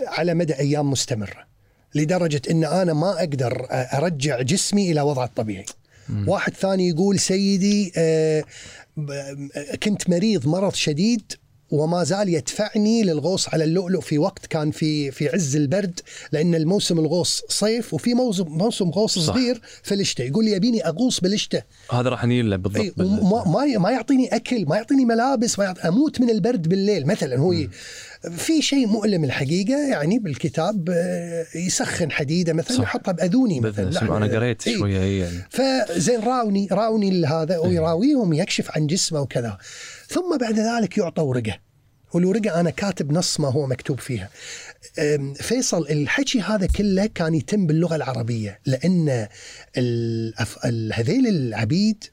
[0.07, 1.47] على مدى أيام مستمرة
[1.95, 5.65] لدرجة إن أنا ما أقدر آه، أرجع جسمي إلى وضعه الطبيعي.
[6.27, 8.45] واحد ثاني يقول سيدي آه،
[9.83, 11.33] كنت مريض مرض شديد
[11.71, 16.01] وما زال يدفعني للغوص على اللؤلؤ في وقت كان في في عز البرد
[16.33, 19.35] لأن الموسم الغوص صيف وفي موسم موسم غوص صح.
[19.35, 23.01] صغير في الشتاء يقول لي يبيني أغوص بالشتاء هذا راح نيجي له بالضبط
[23.47, 27.55] ما ما يعطيني أكل ما يعطيني ملابس ما يعطي أموت من البرد بالليل مثلا هو.
[28.37, 32.83] في شيء مؤلم الحقيقة يعني بالكتاب آه، يسخن حديدة مثلا صح.
[32.83, 34.17] يحطها بأذوني مثلا.
[34.17, 34.79] أنا قريت إي.
[34.79, 35.45] شوية هي يعني.
[35.51, 39.59] فزين راوني راوني هذا ويراويهم يكشف عن جسمه وكذا.
[40.17, 41.59] م بعد ذلك يعطى ورقة
[42.13, 44.31] والورقة أنا كاتب نص ما هو مكتوب فيها.
[45.35, 49.29] فيصل الحكي هذا كله كان يتم باللغة العربية لأن
[50.93, 52.05] هذيل العبيد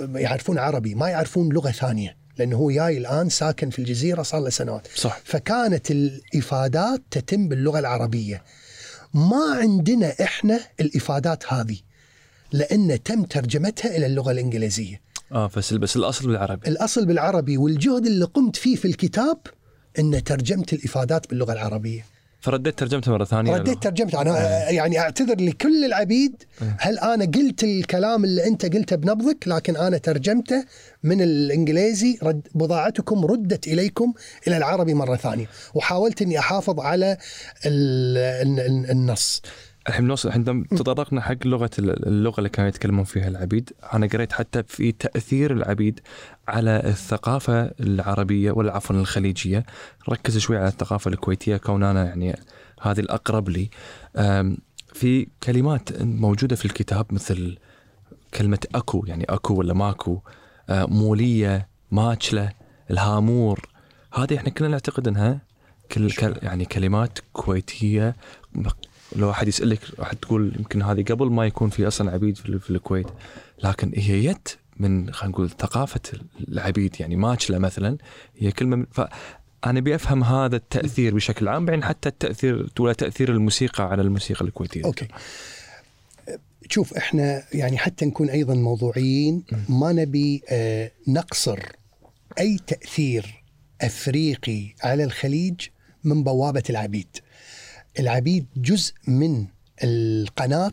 [0.00, 2.17] يعرفون عربي ما يعرفون لغة ثانية.
[2.38, 4.88] لأنه هو جاي الآن ساكن في الجزيرة صار له سنوات.
[4.94, 5.20] صح.
[5.24, 8.44] فكانت الإفادات تتم باللغة العربية.
[9.14, 11.76] ما عندنا إحنا الإفادات هذه
[12.52, 15.00] لأن تم ترجمتها إلى اللغة الإنجليزية.
[15.32, 16.68] آه بس بس الأصل بالعربي.
[16.68, 19.38] الأصل بالعربي والجهد اللي قمت فيه في الكتاب
[19.98, 22.04] إن ترجمت الإفادات باللغة العربية.
[22.40, 26.42] فرديت ترجمتها مرة ثانية رديت ترجمت أنا يعني أعتذر لكل العبيد
[26.78, 30.64] هل أنا قلت الكلام اللي أنت قلته بنبضك؟ لكن أنا ترجمته
[31.02, 34.12] من الإنجليزي رد بضاعتكم ردت إليكم
[34.46, 35.46] إلى العربي مرة ثانية.
[35.74, 37.16] وحاولت إني أحافظ على
[37.66, 39.42] ال- ال- النص.
[39.88, 43.70] الحين نوصل الحين تطرقنا حق لغة اللغة اللي كانوا يتكلمون فيها العبيد.
[43.94, 46.00] أنا قريت حتى في تأثير العبيد
[46.48, 49.66] على الثقافة العربية ولا عفوا الخليجية.
[50.08, 52.40] ركز شوي على الثقافة الكويتية كون أنا يعني
[52.80, 53.70] هذه الأقرب لي.
[54.92, 57.58] في كلمات موجودة في الكتاب مثل
[58.34, 60.20] كلمة أكو يعني أكو ولا ماكو.
[60.68, 62.52] أه، مولية ماتشله
[62.90, 63.68] الهامور.
[64.14, 65.40] هذه إحنا كلنا نعتقد إنها
[65.92, 66.10] كل
[66.42, 68.16] يعني كلمات كويتية.
[69.16, 72.70] لو أحد يسألك راح تقول يمكن هذه قبل ما يكون في أصلا عبيد في, في
[72.70, 73.06] الكويت.
[73.64, 76.00] لكن هي جت من خلينا نقول ثقافة
[76.48, 77.98] العبيد يعني ماتشله مثلا
[78.36, 79.00] هي كلمة من ف
[79.66, 84.44] أنا أبي أفهم هذا التأثير بشكل عام بعدين حتى التأثير ولا تأثير الموسيقى على الموسيقى
[84.44, 84.84] الكويتية.
[84.84, 85.08] أوكي.
[86.70, 91.58] شوف إحنا يعني حتى نكون أيضا موضوعيين ما نبي آه، نقصر
[92.38, 93.44] أي تأثير
[93.80, 95.60] أفريقي على الخليج
[96.04, 97.16] من بوابة العبيد.
[97.98, 99.46] العبيد جزء من
[99.84, 100.72] القناة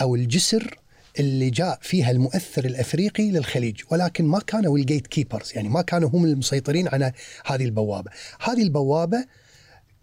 [0.00, 0.78] أو الجسر
[1.18, 6.24] اللي جاء فيها المؤثر الأفريقي للخليج ولكن ما كانوا ال gatekeepers يعني ما كانوا هم
[6.24, 7.12] المسيطرين على
[7.46, 8.10] هذه البوابة.
[8.40, 9.24] هذه البوابة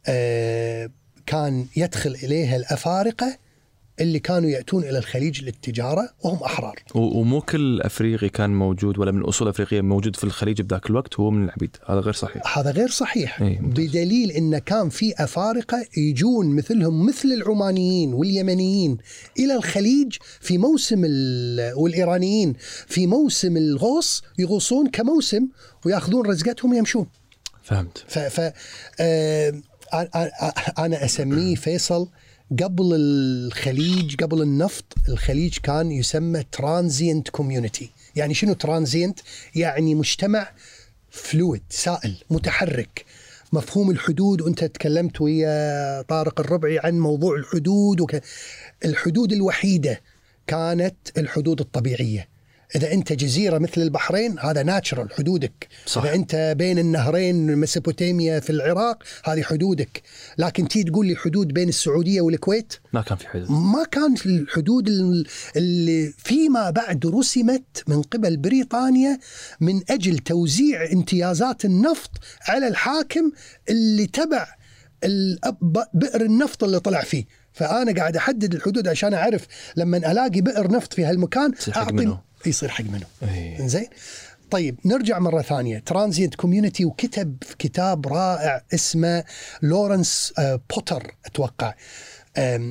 [0.07, 0.89] آه،
[1.25, 3.37] كان يدخل إليها الأفارقة
[4.01, 6.75] اللي كانوا يأتون إلى الخليج للتجارة وهم أحرار.
[6.95, 11.31] ومو كل أفريقي كان موجود ولا من أصول أفريقية موجود في الخليج بذاك الوقت هو
[11.31, 13.85] من العبيد هذا غير صحيح هذا غير صحيح ممتاز.
[13.87, 18.97] بدليل إن كان في أفارقة يجون مثلهم مثل العمانيين واليمنيين
[19.39, 22.53] إلى الخليج في موسم ال- والإيرانيين
[22.87, 25.47] في موسم الغوص يغوصون كموسم
[25.85, 27.07] ويأخذون رزقتهم ويمشون
[27.63, 28.51] فهمت ف, ف
[28.99, 29.53] آه،
[30.79, 32.07] أنا أسميه فيصل
[32.59, 39.19] قبل الخليج قبل النفط الخليج كان يسمى transient community يعني شنو transient
[39.55, 40.51] يعني مجتمع
[41.09, 43.05] fluid سائل متحرك.
[43.53, 48.21] مفهوم الحدود وانت تكلمت ويا طارق الربعي عن موضوع الحدود وك...
[48.85, 50.01] الحدود الوحيدة
[50.47, 52.30] كانت الحدود الطبيعية.
[52.75, 55.67] إذا أنت جزيرة مثل البحرين هذا ناتشرال حدودك.
[55.85, 56.03] صح.
[56.03, 60.01] اذا أنت بين النهرين ميسوبوتاميا في العراق هذه حدودك.
[60.37, 63.51] لكن تي تقول لي حدود بين السعودية والكويت؟ ما كان في حدود.
[63.51, 69.19] ما كان في الحدود ال- اللي فيما بعد رسمت من قبل بريطانيا
[69.61, 72.11] من أجل توزيع امتيازات النفط
[72.47, 73.31] على الحاكم
[73.69, 74.47] اللي تبع
[75.93, 77.25] بئر النفط اللي طلع فيه.
[77.53, 82.30] فأنا قاعد أحدد الحدود عشان أعرف لما ألاقي بئر نفط في هالمكان حق منه.
[82.45, 83.05] يصير حق منه.
[83.23, 83.67] إيه.
[83.67, 83.87] زين
[84.51, 85.79] طيب نرجع مرة ثانية.
[85.79, 89.23] transient community وكتب كتاب رائع اسمه
[89.61, 91.73] لورنس آه، بوتر أتوقع.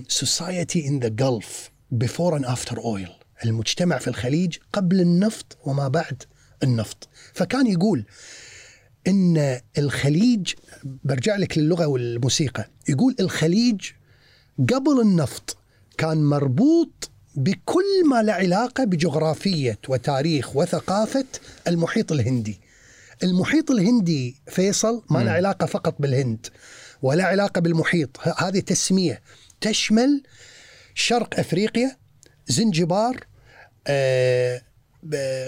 [0.09, 3.09] Society in the Gulf before and after oil
[3.45, 6.23] المجتمع في الخليج قبل النفط وما بعد
[6.63, 7.09] النفط.
[7.35, 8.05] فكان يقول
[9.07, 13.81] إن الخليج برجع لك للغة والموسيقى يقول الخليج
[14.73, 15.57] قبل النفط
[15.99, 21.25] كان مربوط بكل ما له علاقة بجغرافية وتاريخ وثقافة
[21.69, 22.61] المحيط الهندي.
[23.23, 26.47] المحيط الهندي فيصل ما له علاقة فقط بالهند
[27.03, 29.21] ولا علاقة بالمحيط، هذه تسمية
[29.61, 30.23] تشمل
[30.95, 31.97] شرق أفريقيا،
[32.47, 33.27] زنجبار،
[33.87, 34.63] آه،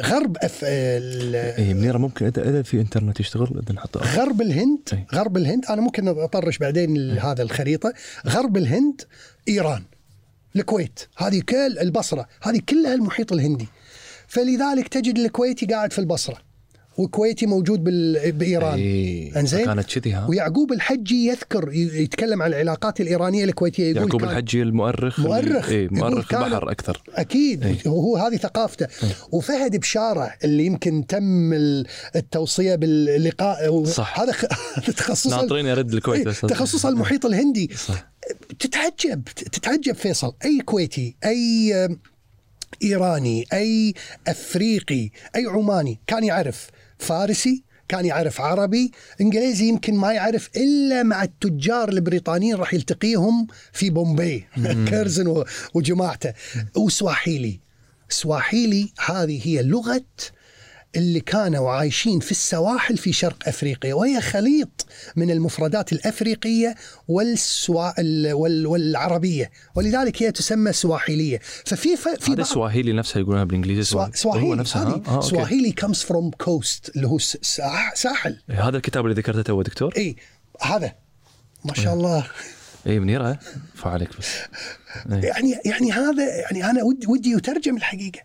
[0.01, 0.61] غرب أف...
[0.65, 4.01] ال- اي منيرة ممكن اذا إذا في إنترنت يشتغل إذا نحطه.
[4.01, 5.07] غرب الهند أي.
[5.15, 5.65] غرب الهند.
[5.67, 7.95] أنا ممكن أطرش بعدين هذا الخريطة.
[8.27, 9.03] غرب الهند
[9.49, 9.83] إيران.
[10.57, 13.69] الكويت هذه كل البصرة هذه كلها المحيط الهندي
[14.29, 16.37] فلذلك تجد الكويتي قاعد في البصرة
[16.99, 18.33] والكويتي موجود بال...
[18.33, 19.41] بإيران إيه.
[19.41, 24.31] إنزين كانت كذي ها ويعقوب الحجي يذكر يتكلم عن العلاقات الإيرانية الكويتية يقول يعقوب كان-
[24.31, 25.69] الحجي المؤرخ مؤرخ.
[25.69, 27.77] إي يقول مؤرخ كان- البحر أكثر أكيد أي.
[27.87, 28.87] وهو هذه ثقافته
[29.33, 34.21] وفهد بشارة اللي يمكن تم ال- التوصية باللقاء و- صح.
[34.21, 34.47] هذا خ-
[34.97, 36.29] تخصص ناطرين يرد الكويت.
[36.29, 38.12] تخصص المحيط الهندي صح
[38.59, 40.35] تتعجب تتعجب فيصل.
[40.45, 41.73] أي كويتي أي
[42.83, 43.95] إيراني أي
[44.29, 51.23] أفريقي أي عماني كان يعرف فارسي كان يعرف عربي إنجليزي يمكن ما يعرف إلا مع
[51.23, 54.47] التجار البريطانيين راح يلتقيهم في بومبي.
[54.89, 55.45] كيرزن
[55.75, 56.33] وجماعته.
[56.77, 57.61] وسواحيلي.
[58.09, 60.05] سواحيلي هذه هي لغة
[60.97, 64.87] اللي كانوا عايشين في السواحل في شرق أفريقيا وهي خليط
[65.17, 66.75] من المفردات الأفريقية
[67.09, 68.01] والسوا...
[68.01, 68.67] ال- وال...
[68.67, 69.51] والعربية.
[69.75, 71.41] ولذلك هي تسمى سواحيلية.
[71.65, 72.09] ففي ف...
[72.09, 74.05] في هذا بعض سواهيلي نفسها يقولونها بالإنجليزي سوا...
[74.05, 75.21] هو سواحيلي نفسها؟ آه،.
[75.21, 77.39] سواحيلي comes from coast اللي هو س...
[77.43, 77.95] ساح...
[77.95, 78.39] ساحل.
[78.51, 80.17] إيه، هذا الكتاب اللي ذكرته تو دكتور؟ اي
[80.61, 80.93] هذا.
[81.65, 82.27] ما شاء الله.
[82.87, 83.39] اي منيره
[83.75, 84.27] فعليك بس.
[85.13, 85.25] إيه.
[85.25, 88.21] يعني يعني هذا يعني أنا ودي ودي يترجم الحقيقة.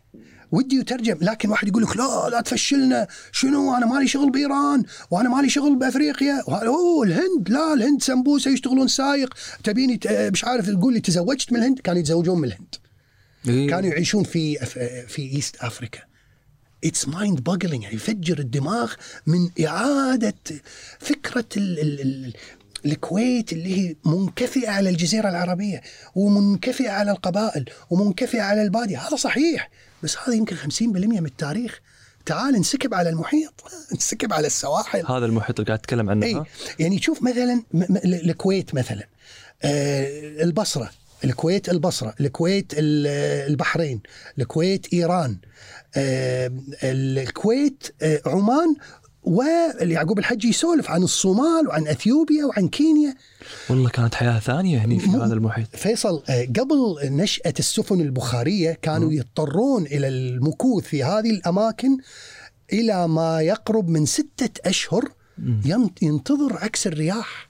[0.51, 3.07] ودي يترجم لكن واحد يقول لك لا لا تفشلنا.
[3.31, 6.43] شنو؟ أنا مالي شغل بإيران وأنا مالي شغل بأفريقيا.
[6.47, 9.33] أوه الهند لا الهند سمبوسة يشتغلون سايق.
[9.63, 12.75] تبيني مش عارف تقول لي تزوجت من الهند؟ كانوا يتزوجون من الهند.
[13.47, 13.69] إيه.
[13.69, 14.55] كانوا يعيشون في
[15.07, 15.99] في East Africa
[16.83, 18.93] it's mind boggling يعني يفجر الدماغ
[19.27, 20.33] من إعادة
[20.99, 22.33] فكرة ال ال ال
[22.85, 25.81] الكويت اللي هي منكفئة على الجزيرة العربية
[26.15, 29.07] ومنكفئة على القبائل ومنكفئة على البادية.
[29.07, 29.69] هذا صحيح.
[30.03, 31.79] بس هذا يمكن 50% من التاريخ.
[32.25, 33.53] تعال انسكب على المحيط.
[33.93, 35.05] انسكب على السواحل.
[35.05, 36.43] هذا المحيط اللي قاعد تتكلم عنه إي؟
[36.79, 37.63] يعني شوف مثلا
[38.05, 39.07] الكويت مثلا.
[39.63, 40.89] آه البصرة.
[41.23, 42.15] الكويت البصرة.
[42.21, 43.07] الكويت ال-
[43.51, 44.01] البحرين.
[44.39, 45.37] الكويت إيران.
[45.95, 46.51] آه
[46.83, 48.75] الكويت آه عمان.
[49.27, 53.15] ويعقوب الحجي يسولف عن الصومال وعن أثيوبيا وعن كينيا.
[53.69, 55.75] والله كانت حياة ثانية هني في هذا المحيط.
[55.75, 61.97] فيصل آه، قبل نشأة السفن البخارية كانوا يضطرون إلى المكوث في هذه الأماكن
[62.73, 65.11] إلى ما يقرب من ستة أشهر
[65.65, 67.46] يم- ينتظر عكس الرياح.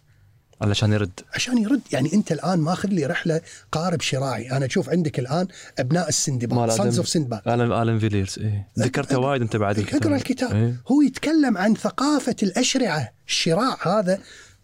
[0.61, 1.19] علشان يرد.
[1.33, 1.81] عشان يرد.
[1.91, 4.51] يعني أنت الآن ماخذ لي رحلة قارب شراعي.
[4.51, 5.47] أنا أشوف عندك الآن
[5.79, 8.67] أبناء السندباد Sons of Sinbad Alan Alan Villiers إيه.
[8.79, 10.01] ذكرته وايد أنت بعد الكتاب.
[10.01, 10.55] اقرا الكتاب.
[10.55, 10.75] إيه.
[10.87, 14.19] هو يتكلم عن ثقافة الأشرعة الشراع هذا.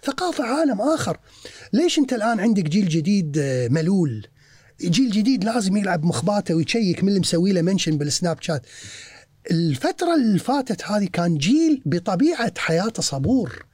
[0.05, 1.17] ثقافة عالم آخر.
[1.73, 4.27] ليش أنت الآن عندك جيل جديد آه، ملول؟
[4.81, 8.65] جيل جديد لازم يلعب مخباته ويشيك من اللي مسوي له mention بال Snapchat.
[9.51, 13.65] الفترة اللي فاتت هذه كان جيل بطبيعة حياته صبور.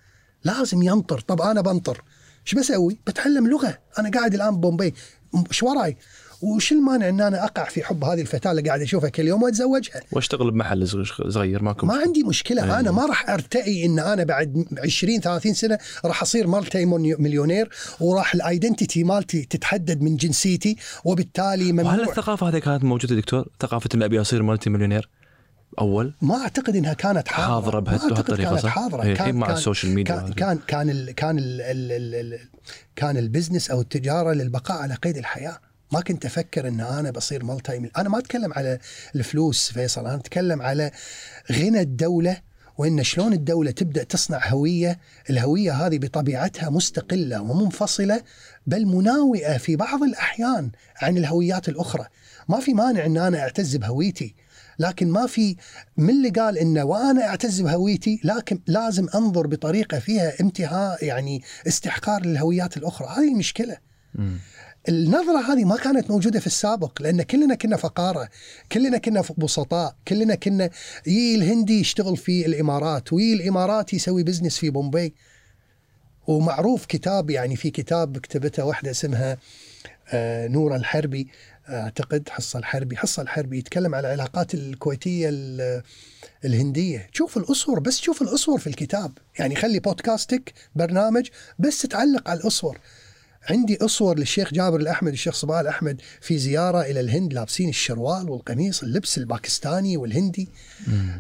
[0.44, 1.20] لازم ينطر.
[1.20, 2.02] طب أنا بنطر.
[2.46, 3.78] إيش بسوي؟ بتعلم لغة.
[4.00, 4.94] أنا قاعد الآن بومبي
[5.50, 5.98] إيش وراي؟
[6.42, 10.02] وش المانع إن أنا أقع في حب هذه الفتاة اللي قاعد أشوفها كل يوم وأتزوجها؟
[10.12, 11.94] واشتغل بمحل صغ- صغير ماكو ما.
[11.94, 12.64] عندي مشكلة.
[12.64, 12.80] أيوة.
[12.80, 16.86] أنا ما راح أرتئي إن أنا بعد 20 30 سنة راح أصير multi-millionaire
[17.20, 17.70] وراح
[18.00, 20.76] ال identity مالتي تتحدد من جنسيتي
[21.06, 21.94] وبالتالي ممنوع.
[21.96, 25.10] الثقافة هذه كانت موجودة دكتور؟ ثقافة اني أبي أصير multi-millionaire؟
[25.80, 27.48] أول؟ ما أعتقد إنها كانت حاضرة.
[27.54, 29.04] حاضرة بهال- ما أعتقد بهالطريقة، كانت صح؟ حاضرة.
[29.04, 30.34] إيه، كان مع كان ال social media كان.
[30.34, 32.40] كان كان ال كان ال ال ال ال
[32.96, 35.60] كان ال business أو التجاره للبقاء على قيد الحياة.
[35.92, 38.80] ما كنت أفكر إن أنا بصير multi-mil- أنا ما أتكلم على
[39.16, 40.92] الفلوس فيصل أنا أتكلم على
[41.52, 42.38] غنى الدولة
[42.78, 48.22] وإن شلون الدولة تبدأ تصنع هوية، الهوية هذه بطبيعتها مستقلة ومنفصلة
[48.68, 50.72] بل مناوئة في بعض الأحيان
[51.02, 52.06] عن الهويات الأخرى،
[52.50, 54.36] ما في مانع إن أنا أعتز بهويتي،
[54.80, 55.56] لكن ما في
[55.98, 62.26] من اللي قال إنه وأنا أعتز بهويتي لكن لازم أنظر بطريقة فيها امتهاء يعني استحقار
[62.26, 63.78] للهويات الأخرى، هذه المشكلة.
[64.90, 68.30] النظرة هذه ما كانت موجودة في السابق لأن كلنا كنا فقارة
[68.72, 70.70] كلنا كنا بسطاء كلنا كنا
[71.08, 75.14] يي الهندي يشتغل في الإمارات ويي الإماراتي يسوي بزنس في بومبي.
[76.28, 79.38] ومعروف كتاب يعني في كتاب كتبته واحدة اسمها
[80.14, 81.28] آه، نورة الحربي.
[81.70, 82.98] أعتقد حصة الحربي.
[82.98, 85.84] حصة الحربي يتكلم على العلاقات الكويتية ال-
[86.46, 87.10] الهندية.
[87.14, 89.12] شوف الأصور بس شوف الأصور في الكتاب.
[89.40, 91.28] يعني خلي بودكاستك برنامج
[91.60, 92.78] بس تعلق على الأصور
[93.50, 98.84] عندي أصور للشيخ جابر الأحمد والشيخ صباح الأحمد في زيارة إلى الهند لابسين الشروال والقميص
[98.84, 100.50] اللبس الباكستاني والهندي.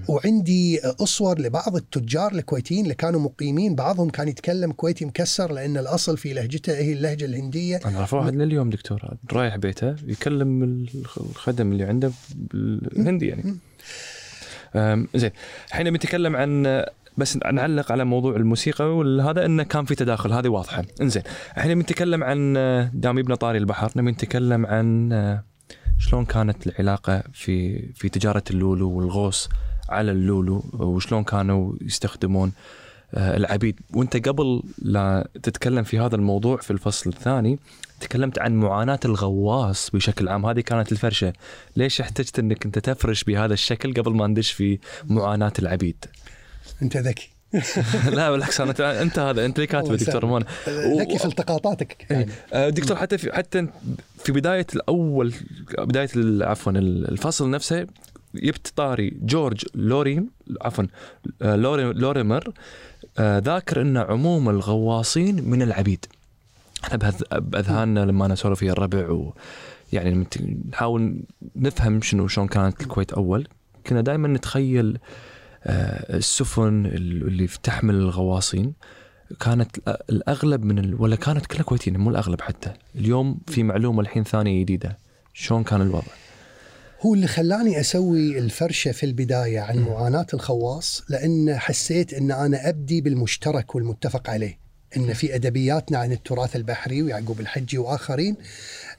[0.07, 6.17] وعندي أصور لبعض التجار الكويتيين اللي كانوا مقيمين بعضهم كان يتكلم كويتي مكسر لأن الأصل
[6.17, 7.79] في لهجته هي اللهجة الهندية.
[7.85, 13.55] أنا اعرف واحد لليوم دكتور رايح بيته يكلم الخ- الخدم اللي عنده بالهندي يعني.
[15.15, 15.31] زين
[15.67, 16.65] الحين بنتكلم عن
[17.19, 20.83] بس نعلق على موضوع الموسيقى وهذا إنه كان في تداخل هذه واضحة.
[21.01, 21.23] إنزين
[21.57, 22.53] الحين بنتكلم عن
[22.93, 25.09] دام يبنى طاري البحر نبي نتكلم عن
[25.99, 29.49] شلون كانت العلاقة في في تجارة اللولو والغوص
[29.89, 32.51] على اللولو وشلون كانوا يستخدمون
[33.13, 33.79] آه، العبيد.
[33.93, 37.59] وأنت قبل لا تتكلم في هذا الموضوع في الفصل الثاني
[37.99, 40.45] تكلمت عن معاناة الغواص بشكل عام.
[40.45, 41.33] هذه كانت الفرشة.
[41.75, 44.79] ليش احتجت إنك أنت تفرش بهذا الشكل قبل ما ندش في
[45.09, 46.05] معاناة العبيد؟
[46.81, 47.29] أنت ذكي.
[48.17, 50.23] لا بالعكس أنا أنت هذا أنت اللي كاتبة دكتور.
[50.23, 50.43] رمون
[50.99, 52.05] ذكي في التقاطاتك.
[52.09, 52.29] يعني.
[52.53, 53.67] آه، دكتور حتى في حتى
[54.17, 55.33] في بداية الأول
[55.77, 56.09] بداية
[56.41, 57.87] عفوا الفصل نفسه
[58.35, 60.29] جبت طاري جورج لوريم
[60.61, 60.83] عفوا
[61.41, 62.53] آه، لوري لوريمر
[63.17, 66.05] آه، ذاكر إن عموم الغواصين من العبيد.
[66.83, 69.33] إحنا بأذهاننا لما أنا أسولف ويا الربع و
[69.93, 70.25] يعني
[70.69, 71.19] نحاول
[71.55, 73.47] نفهم شنو شلون كانت الكويت أول.
[73.87, 74.99] كنا دائما نتخيل آه،
[75.65, 78.73] السفن اللي تحمل الغواصين
[79.39, 81.01] كانت الأغلب من ال...
[81.01, 82.73] ولا كانت كلها كويتيين مو الأغلب حتى.
[82.95, 84.97] اليوم في معلومة الحين ثانية جديدة.
[85.33, 86.11] شلون كان الوضع؟
[87.01, 93.01] هو اللي خلاني أسوي الفرشة في البداية عن معاناة الخواص لأن حسيت إن أنا أبدي
[93.01, 94.59] بالمشترك والمتفق عليه.
[94.97, 98.35] إن في أدبياتنا عن التراث البحري ويعقوب الحجي وآخرين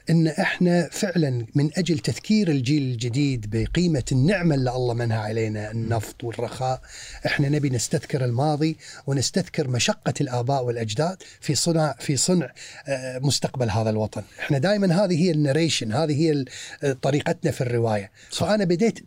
[0.09, 6.23] إن إحنا فعلا من أجل تذكير الجيل الجديد بقيمة النعمة اللي الله منها علينا النفط
[6.23, 6.81] والرخاء
[7.25, 12.53] إحنا نبي نستذكر الماضي ونستذكر مشقة الآباء والأجداد في صنع في صنع
[12.87, 14.23] آه، مستقبل هذا الوطن.
[14.39, 16.45] إحنا دائما هذه هي النريشن هذه هي
[16.83, 18.11] آه، طريقتنا في الرواية.
[18.31, 18.47] صح.
[18.47, 18.99] فأنا بديت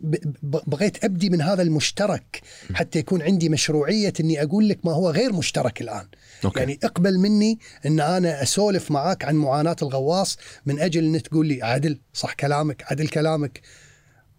[0.43, 2.41] بغيت أبدي من هذا المشترك
[2.73, 6.05] حتى يكون عندي مشروعية إني أقول لك ما هو غير مشترك الآن.
[6.45, 6.59] أوكي.
[6.59, 11.63] يعني اقبل مني إن أنا أسولف معاك عن معاناة الغواص من أجل ان تقول لي
[11.63, 13.61] عدل صح كلامك عدل كلامك.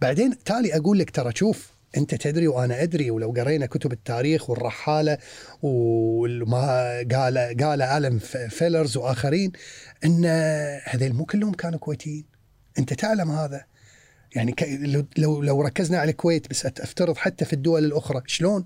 [0.00, 5.18] بعدين تالي أقول لك ترى شوف أنت تدري وأنا أدري ولو قرينا كتب التاريخ والرحالة
[5.62, 8.18] وما قال قال Alan
[8.48, 9.52] Villiers وآخرين
[10.04, 10.24] إن
[10.84, 12.24] هذيل مو كلهم كانوا كويتيين.
[12.78, 13.64] أنت تعلم هذا.
[14.36, 14.54] يعني
[15.18, 18.64] لو- لو ركزنا على الكويت بس أفترض حتى في الدول الأخرى شلون؟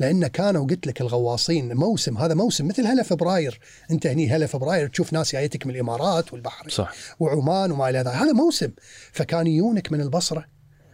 [0.00, 3.60] لأن كانوا قلت لك الغواصين موسم هذا موسم مثل هلا فبراير
[3.90, 6.92] أنت هني هلا فبراير تشوف ناس جايتك من الإمارات والبحرين صح.
[7.20, 8.08] وعمان وما إلى ذلك.
[8.08, 8.70] هذا موسم.
[9.12, 10.44] فكان يجونك من البصرة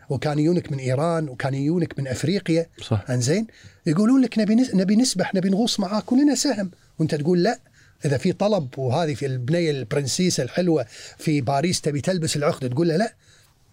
[0.09, 2.67] وكان يجونك من إيران وكان يجونك من أفريقيا.
[2.83, 3.05] صح.
[3.11, 3.47] إنزين؟
[3.87, 6.71] يقولون لك نبي نبي نسبح نبي نغوص معاك ولنا سهم.
[6.99, 7.61] وأنت تقول لا.
[8.05, 10.87] إذا في طلب وهذه في البنية البرنسيسة الحلوة
[11.19, 13.15] في باريس تبي تلبس العقد تقول له لا.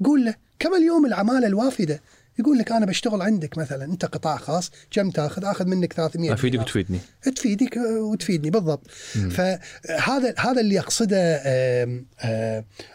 [0.06, 2.02] قول له كما اليوم العمالة الوافدة.
[2.42, 6.60] يقول لك أنا بشتغل عندك مثلا أنت قطاع خاص كم تأخذ؟ آخذ منك 300 أفيدك.
[6.60, 7.00] وتفيدني
[7.36, 8.92] تفيدك وتفيدني بالضبط.
[9.32, 11.42] فهذا هذا اللي يقصده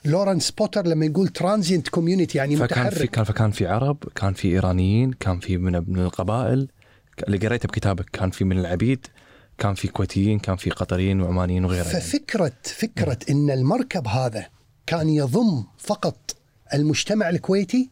[0.04, 4.32] لورنس بوتر لما يقول transient community يعني فكان في متحرك كان فكان في عرب كان
[4.34, 6.68] في إيرانيين كان في من من القبائل.
[7.28, 9.06] اللي قريته بكتابك كان في من العبيد
[9.58, 12.00] كان في كويتيين كان في قطريين وعمانيين وغيرها يعني.
[12.00, 14.46] ففكرة فكرة إن المركب هذا
[14.86, 16.36] كان يضم فقط
[16.74, 17.90] المجتمع الكويتي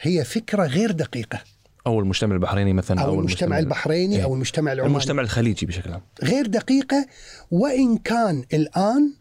[0.00, 1.40] هي فكرة غير دقيقة
[1.86, 4.24] أو المجتمع البحريني مثلا أو المجتمع البحريني إيه.
[4.24, 7.06] أو المجتمع العماني المجتمع الخليجي بشكل عام غير دقيقة
[7.50, 9.12] وإن كان الآن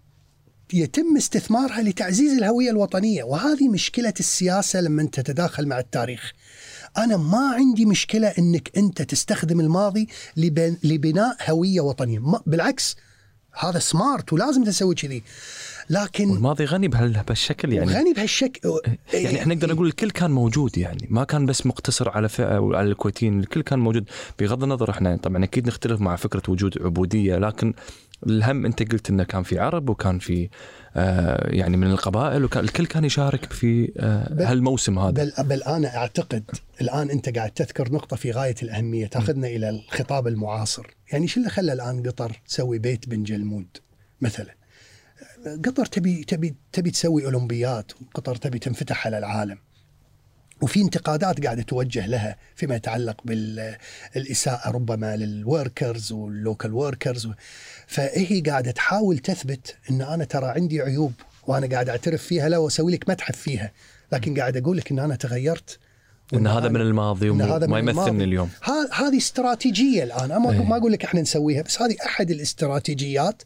[0.73, 6.31] يتم استثمارها لتعزيز الهوية الوطنية وهذه مشكلة السياسة لما تتداخل مع التاريخ.
[6.97, 12.95] أنا ما عندي مشكلة إنك أنت تستخدم الماضي لبن- لبناء هوية وطنية، بالعكس
[13.59, 15.23] هذا سمارت ولازم تسوي كذي.
[15.89, 17.91] لكن والماضي غني بهال- بهالشكل يعني.
[17.93, 18.79] غني بهالشكل.
[19.13, 21.07] يعني إحنا نقدر نقول الكل كان موجود يعني.
[21.09, 24.09] ما كان بس مقتصر على فئة أو على الكويتيين الكل كان موجود.
[24.39, 27.73] بغض النظر إحنا طبعا أكيد نختلف مع فكرة وجود عبودية لكن
[28.27, 30.49] الهم أنت قلت إنه كان في عرب وكان في
[30.95, 35.11] آه يعني من القبائل وكان الكل كان يشارك في آه هالموسم هذا.
[35.11, 36.43] بل, بل أنا أعتقد
[36.81, 39.07] الآن أنت قاعد تذكر نقطة في غاية الأهمية.
[39.07, 43.67] تأخذنا إلى الخطاب المعاصر، يعني شو اللي خلى الآن قطر تسوي بيت بن جلمود
[44.21, 44.55] مثلا؟
[45.65, 49.57] قطر تبي تبي تبي تسوي أولمبيات وقطر تبي تنفتح على العالم.
[50.61, 57.29] وفي انتقادات قاعدة توجه لها فيما يتعلق بالاساءه ربما لل workers وال local workers
[57.87, 61.13] فهي قاعدة تحاول تثبت إن أنا ترى عندي عيوب
[61.47, 63.71] وأنا قاعد أعترف فيها لا وأسوي لك متحف فيها
[64.11, 65.79] لكن قاعد أقول لك إن أنا تغيرت
[66.33, 68.23] إن هذا من الماضي وما يمثلني.
[68.23, 68.49] اليوم
[68.93, 70.63] هذه استراتيجية الآن ما إيه.
[70.63, 73.43] ما أقول لك إحنا نسويها بس هذه أحد الاستراتيجيات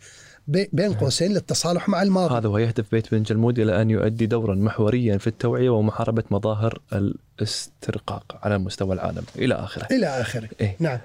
[0.47, 2.35] بين قوسين للتصالح مع الماضي.
[2.35, 8.39] هذا ويهدف بيت بن جلمود إلى أن يؤدي دورا محوريا في التوعية ومحاربة مظاهر الاسترقاق
[8.43, 9.23] على مستوى العالم.
[9.35, 9.87] إلى آخره.
[9.91, 10.49] إلى آخره.
[10.61, 10.75] إيه.
[10.79, 10.99] نعم.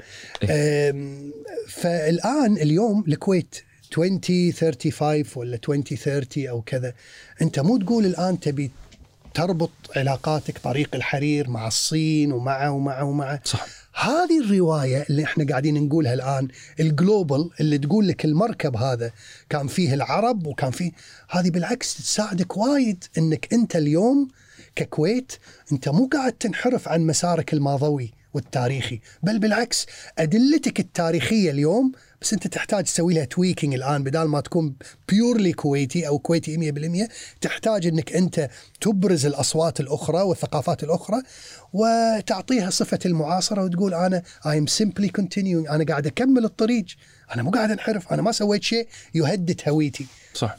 [0.51, 1.33] أم،
[1.69, 3.57] فالآن اليوم الكويت
[3.99, 6.93] 2035 ولا 2030 أو كذا
[7.43, 8.71] أنت مو تقول الآن تبي
[9.35, 13.67] تربط علاقاتك طريق الحرير مع الصين ومع ومع ومع؟ صح.
[13.95, 16.49] هذه الرواية اللي إحنا قاعدين نقولها الآن
[16.81, 19.13] الجلوبال اللي تقول لك المركب هذا
[19.51, 20.93] كان فيه العرب وكان فيه
[21.31, 24.29] هذه بالعكس تساعدك وايد إنك أنت اليوم
[24.77, 25.33] ككويت
[25.73, 29.87] أنت مو قاعد تنحرف عن مسارك الماضوي والتاريخي بل بالعكس
[30.19, 34.75] أدلتك التاريخية اليوم بس انت تحتاج تسوي لها tweaking الآن بدال ما تكون
[35.09, 36.73] purely كويتي أو كويتي
[37.07, 38.49] 100% تحتاج إنك أنت
[38.81, 41.23] تبرز الأصوات الأخرى والثقافات الأخرى
[41.73, 45.71] وتعطيها صفة المعاصرة وتقول أنا I'm simply continuing.
[45.71, 46.85] أنا قاعد أكمل الطريق.
[47.35, 48.13] أنا مو قاعد أنحرف.
[48.13, 50.07] أنا ما سويت شيء يهدد هويتي.
[50.35, 50.57] صح.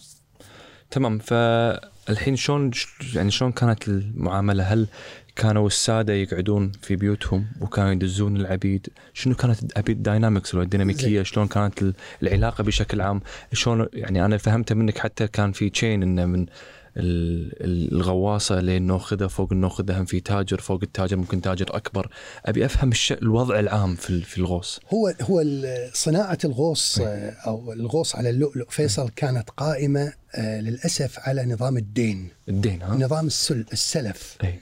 [0.92, 1.20] تمام.
[1.20, 2.72] فالحين شلون
[3.14, 4.88] يعني شلون كانت المعاملة؟ هل
[5.36, 8.88] كانوا السادة يقعدون في بيوتهم وكانوا يدزون العبيد.
[9.14, 11.94] شنو كانت ابي ال dynamics ولا الديناميكية؟ شلون كانت ال-
[12.24, 13.22] العلاقة بشكل عام؟
[13.54, 16.46] شلون يعني أنا فهمت منك حتى كان في chain إنه من
[16.98, 22.10] ال- ال- الغواصة للنوخذه فوق النوخذه هم في تاجر فوق التاجر ممكن تاجر أكبر.
[22.46, 22.92] أبي أفهم.
[23.12, 24.80] الوضع العام في في الغوص.
[24.94, 25.44] هو هو
[25.94, 32.28] صناعة الغوص آه، أو الغوص على اللؤلؤ فيصل كانت قائمة آه، للأسف على نظام الدين.
[32.50, 34.38] الدين ها؟ نظام السل السلف.
[34.44, 34.54] أم،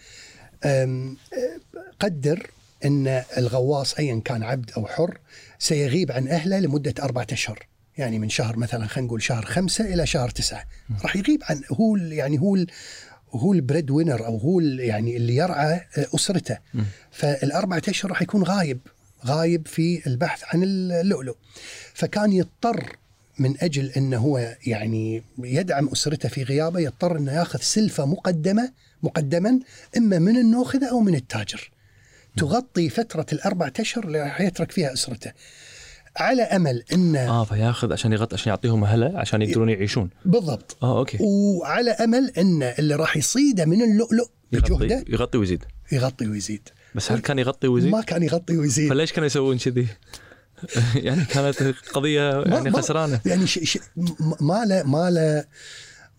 [2.00, 2.48] قدر
[2.86, 5.18] أن الغواص ايا كان عبد أو حر
[5.60, 7.68] سيغيب عن أهله لمدة أربعة أشهر.
[7.98, 10.66] يعني من شهر مثلا خلينا نقول شهر خمسة إلى شهر تسعة.
[11.04, 12.66] راح يغيب عن هو يعني هو
[13.32, 15.82] هو البريد وينر أو هو يعني اللي يرعى
[16.16, 16.58] أسرته.
[16.74, 16.86] مم.
[17.12, 18.80] فالأربعة أشهر راح يكون غايب
[19.26, 21.36] غايب في البحث عن اللؤلؤ.
[21.94, 22.96] فكان يضطر
[23.40, 28.72] من أجل أنه هو يعني يدعم أسرته في غيابه يضطر أنه ياخذ سلفة مقدمة
[29.04, 29.60] مقدما
[29.98, 31.72] إما من النوخذه أو من التاجر.
[32.38, 35.32] تغطي فترة الاربعه أشهر اللي راح يترك فيها أسرته.
[36.18, 40.10] على أمل انه آه فياخذ عشان يغطي عشان يعطيهم مهله عشان يقدرون يعيشون.
[40.26, 40.78] بالضبط.
[40.84, 41.18] آه أوكي.
[41.22, 45.64] وعلى أمل إن اللي راح يصيده من اللؤلؤ بجهده يغطي يغطي ويزيد.
[45.92, 46.70] يغطي ويزيد.
[46.96, 48.90] بس هل كان يغطي ويزيد؟ ما كان يغطي ويزيد.
[48.90, 49.88] فليش كانوا يسوون كذي؟
[50.96, 51.64] يعني كانت
[51.94, 53.20] قضية يعني خسرانة.
[53.26, 53.60] يعني ش...
[53.60, 53.78] ش...
[54.42, 55.46] ما له ما له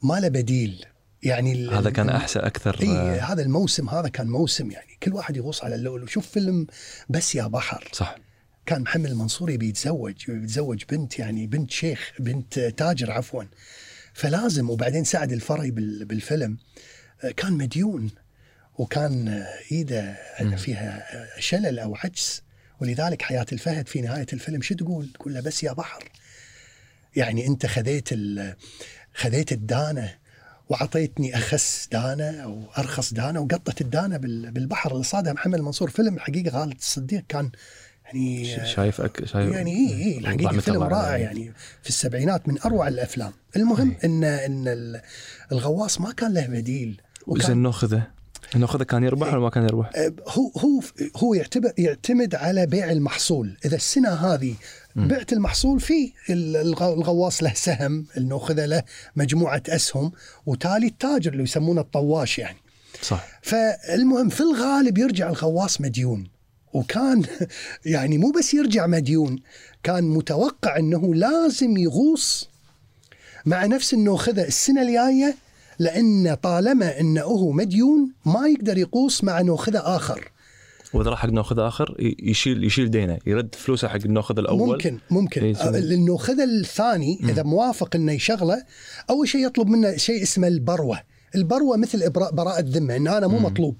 [0.02, 0.84] ما له بديل
[1.22, 5.36] يعني هذا كان أحسن أكثر اي آه، هذا الموسم هذا كان موسم يعني كل واحد
[5.36, 6.66] يغوص على اللؤلؤ شوف فيلم
[7.08, 7.88] بس يا بحر.
[7.92, 8.16] صح.
[8.66, 13.44] كان محمد المنصور يبي يتزوج يبي يتزوج بنت يعني بنت شيخ بنت تاجر عفوا.
[14.14, 16.58] فلازم وبعدين سعد الفري بال- بالفيلم
[17.24, 18.10] آه، كان مديون.
[18.78, 20.16] وكان آه، ايده
[20.56, 21.06] فيها
[21.38, 22.42] شلل أو عجز.
[22.80, 26.04] ولذلك حياة الفهد في نهاية الفيلم شو تقول؟ تقول له بس يا بحر.
[27.16, 28.56] يعني أنت خذيت ال-
[29.14, 30.14] خذيت الدانة
[30.72, 35.90] وعطيتني أخس دانه أو ارخص دانه وقطت الدانه بال- بالبحر اللي صادها محمد المنصور.
[35.90, 37.50] فيلم حقيقة خالد الصديق كان
[38.04, 39.24] يعني شايف أك...
[39.24, 41.24] شايف يعني اي اي الحقيقة رحمة فيلم رائع عليه.
[41.24, 43.32] يعني في السبعينات من أروع الأفلام.
[43.56, 45.00] المهم ان إن ال-
[45.52, 48.06] الغواص ما كان له بديل وكان نأخذه
[48.56, 49.90] نأخذه كان يربح ولا ما كان يربح؟
[50.28, 50.80] هو هو
[51.16, 53.56] هو يعتبر يعتمد على بيع المحصول.
[53.64, 54.54] إذا السنة هذه
[54.96, 58.82] بعت المحصول في ال- الغ- الغواص له سهم النوخذه له
[59.16, 60.12] مجموعة أسهم
[60.46, 62.56] وتالي التاجر اللي يسمونه الطواش يعني.
[63.02, 63.24] صح.
[63.42, 66.24] فالمهم في الغالب يرجع الغواص مديون.
[66.72, 67.22] وكان
[67.86, 69.38] يعني مو بس يرجع مديون
[69.82, 72.48] كان متوقع إنه لازم يغوص
[73.46, 75.34] مع نفس النوخذه السنة الجاية
[75.78, 80.30] لأن طالما إنه هو مديون ما يقدر يقوص مع نوخذه آخر.
[80.94, 84.68] وإذا راح حق ناخذ آخر يشيل يشيل دينه يرد فلوسه حق الناخذ الأول.
[84.68, 85.42] ممكن ممكن.
[85.42, 88.64] إيه، النوخذه الثاني إذا موافق إنه يشغله
[89.10, 91.00] أول شيء يطلب منه شيء اسمه البروة.
[91.34, 93.76] البروة مثل إبراء براءة ذمة إن أنا مو مطلوب.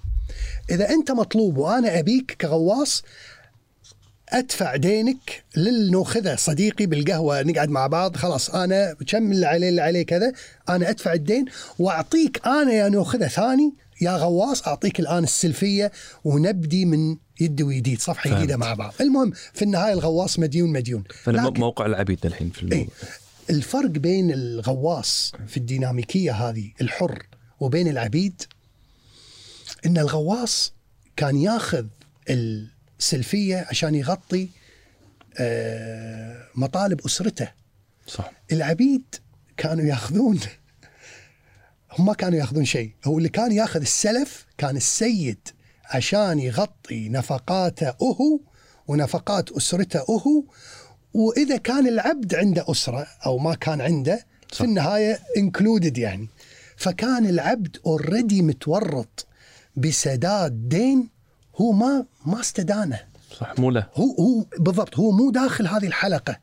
[0.71, 3.03] إذا أنت مطلوب وأنا أبيك كغواص
[4.29, 10.03] أدفع دينك للنوخذه صديقي بالقهوة نقعد مع بعض خلاص أنا كم اللي عليه اللي عليه
[10.03, 10.33] كذا
[10.69, 11.45] أنا أدفع الدين.
[11.79, 15.93] وأعطيك أنا يا نوخذه ثاني يا غواص أعطيك الآن السلفية
[16.25, 18.37] ونبدي من يد ويديد صفحة فهمت.
[18.37, 18.95] جديده مع بعض.
[19.01, 21.05] المهم في النهاية الغواص مديون مديون.
[21.27, 22.79] لكن موقع العبيد الحين في الموضوع.
[22.79, 22.89] إيه
[23.51, 27.27] الفرق بين الغواص في الديناميكية هذه الحر
[27.61, 28.43] وبين العبيد
[29.87, 30.73] إن الغواص
[31.17, 31.87] كان ياخذ
[32.31, 34.49] السلفية عشان يغطي
[35.39, 37.49] آه، مطالب أسرته.
[38.07, 38.33] صح.
[38.53, 39.03] العبيد
[39.57, 40.41] كانوا ياخذون
[41.99, 42.93] هم ما كانوا ياخذون شيء.
[43.05, 45.49] هو اللي كان ياخذ السلف كان السيد
[45.85, 48.41] عشان يغطي نفقاته هو
[48.87, 50.45] ونفقات أسرته هو
[51.15, 54.59] وإذا كان العبد عنده أسرة أو ما كان عنده صح.
[54.59, 56.29] في النهاية included يعني.
[56.77, 59.27] فكان العبد already متورط
[59.77, 61.09] بسداد دين
[61.57, 63.01] هو ما ما استدانه.
[63.39, 63.87] صح مو له.
[63.95, 66.39] هو هو بالضبط هو مو داخل هذه الحلقة.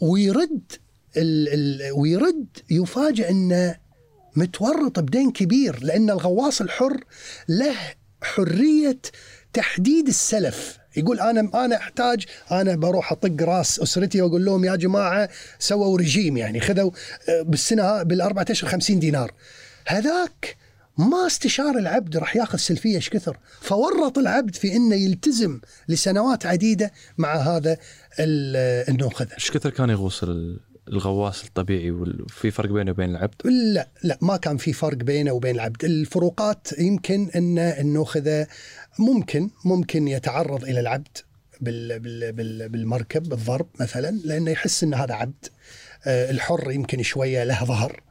[0.00, 0.72] ويرد
[1.16, 3.76] ال ال ويرد يفاجئ إنه
[4.36, 7.04] متورط بدين كبير لأن الغواص الحر
[7.48, 7.74] له
[8.22, 8.98] حرية
[9.52, 10.78] تحديد السلف.
[10.96, 15.28] يقول أنا أنا أحتاج أنا بروح أطق راس أسرتي وأقول لهم يا جماعة
[15.58, 16.90] سووا رجيم يعني خذوا
[17.28, 19.32] آه، بالسنة بالأربعة أشهر 50 دينار.
[19.86, 20.56] هذاك
[20.98, 26.92] ما استشار العبد راح ياخذ سلفية إيش كثر؟ فورط العبد في إنه يلتزم لسنوات عديدة
[27.18, 27.72] مع هذا
[28.18, 29.34] ال- النوخذة.
[29.34, 30.24] إيش كثر كان يغوص
[30.88, 35.54] الغواص الطبيعي وفي فرق بينه وبين العبد؟ لا لا ما كان في فرق بينه وبين
[35.54, 35.84] العبد.
[35.84, 38.46] الفروقات يمكن ان النوخذه
[38.98, 41.18] ممكن ممكن يتعرض إلى العبد
[41.60, 45.46] بال بال بال بالمركب بالضرب مثلا لأنه يحس إن هذا عبد.
[46.06, 48.02] آه، الحر يمكن شوية له ظهر.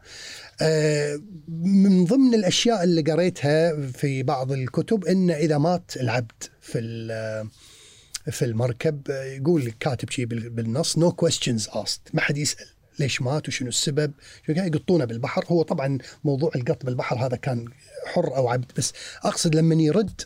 [0.62, 1.22] آه،
[1.64, 6.80] من ضمن الأشياء اللي قريتها في بعض الكتب إن إذا مات العبد في
[8.32, 12.14] في المركب يقول كاتب شيء بال- بالنص no questions asked.
[12.14, 12.66] ما حد يسأل.
[13.00, 14.14] ليش مات؟ وشنو السبب؟
[14.48, 15.46] شو كان؟ يقطونه بالبحر.
[15.48, 17.66] هو طبعا موضوع القط بالبحر هذا كان
[18.14, 18.94] حر أو عبد بس
[19.24, 20.22] أقصد لما يرد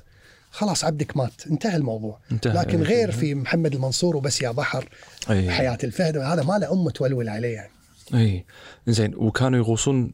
[0.52, 1.48] خلاص عبدك مات.
[1.48, 2.20] انتهى الموضوع.
[2.32, 2.54] انتهى.
[2.54, 4.90] لكن غير في محمد المنصور وبس يا بحر
[5.30, 5.52] أي.
[5.52, 7.72] حياة الفهد هذا ما له ام تولول عليه يعني.
[8.14, 8.46] أي.
[8.88, 10.12] زين وكانوا يغوصون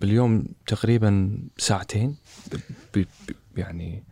[0.00, 2.16] باليوم تقريبا ساعتين
[2.94, 2.98] ب...
[2.98, 3.04] ب...
[3.56, 4.02] يعني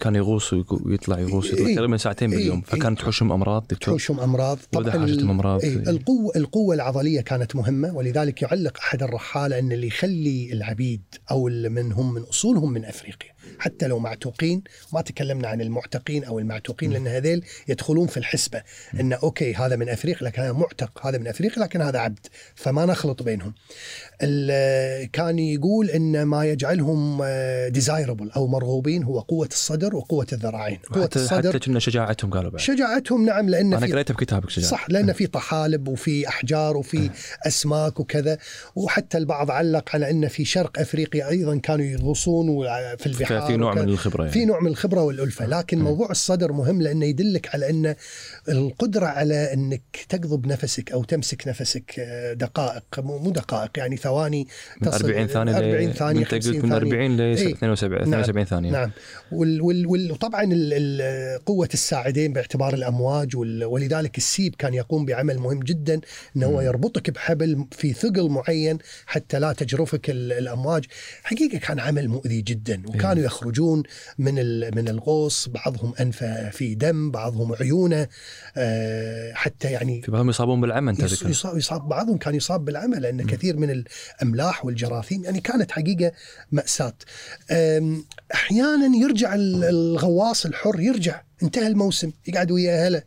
[0.00, 1.76] كان يغوص ويطلع يغوص يطلع إيه.
[1.76, 2.38] تقريبا ساعتين إيه.
[2.38, 5.64] باليوم فكانت تحوشهم أمراض دكتور تحوشهم أمراض وإذا حاجتهم أمراض.
[5.64, 11.48] إيه القوه القوة العضلية كانت مهمة ولذلك يعلق أحد الرحالة إن اللي يخلي العبيد أو
[11.48, 14.62] اللي من هم من أصولهم من أفريقيا حتى لو معتوقين
[14.92, 18.62] ما تكلمنا عن المعتقين أو المعتوقين لأن هذيل يدخلون في الحسبة
[19.00, 22.86] إن أوكي هذا من افريقيا لكن هذا معتق هذا من افريقيا لكن هذا عبد فما
[22.86, 23.54] نخلط بينهم.
[25.12, 27.24] كان يقول إن ما يجعلهم
[27.68, 30.78] ديزايربل أو مرغوبين هو قوة الصدر وقوة الذراعين.
[30.92, 32.60] قوة حتى الصدر حتى كنا شجاعتهم قالوا بعد.
[32.60, 34.70] شجاعتهم نعم لأن أنا قريتها بكتابك شجاعة.
[34.70, 37.10] صح لأن في طحالب وفي أحجار وفي
[37.46, 38.38] أسماك وكذا
[38.76, 42.46] وحتى البعض علق على إن في شرق أفريقيا أيضا كانوا يغوصون
[42.96, 43.29] في البحار.
[43.30, 43.84] ففي نوع وكذا.
[43.84, 44.32] من الخبرة يعني.
[44.32, 47.94] في نوع من الخبرة والألفة لكن موضوع الصدر مهم لأنه يدلك على ان
[48.48, 54.46] القدرة على أنك تقضب نفسك أو تمسك نفسك آه، دقائق مو دقائق يعني ثواني
[54.82, 57.52] من تصل 40 ثانية 40 ثانية انت قلت 50 من ثانية 40 ل إيه.
[57.52, 58.02] 72 نعم.
[58.20, 58.90] 72 ثانية نعم
[59.32, 60.44] وال وال وال وطبعا
[61.46, 66.00] قوة الساعدين باعتبار الأمواج ولذلك السيب كان يقوم بعمل مهم جدا
[66.36, 66.60] إنه هو.
[66.60, 70.84] يربطك بحبل في ثقل معين حتى لا تجرفك ال- الأمواج
[71.22, 73.82] حقيقة كان عمل مؤذي جدا وكانوا يخرجون
[74.18, 74.34] من
[74.76, 78.08] من الغوص بعضهم انفه في دم بعضهم عيونه
[79.34, 81.00] حتى يعني في بعضهم يصابون بالعمى أنت
[81.30, 86.12] يصاب, يصاب بعضهم كان يصاب بالعمى لأن كثير من الأملاح والجراثيم يعني كانت حقيقة
[86.52, 86.94] مأساة.
[88.34, 93.02] أحيانا يرجع ال- الغواص الحر يرجع انتهى الموسم يقعد ويا أهله.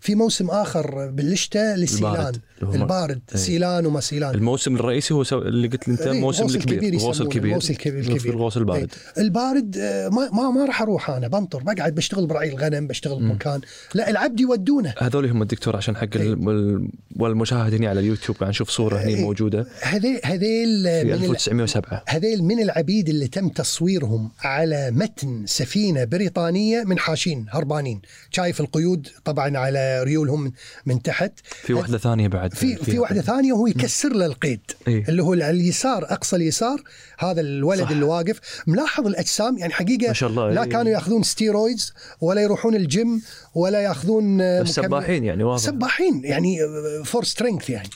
[0.00, 2.32] في موسم آخر بالشتاء للسيلان
[2.62, 3.20] البارد.
[3.32, 3.38] إيه.
[3.38, 5.38] سيلان وما سيلان الموسم الرئيسي هو سو...
[5.38, 8.32] اللي قلت لي أنت إيه، الموسم الغوص الكبير الغوص الكبير الغوص الكبير- الكبير.
[8.34, 12.86] الغوص البارد البارد آه، ما ما, ما راح أروح أنا بنطر بقعد بشتغل برعي الغنم
[12.86, 13.18] بشتغل.
[13.18, 13.60] بمكان
[13.94, 16.30] لا العبد يودونه هذول هم الدكتور عشان حق إيه.
[16.30, 19.20] وال- والمشاهد هنا على اليوتيوب قاعد نشوف صورة هني إيه.
[19.22, 25.42] موجودة هذيل هذيل في من ال- 1907 هذيل من العبيد اللي تم تصويرهم على متن
[25.46, 28.00] سفينة بريطانية من حاشين هربانين
[28.30, 30.52] شايف القيود طبعا على ريولهم
[30.86, 33.00] من تحت في واحدة ثانية بعد في في فيها.
[33.00, 35.04] واحدة ثانية وهو يكسر له القيد إيه.
[35.08, 36.82] اللي هو على اليسار أقصى اليسار
[37.18, 37.90] هذا الولد صح.
[37.90, 40.68] اللي واقف ملاحظ الأجسام يعني حقيقة ما شاء الله لا إيه.
[40.68, 43.22] كانوا يأخذون ستيرويدز ولا يروحون الجيم
[43.54, 46.58] ولا يأخذون آه، سباحين يعني واضح سباحين يعني
[47.04, 47.88] full strength يعني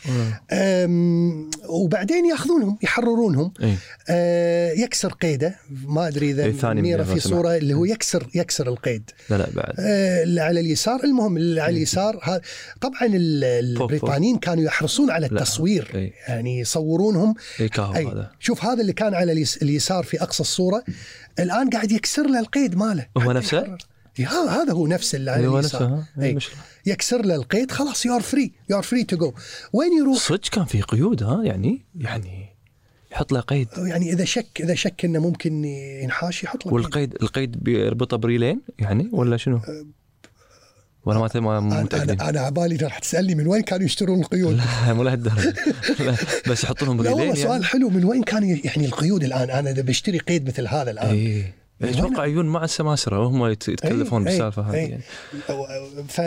[1.68, 3.74] وبعدين يأخذونهم يحررونهم إيه.
[4.08, 5.54] آه، يكسر قيده
[5.86, 7.20] ما أدري إذا إيه، ميرا في.
[7.20, 11.60] صورة اللي هو يكسر يكسر القيد لا لا بعد آه، اللي على اليسار المهم اللي
[11.60, 11.76] على إيه.
[11.76, 12.40] اليسار
[12.80, 13.44] طبعا ال-
[14.38, 15.26] البريطانيين كانوا يحرصون على.
[15.26, 16.12] التصوير إيه.
[16.28, 17.70] يعني يصورونهم أي
[18.06, 20.84] هذا شوف هذا اللي كان على اليس- اليسار في أقصى الصورة
[21.38, 23.76] الآن قاعد يكسر له القيد ماله هو نفسه؟
[24.26, 26.02] هذا هو نفسه اللي على اليسار.
[26.86, 29.32] يكسر له القيد خلاص you are free you are free to go
[29.72, 32.48] وين يروح صدق كان في قيود ها يعني يعني
[33.12, 35.64] يحط له قيد يعني إذا شك إذا شك إنه ممكن
[36.04, 36.72] ينحاش يحط له قيد.
[36.84, 39.60] والقيد القيد بيربطه بريلين يعني ولا شنو؟
[41.04, 42.20] ولا ما ما متأكدين.
[42.20, 44.60] أنا أنا عبالي راح تسألني من وين كانوا يشترون القيود.
[44.86, 45.54] لا مو لهالدرجة.
[46.50, 47.42] بس يحط لهم لا بريلين والله يعني.
[47.42, 51.10] سؤال حلو من وين كانوا يعني القيود الآن؟ أنا إذا بشتري قيد مثل هذا الآن.
[51.10, 51.44] اي
[51.82, 54.90] أتوقع؟ يجون مع السماسرة وهم يت- يتكلفون إيه، بالسالفة هذه إيه.
[54.90, 55.02] يعني.
[56.08, 56.20] ف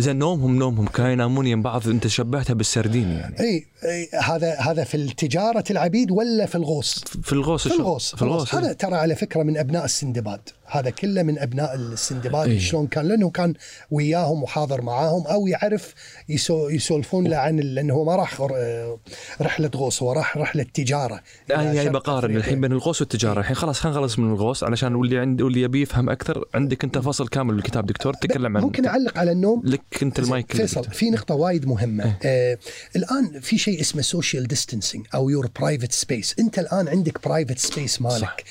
[0.00, 0.86] زين نومهم نومهم.
[0.86, 3.40] كانوا ينامون يم بعض أنت شبهتها بالسردين يعني.
[3.40, 7.80] اي إي، هذا هذا في التجارة العبيد ولا في الغوص؟ في الغوص في الشغل.
[7.80, 8.72] الغوص في الغوص هذا إيه.
[8.72, 10.40] ترى على فكرة من أبناء السندباد.
[10.66, 12.58] هذا كله من أبناء السندباد إيه.
[12.58, 13.54] شلون كان لأنه كان
[13.90, 15.94] وياهم وحاضر معاهم أو يعرف
[16.28, 18.98] يسو يسولفون له عن لأنه هو ما راح آه،
[19.40, 21.20] رحلة غوص هو راح رحلة تجارة.
[21.48, 22.36] يعني شرق بقارن.
[22.36, 23.40] الحين بين الغوص والتجارة.
[23.40, 24.64] الحين خلاص خلينا نخلص من الغوص.
[24.64, 28.62] علشان واللي عند واللي يبي يفهم أكثر عندك أنت فصل كامل بالكتاب دكتور تكلم عن
[28.62, 29.62] ممكن أعلق على النوم.
[29.64, 30.84] لك أنت المايك فيصل.
[30.84, 32.16] في نقطة وايد مهمة.
[32.24, 32.58] آه
[32.96, 38.02] الآن في شيء اسمه social distancing أو your private space أنت الآن عندك private space.
[38.02, 38.44] مالك.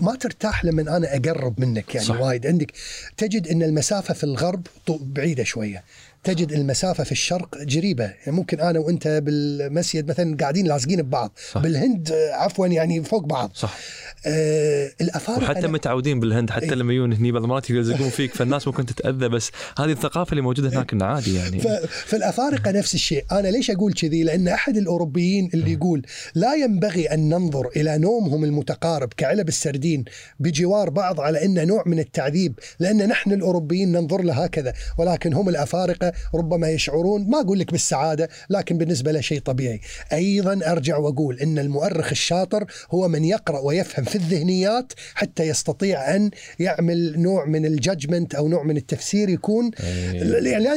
[0.00, 2.20] ما ترتاح لما أنا أقرب منك يعني صح.
[2.20, 2.72] وايد عندك
[3.16, 5.84] تجد أن المسافة في الغرب بعيدة شوية
[6.24, 11.32] تجد المسافة في الشرق قريبة يعني ممكن أنا وأنت بالمسجد مثلا قاعدين لازقين ببعض.
[11.52, 11.60] صح.
[11.62, 13.50] بالهند آه، عفوا يعني فوق بعض.
[13.54, 13.78] صح.
[14.26, 16.70] آه الأفارقة وحتى أنا- متعودين بالهند حتى إيه.
[16.74, 20.68] لما يجون هني بعض المرات يلزقون فيك فالناس ممكن تتأذى بس هذه الثقافة اللي موجودة
[20.68, 21.60] هناك إنه عادي يعني.
[21.60, 21.66] ف-
[22.06, 26.02] فالأفارقة نفس الشيء، أنا ليش أقول كذي؟ لأن أحد الأوروبيين اللي يقول
[26.34, 30.04] لا ينبغي أن ننظر إلى نومهم المتقارب كعلب السردين
[30.40, 35.48] بجوار بعض على إنه نوع من التعذيب، لأن نحن الأوروبيين ننظر له هكذا، ولكن هم
[35.48, 39.80] الأفارقة ربما يشعرون ما أقول لك بالسعادة، لكن بالنسبة له شيء طبيعي.
[40.12, 46.30] أيضا أرجع وأقول إن المؤرخ الشاطر هو من يقرأ ويفهم في الذهنيات حتى يستطيع أن
[46.58, 50.22] يعمل نوع من الججمنت أو نوع من التفسير يكون إيه.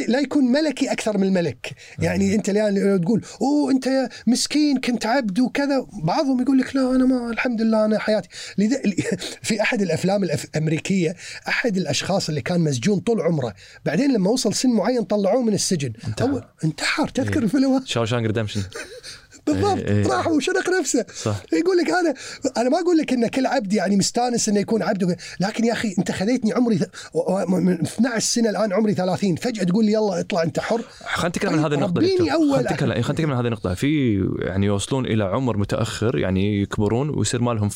[0.07, 5.05] لا, يكون ملكي أكثر من الملك يعني أنت الآن تقول أوه أنت يا مسكين كنت
[5.05, 8.81] عبد وكذا بعضهم يقول لك لا أنا ما الحمد لله أنا حياتي لذا
[9.47, 11.15] في أحد الأفلام الأف- الأمريكية
[11.47, 13.53] أحد الأشخاص اللي كان مسجون طول عمره
[13.85, 16.30] بعدين لما وصل سن معين طلعوه من السجن انتحر.
[16.30, 17.45] أول انتحر تذكر إيه.
[17.45, 18.64] الفيلم؟ شاوشانك ريدمشن
[19.48, 20.07] بالضبط إيه، إيه.
[20.07, 22.14] راح وشنق نفسه صح يقول لك أنا
[22.57, 25.95] أنا ما أقول لك إن كل عبد يعني مستانس إنه يكون عبد لكن يا أخي
[25.99, 26.80] أنت خذيتني عمري
[27.48, 31.49] من 12 سنة الآن عمري 30 فجأة تقول لي يلا اطلع أنت حر خلينا نتكلم
[31.49, 32.34] عن طيب، هذه النقطة ربيني دكتور.
[32.34, 32.68] أول.
[32.68, 37.52] خلينا نتكلم عن هذه النقطة في يعني يوصلون إلى عمر متأخر يعني يكبرون ويصير ما
[37.52, 37.70] لهم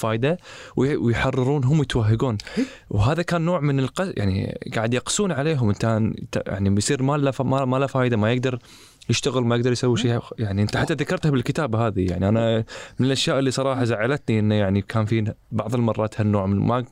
[0.78, 2.38] وي- ويحررون هم يتوهقون
[2.90, 6.14] وهذا كان نوع من القس يعني قاعد يقسون عليهم انت
[6.48, 8.60] يعني بيصير ما له ما له فايدة ما يقدر
[9.10, 10.20] يشتغل ما يقدر يسوي شيء.
[10.40, 12.10] يعني انت حتى ذكرتها بالكتابه هذه.
[12.10, 12.64] يعني أنا
[13.00, 16.86] من الأشياء اللي صراحة زعلتني إنه يعني كان في بعض المرات هالنوع من ما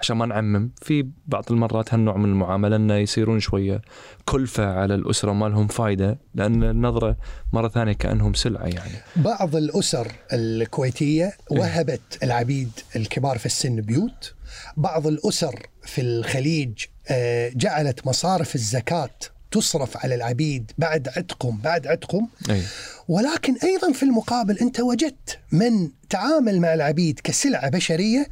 [0.00, 3.82] عشان ما نعمم في بعض المرات هالنوع من المعاملة إنه يصيرون شوية
[4.24, 7.16] كلفة على الأسرة ما لهم فائده لأن النظرة
[7.52, 8.92] مرة ثانية كأنهم سلعة يعني.
[9.16, 14.34] بعض الأسر الكويتية وهبت العبيد الكبار في السن بيوت.
[14.76, 19.10] بعض الأسر في الخليج آه، جعلت مصارف الزكاة
[19.52, 22.62] تصرف على العبيد بعد عتقهم بعد عتقهم أي.
[23.08, 28.26] ولكن أيضا في المقابل أنت وجدت من تعامل مع العبيد كسلعة بشرية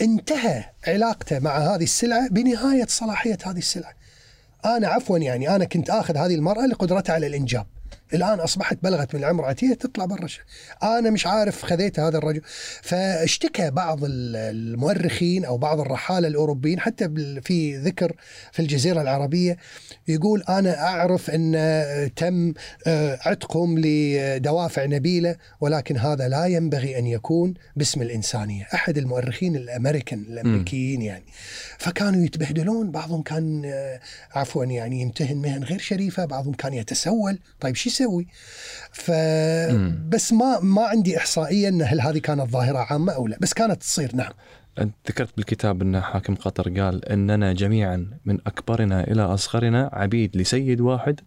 [0.00, 3.92] انتهى علاقته مع هذه السلعة بنهاية صلاحية هذه السلعة.
[4.64, 7.66] أنا عفوا يعني أنا كنت آخذ هذه المرأة لقدرتها على الإنجاب.
[8.14, 10.26] الآن أصبحت بلغت من العمر عتية تطلع برا
[10.82, 12.40] أنا مش عارف خذيت هذا الرجل.
[12.82, 17.08] فاشتكى بعض المؤرخين أو بعض الرحالة الأوروبيين حتى
[17.42, 18.16] في ذكر
[18.52, 19.56] في الجزيرة العربية
[20.08, 21.52] يقول أنا أعرف أن
[22.16, 22.54] تم
[22.86, 28.66] آه، عتقهم لدوافع نبيلة ولكن هذا لا ينبغي أن يكون باسم الإنسانية.
[28.74, 31.24] أحد المؤرخين الأمريكان الأمريكيين يعني.
[31.78, 34.00] فكانوا يتبهدلون بعضهم كان آه،
[34.32, 37.38] عفوا يعني يمتهن مهن غير شريفة بعضهم كان يتسول.
[37.60, 38.26] طيب شو يسوي.
[38.92, 39.10] ف
[40.08, 43.82] بس ما ما عندي إحصائية إن هل هذه كانت ظاهرة عامة أو لا بس كانت
[43.82, 44.32] تصير نعم.
[44.78, 50.80] أنت ذكرت بالكتاب أن حاكم قطر قال أننا جميعا من أكبرنا إلى أصغرنا عبيد لسيد
[50.80, 51.20] واحد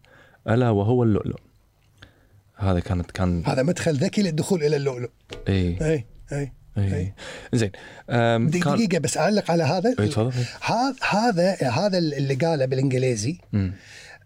[0.50, 1.40] ألا وهو اللؤلؤ.
[2.56, 5.10] هذا كانت كان هذا مدخل ذكي للدخول إلى اللؤلؤ.
[5.48, 7.14] اي اي اي اي
[7.54, 7.72] زين
[8.50, 9.00] دقيقة.
[9.00, 9.96] بس أعلق على هذا.
[10.62, 13.38] هذا هذا هذا اللي قاله بالإنجليزي.
[13.54, 13.72] م.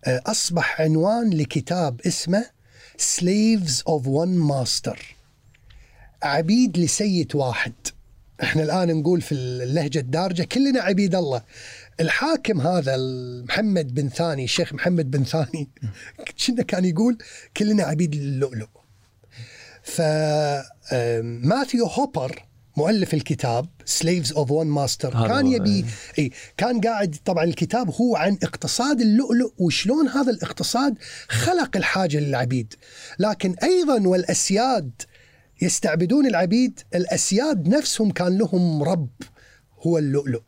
[0.03, 2.45] آه، أصبح عنوان لكتاب اسمه
[2.97, 4.99] Slaves of One Master.
[6.23, 7.73] عبيد لسيد واحد.
[8.43, 11.41] إحنا الآن نقول في اللهجة الدارجة كلنا عبيد الله.
[11.99, 12.97] الحاكم هذا
[13.47, 15.69] محمد بن ثاني الشيخ محمد بن ثاني
[16.47, 17.17] كنا كان يقول
[17.57, 18.67] كلنا عبيد اللؤلؤ
[19.83, 22.45] فماثيو هوبر
[22.77, 25.85] مؤلف الكتاب Slaves of One Master كان يبي
[26.19, 30.97] اي كان قاعد طبعا الكتاب هو عن اقتصاد اللؤلؤ وشلون هذا الاقتصاد
[31.27, 32.73] خلق الحاجة للعبيد.
[33.19, 34.91] لكن أيضا والأسياد
[35.61, 39.09] يستعبدون العبيد الأسياد نفسهم كان لهم رب
[39.79, 40.43] هو اللؤلؤ.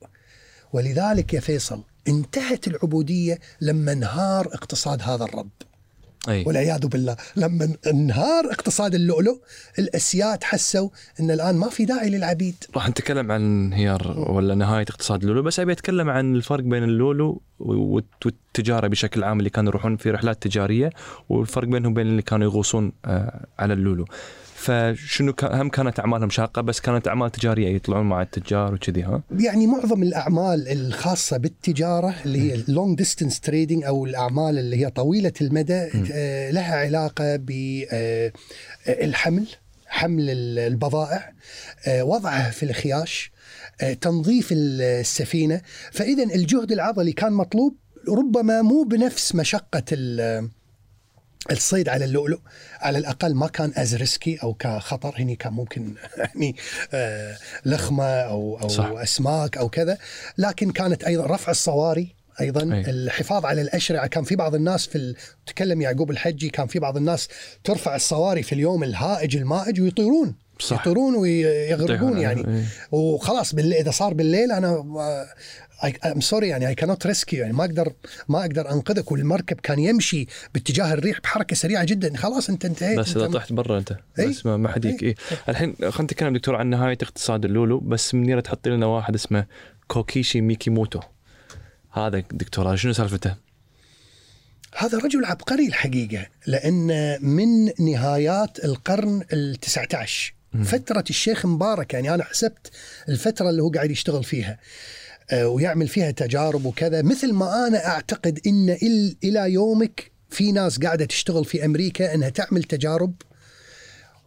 [0.74, 5.50] ولذلك يا فيصل انتهت العبودية لما انهار اقتصاد هذا الرب.
[6.30, 6.44] أي.
[6.48, 7.16] والعياذ بالله.
[7.36, 9.38] لما انهار اقتصاد اللؤلؤ
[9.80, 10.90] الأسياد حسوا
[11.20, 12.56] إن الآن ما في داعي للعبيد.
[12.76, 17.38] راح نتكلم عن انهيار ولا نهاية اقتصاد اللؤلؤ بس أبي أتكلم عن الفرق بين اللؤلؤ
[17.60, 20.90] والتجارة بشكل عام اللي كانوا يروحون في رحلات تجارية
[21.30, 24.06] والفرق بينهم بين اللي كانوا يغوصون آه، على اللؤلؤ.
[24.66, 29.68] فشنو هم كانت أعمالهم شاقة بس كانت أعمال تجارية يطلعون مع التجار وكذي ها؟ يعني
[29.68, 35.34] معظم الأعمال الخاصة بالتجارة اللي هي ال long distance trading أو الأعمال اللي هي طويلة
[35.42, 37.88] المدى آه لها علاقة بالحمل
[39.42, 39.56] آه،
[39.88, 40.30] حمل
[40.60, 41.34] البضائع
[41.88, 43.32] آه وضعها في الخياش
[43.82, 45.62] آه تنظيف السفينة.
[45.92, 47.78] فاذا الجهد العضلي كان مطلوب
[48.10, 49.84] ربما مو بنفس مشقة
[51.52, 52.40] الصيد على اللؤلؤ
[52.80, 56.56] على الأقل ما كان as risky أو كخطر هني كان ممكن يعني
[56.94, 58.86] آه لخمة أو أو صح.
[58.86, 59.98] أسماك أو كذا
[60.38, 62.90] لكن كانت أيضا رفع الصواري أيضا أي.
[62.90, 65.16] الحفاظ على الأشرعة كان في بعض الناس في ال...
[65.46, 67.28] تكلم يعقوب الحجي كان في بعض الناس
[67.64, 70.82] ترفع الصواري في اليوم الهائج المائج ويطيرون صح.
[70.82, 72.64] يطيرون ويغرقون يعني أي.
[72.92, 74.86] وخلاص بالليل إذا صار بالليل أنا
[76.06, 77.94] I'm sorry يعني اي كانوت ريسكيو يعني ما أقدر
[78.30, 79.12] ما أقدر أنقذك.
[79.12, 82.18] والمركب كان يمشي باتجاه الريح بحركة سريعة جدا.
[82.18, 83.00] خلاص أنت انتهيت.
[83.00, 83.96] بس إذا طحت برا أنت.
[84.20, 85.16] أي؟ بس ما حد يك إيه؟
[85.50, 89.46] الحين خلينا نتكلم دكتور عن نهاية اقتصاد اللؤلؤ بس منيره تحط لنا واحد اسمه
[89.88, 91.00] كوكيشي ميكيموتو.
[91.92, 93.36] هذا دكتور شنو سالفته؟
[94.78, 100.34] هذا رجل عبقري الحقيقة لأن من نهايات القرن ال 19
[100.64, 102.72] فترة الشيخ مبارك يعني أنا حسبت
[103.10, 104.60] الفترة اللي هو قاعد يشتغل فيها.
[105.34, 107.02] ويعمل فيها تجارب وكذا.
[107.02, 108.78] مثل ما أنا أعتقد إن
[109.24, 113.14] إلى يومك في ناس قاعدة تشتغل في أمريكا إنها تعمل تجارب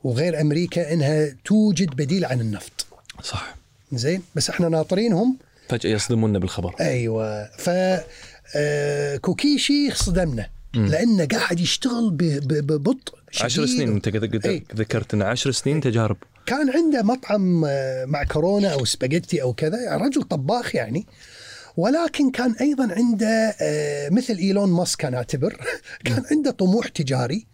[0.05, 2.87] وغير أمريكا إنها توجد بديل عن النفط.
[3.23, 3.57] صح.
[3.93, 5.39] زين؟ بس إحنا ناطرينهم.
[5.69, 6.75] فجأة يصدمونا بالخبر.
[6.81, 7.45] أيوه.
[7.45, 7.71] ف
[8.57, 13.45] آه، كوكيشي صدمنا لأنه قاعد يشتغل ببطء شديد.
[13.45, 14.09] عشر سنين أنت
[14.75, 16.17] ذكرت انه عشر سنين تجارب.
[16.49, 21.07] كان عنده مطعم آه، مع كورونا أو سباجيتي أو كذا رجل طباخ يعني.
[21.77, 25.61] ولكن كان أيضا عنده آه، مثل إيلون ماسك أنا أعتبر
[26.05, 27.47] كان عنده طموح تجاري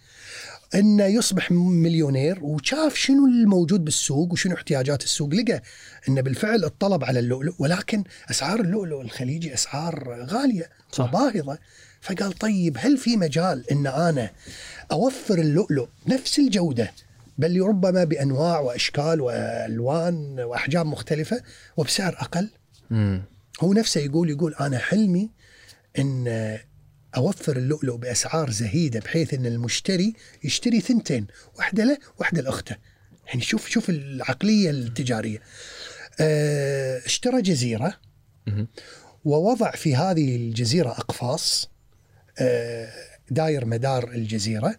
[0.75, 5.35] إنه يصبح مليونير وشاف شنو الموجود بالسوق وشنو احتياجات السوق.
[5.35, 5.63] لقى
[6.09, 11.13] إنه بالفعل الطلب على اللؤلؤ ولكن أسعار اللؤلؤ الخليجي أسعار غالية صح.
[11.13, 11.59] باهظه
[12.01, 14.31] فقال طيب هل في مجال إن أنا
[14.93, 16.93] أوفر اللؤلؤ نفس الجودة
[17.39, 21.43] بل ربما بأنواع وأشكال وألوان وأحجام مختلفة
[21.77, 22.51] وبسعر أقل
[22.91, 23.23] مم.
[23.61, 25.31] هو نفسه يقول يقول أنا حلمي
[25.99, 26.59] إن
[27.17, 31.27] أوفر اللؤلؤ بأسعار زهيدة بحيث إن المشتري يشتري ثنتين
[31.59, 32.77] واحدة له واحدة لأخته
[33.27, 35.39] يعني شوف شوف العقلية التجارية
[36.21, 37.97] آه، اشترى جزيرة
[38.47, 38.69] مهم.
[39.25, 41.71] ووضع في هذه الجزيرة أقفاص
[42.39, 42.89] آه،
[43.31, 44.77] داير مدار الجزيرة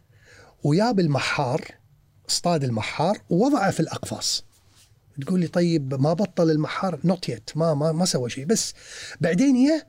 [0.64, 1.62] وياب المحار
[2.30, 4.46] اصطاد المحار ووضعه في الأقفاص.
[5.22, 8.46] تقول لي طيب ما بطل المحار؟ نوت يت ما ما ما سوى شيء.
[8.46, 8.74] بس
[9.22, 9.88] بعدين يه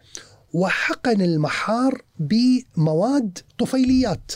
[0.53, 4.33] وحقن المحار بمواد طفيليات.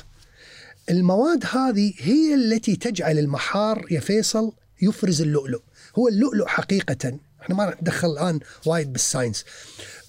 [0.90, 4.52] المواد هذه هي التي تجعل المحار يا فيصل
[4.82, 5.60] يفرز اللؤلؤ.
[5.98, 7.18] هو اللؤلؤ حقيقة.
[7.42, 9.44] إحنا ما راح ندخل الآن وايد بال science.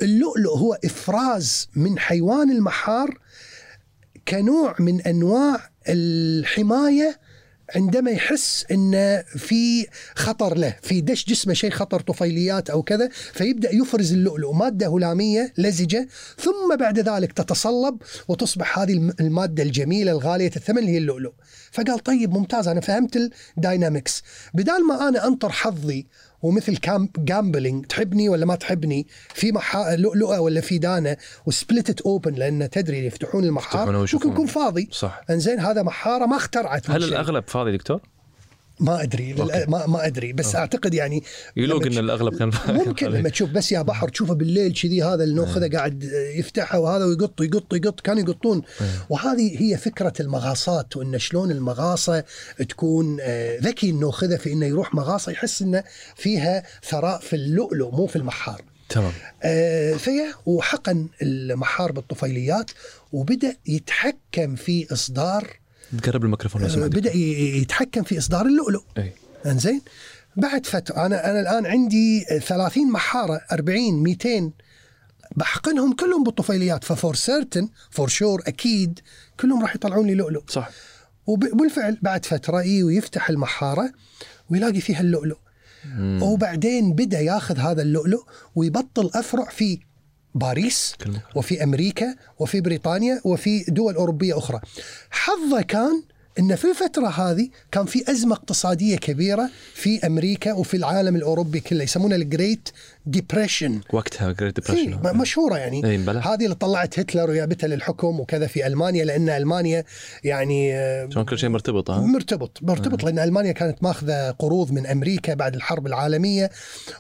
[0.02, 3.20] اللؤلؤ هو إفراز من حيوان المحار
[4.28, 7.20] كنوع من أنواع الحماية
[7.76, 13.76] عندما يحس إن في خطر له في دش جسمه شيء خطر طفيليات أو كذا فيبدأ
[13.76, 16.08] يفرز اللؤلؤ مادة هلامية لزجة
[16.38, 21.32] ثم بعد ذلك تتصلب وتصبح هذه الم- المادة الجميلة الغالية الثمن اللي هي اللؤلؤ.
[21.72, 24.24] فقال طيب ممتاز أنا فهمت ال dynamics
[24.54, 26.08] بدال ما أنا أنطر حظي
[26.42, 26.78] ومثل
[27.18, 29.96] gambling تحبني ولا ما تحبني في محا...
[29.96, 34.30] لؤلؤه ولا في دانة و split open لأن تدري يفتحون المحار ممكن.
[34.30, 37.04] يكون فاضي صح انزين هذا محارة ما اخترعت هل.
[37.04, 38.02] الأغلب فاضي دكتور؟
[38.82, 39.66] ما أدري للأ- أوكي.
[39.68, 41.24] ما, ما أدري بس أعتقد يعني
[41.58, 45.36] يلوق إن الأغلب كان ممكن لما تشوف بس يا بحر تشوفه بالليل كذي هذا اللي
[45.36, 46.04] ناخذه قاعد
[46.36, 48.62] يفتحه وهذا ويقط يقط يقط كانوا يقطون.
[49.10, 52.24] وهذه هي فكرة المغاصات وإن شلون المغاصة
[52.70, 55.84] تكون آه، ذكي الناخذه في إنه يروح مغاصة يحس إنه
[56.16, 58.62] فيها ثراء في اللؤلؤ مو في المحار.
[58.90, 59.12] تمام.
[59.44, 62.72] آه، فيا وحقن المحار بالطفيليات
[63.14, 65.61] وبدأ يتحكم في إصدار
[66.04, 68.82] تقرب الميكروفون آه، بدأ يتحكم في إصدار اللؤلؤ.
[68.98, 69.14] إي.
[69.46, 69.82] إنزين؟
[70.36, 74.52] بعد فترة أنا أنا الآن عندي 30 محارة 40 200
[75.36, 76.84] بحقنهم كلهم بالطفيليات.
[76.84, 79.00] ف for certain for sure أكيد
[79.40, 80.44] كلهم راح يطلعون لي لؤلؤ.
[80.50, 80.70] صح.
[81.28, 83.92] وب- وبالفعل بعد فترة إي ويفتح المحارة
[84.50, 85.38] ويلاقي فيها اللؤلؤ.
[85.86, 86.24] مم.
[86.24, 88.24] وبعدين بدأ ياخذ هذا اللؤلؤ
[88.56, 89.80] ويبطل أفرع في
[90.36, 90.96] باريس.
[91.36, 94.60] وفي أمريكا وفي بريطانيا وفي دول أوروبية أخرى.
[95.12, 96.04] حظه كان
[96.40, 101.84] إن في الفترة هذه كان في أزمة اقتصادية كبيرة في أمريكا وفي العالم الأوروبي كله
[101.84, 102.70] يسمونها ال Great
[103.06, 105.86] Depression وقتها Great إيه Depression م- مشهورة يعني.
[105.86, 106.10] إيه،.
[106.20, 109.84] هذه اللي طلعت هتلر وجابتها للحكم وكذا في ألمانيا لأن ألمانيا
[110.24, 114.88] يعني آه، شلون كل شيء مرتبط ها؟ مرتبط مرتبط لأن ألمانيا كانت ماخذة قروض من
[114.88, 116.50] أمريكا بعد الحرب العالمية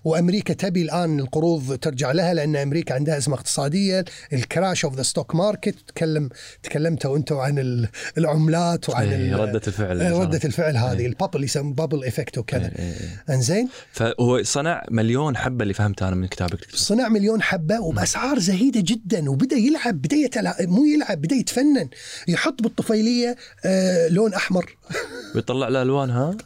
[0.04, 4.06] وأمريكا تبي الآن القروض ترجع لها لأن أمريكا عندها أزمة اقتصادية.
[4.34, 6.30] ال crash of the stock market تكلم
[6.64, 10.46] تكلمتوا أنتم عن ال- العملات وعن إيه، ردة الفعل ردة صارت.
[10.46, 13.36] الفعل هذه ال bubble يسمى bubble effect وكذا إيه، إيه، إيه.
[13.36, 16.68] إنزين فهو صنع مليون حبة اللي فهمتها أنا من كتابك.
[16.76, 20.56] صنع مليون حبة وبأسعار زهيدة جدا وبدأ يلعب بدأ يتلع...
[20.62, 21.90] مو يلعب بدأ يتفنن
[22.28, 23.36] يحط بالطفيلية
[23.66, 24.76] آه لون أحمر
[25.36, 26.46] ويطلع له ألوان ها؟ ط-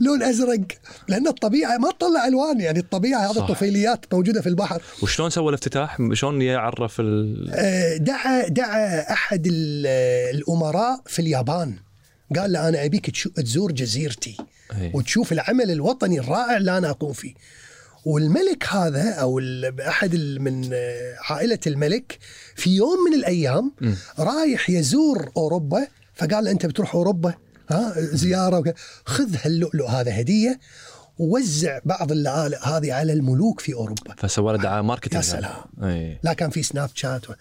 [0.00, 0.60] لون أزرق
[1.08, 3.38] لأن الطبيعة ما تطلع ألوان يعني الطبيعة هذه.
[3.38, 7.50] الطفيليات موجودة في البحر وشلون سوى الافتتاح؟ شلون يعرف ال...
[7.54, 9.86] آه، دعا دعا أحد ال-
[10.36, 11.74] الأمراء في اليابان
[12.36, 14.36] قال له أنا أبيك تزور جزيرتي
[14.80, 14.90] إيه.
[14.94, 17.34] وتشوف العمل الوطني الرائع اللي أنا اقوم فيه
[18.04, 19.40] والملك هذا أو
[19.88, 22.18] أحد من آه، عائلة الملك
[22.56, 23.94] في يوم من الأيام مم.
[24.18, 27.34] رايح يزور أوروبا فقال له أنت بتروح أوروبا
[27.70, 28.74] ها زيارة وك-
[29.04, 30.60] خذ هاللؤلؤ هذا هدية
[31.18, 34.14] ووزع بعض اللآلئ هذه على الملوك في أوروبا.
[34.18, 35.52] فسوى له دعاية marketing يا سلام.
[36.22, 37.32] لا كان في سناب شات و...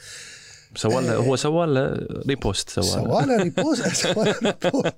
[0.75, 2.91] سوى له هو سوى له repost سوى له.
[2.91, 4.93] سوى له repost سوى له repost.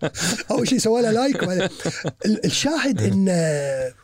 [0.52, 1.70] أول شيء سوى له like
[2.46, 3.26] الشاهد إن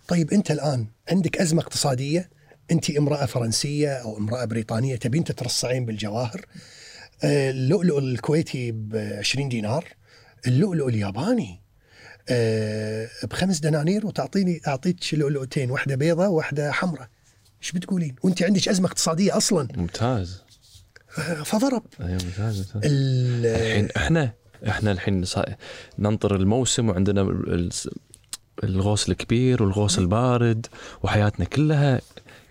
[0.07, 2.30] طيب أنت الآن عندك أزمة اقتصادية
[2.72, 6.45] أنت امرأة فرنسية أو امرأة بريطانية تبين تترصعين بالجواهر.
[7.23, 9.85] آه، اللؤلؤ الكويتي ب 20 دينار.
[10.47, 11.61] اللؤلؤ الياباني.
[12.30, 17.07] آه، بخمس دنانير وتعطيني أعطيك لؤلؤتين واحدة بيضة واحدة حمراء.
[17.61, 19.68] إيش بتقولين؟ وأنت عندك أزمة اقتصادية أصلا.
[19.77, 20.41] ممتاز.
[21.18, 21.84] آه، فضرب.
[22.01, 22.91] اي ممتاز ممتاز.
[22.91, 24.34] ال- الحين إحنا
[24.68, 25.23] إحنا الحين
[25.99, 27.72] ننطر الموسم وعندنا ال-
[28.63, 30.65] الغوص الكبير والغوص البارد
[31.03, 32.01] وحياتنا كلها.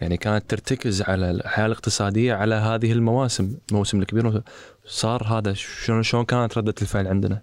[0.01, 4.43] يعني كانت ترتكز على الحياة الاقتصادية على هذه المواسم الموسم الكبير.
[4.87, 7.43] صار هذا شلون شلون كانت ردة الفعل عندنا؟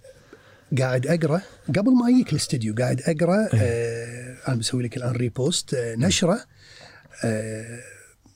[0.80, 5.96] قاعد أقرأ قبل ما أجيك الاستديو قاعد أقرأ آه أنا بسوي لك الآن ريبوست آه
[5.96, 6.40] نشرة
[7.24, 7.80] آه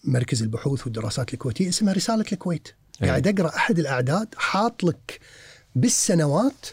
[0.04, 2.68] مركز البحوث والدراسات الكويتية اسمها رسالة الكويت.
[3.04, 3.08] أي.
[3.10, 5.20] قاعد أقرأ أحد الأعداد حاط لك
[5.76, 6.66] بالسنوات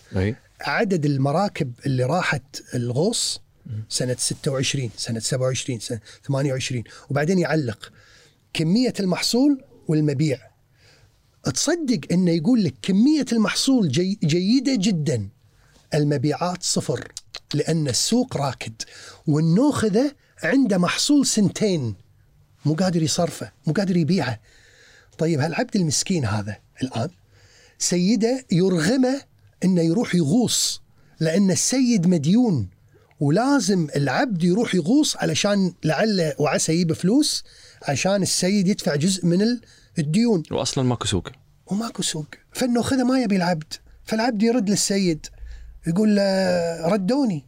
[0.61, 3.41] عدد المراكب اللي راحت الغوص
[3.89, 7.93] سنة 26 سنة 27 سنة 28 وبعدين يعلق
[8.55, 10.39] كمية المحصول والمبيع.
[11.55, 15.29] تصدق إنه يقول لك كمية المحصول جي جيدة جدا.
[15.95, 17.09] المبيعات صفر
[17.55, 18.73] لأن السوق راكد
[19.27, 20.13] والنوخذة
[20.43, 21.95] عنده محصول سنتين.
[22.65, 24.41] مو قادر يصرفه مو قادر يبيعه.
[25.19, 27.09] طيب هالعبد المسكين هذا الآن
[27.79, 29.21] سيده يرغمه
[29.65, 30.83] إنه يروح يغوص؟
[31.21, 32.69] لأن السيد مديون
[33.21, 37.45] ولازم العبد يروح يغوص علشان لعل وعسى يجيب فلوس
[37.83, 39.61] عشان السيد يدفع جزء من ال-
[39.99, 40.43] الديون.
[40.51, 41.29] واصلا ماكو سوق.
[41.67, 42.27] وماكو سوق.
[42.53, 43.73] فالنوخذة ما يبي العبد
[44.05, 45.27] فالعبد يرد للسيد.
[45.87, 47.45] يقول له ردوني.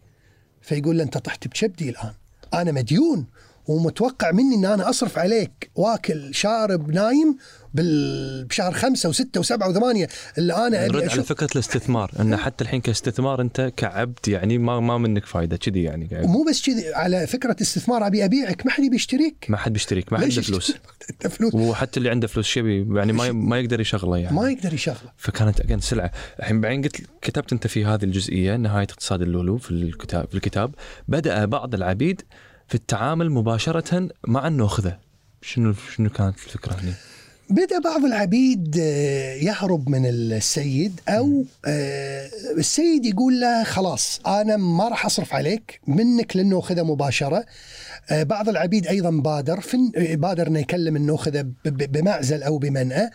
[0.60, 2.12] فيقول له أنت طحت بكبدي الآن.
[2.54, 3.26] أنا مديون
[3.66, 7.36] ومتوقع مني إن أنا أصرف عليك واكل شارب نايم
[7.74, 10.08] بال- بشهر خمسة وستة وسبعة وثمانية.
[10.38, 14.80] اللي أنا نرد ابي على فكرة الاستثمار إن حتى الحين كاستثمار أنت كعبد يعني ما
[14.80, 18.84] ما منك فايدة كذي يعني ومو بس كذي على فكرة استثمار أبي أبيعك ما حد
[18.84, 19.46] يبي يشتريك.
[19.48, 20.72] ما حد بيشتريك ما عنده فلوس.
[21.36, 21.54] فلوس.
[21.54, 24.36] وحتى اللي عنده فلوس شبي يعني ما ما يقدر يشغله يعني.
[24.36, 25.12] ما يقدر يشغله.
[25.16, 26.10] فكانت اجين سلعة.
[26.40, 30.74] الحين بعدين قلت كتبت أنت في هذه الجزئية نهاية اقتصاد اللولو في الكتاب في الكتاب.
[31.08, 32.22] بدأ بعض العبيد
[32.68, 34.98] في التعامل مباشرة مع النوخذه
[35.42, 36.94] شنو شنو كانت الفكرة هنا؟
[37.50, 44.88] بدأ بعض العبيد آه، يهرب من السيد أو آه، السيد يقول له خلاص أنا ما
[44.88, 47.44] راح أصرف عليك منك للنوخذة مباشرة.
[48.10, 49.60] آه، بعض العبيد أيضا بادر
[49.96, 51.16] بادر أنه يكلم
[51.64, 53.10] ب- بمعزل أو بمنأى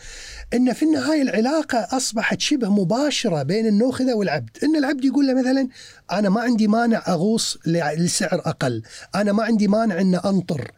[0.53, 4.49] أن في النهاية العلاقة أصبحت شبه مباشرة بين النوخذة والعبد.
[4.63, 5.67] أن العبد يقول له مثلا
[6.11, 7.57] أنا ما عندي مانع أغوص
[7.97, 8.81] لسعر أقل
[9.15, 10.71] أنا ما عندي مانع أن أنطر.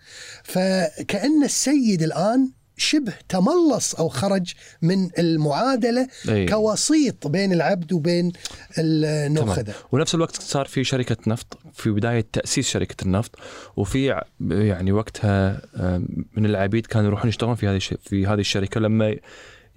[0.43, 6.45] فكأن السيد الآن شبه تملص أو خرج من المعادلة أي.
[6.45, 8.31] كوسيط بين العبد وبين
[8.77, 9.73] النوخذه.
[9.91, 13.35] ونفس الوقت صار في شركة نفط في بداية تأسيس شركة النفط
[13.77, 15.61] وفي يعني وقتها
[16.37, 19.15] من العبيد كانوا يروحون يشتغلون في هذه في هذه الشركة لما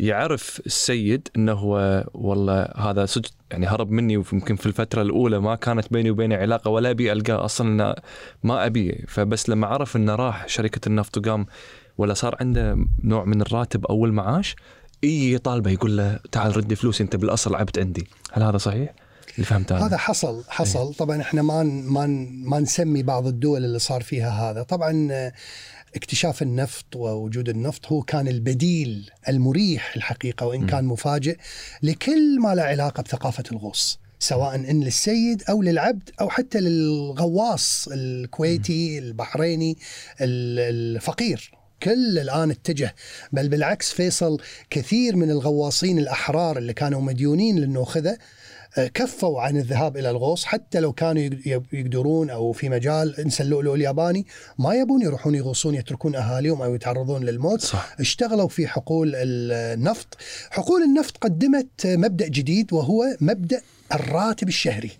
[0.01, 5.55] يعرف السيد إنه هو والله هذا صدق يعني هرب مني ويمكن في الفترة الأولى ما
[5.55, 7.97] كانت بيني وبينه علاقة ولا أبي ألقاه أصلا
[8.43, 11.47] ما ابي فبس لما عرف إنه راح شركة النفط وقام
[12.01, 14.57] ولا صار عنده نوع من الراتب أو المعاش
[15.05, 18.07] إي يطالبه يقول له تعال ردي فلوسي أنت بالأصل عبد عندي.
[18.33, 18.95] هل هذا صحيح؟
[19.35, 20.95] اللي فهمته أنا؟ هذا حصل حصل.
[20.95, 22.07] طبعا إحنا ما ما
[22.45, 24.63] ما نسمي بعض الدول اللي صار فيها هذا.
[24.63, 25.33] طبعا آه،
[25.97, 31.37] اكتشاف النفط ووجود النفط هو كان البديل المريح الحقيقة وإن كان مفاجئ
[31.83, 38.99] لكل ما له علاقة بثقافة الغوص سواء إن للسيد أو للعبد أو حتى للغواص الكويتي
[38.99, 39.79] البحريني
[40.21, 41.51] ال- الفقير.
[41.83, 42.95] كل الآن اتجه
[43.33, 44.39] بل بالعكس فيصل
[44.71, 48.19] كثير من الغواصين الأحرار اللي كانوا مديونين للنوخذة
[48.79, 53.21] آه، كفوا عن الذهاب إلى الغوص حتى لو كانوا يق- يق- يقدرون أو في مجال
[53.21, 54.27] انسى اللؤلؤ الياباني
[54.59, 57.61] ما يبون يروحون يغوصون يتركون أهاليهم أو يتعرضون للموت.
[57.61, 57.97] صح.
[58.01, 60.17] اشتغلوا في حقول النفط.
[60.51, 63.61] حقول النفط قدمت مبدأ جديد وهو مبدأ
[63.95, 64.91] الراتب الشهري.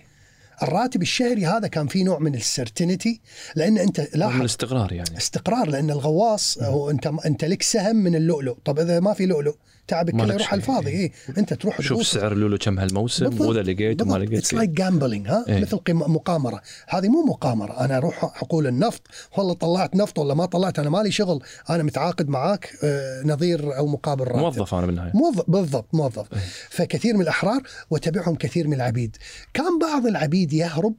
[0.63, 3.21] الراتب الشهري هذا كان فيه نوع من ال certainty
[3.57, 5.17] لأن أنت من لاحظ الاستقرار يعني.
[5.17, 8.57] استقرار لأن الغواص هو أنت أنت لك سهم من اللؤلؤ.
[8.65, 9.55] طب إذا ما في لؤلؤ
[9.91, 10.61] تعبك كله يروح على.
[10.61, 10.91] الفاضي.
[10.91, 12.07] إيه؟ أنت تروح شوف.
[12.07, 15.61] سعر اللولو كم هالموسم وإذا لقيت وما لقيت it's like gambling ها؟ إيه.
[15.61, 16.63] مثل مقامرة.
[16.89, 17.85] هذه مو مقامرة.
[17.85, 19.03] أنا أروح حقول النفط
[19.39, 21.43] والله طلعت نفط ولا ما طلعت أنا مالي شغل.
[21.71, 24.39] أنا متعاقد معاك آه، نظير أو مقابل راتب.
[24.39, 25.13] موظف أنا بالنهاية.
[25.15, 26.27] موظف بالضبط موظف.
[26.71, 29.17] فكثير من الأحرار وتبعهم كثير من العبيد.
[29.55, 30.95] كان بعض العبيد يهرب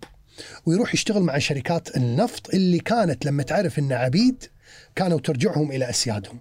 [0.65, 4.43] ويروح يشتغل مع شركات النفط اللي كانت لما تعرف إن عبيد
[4.95, 6.39] كانوا ترجعهم إلى أسيادهم.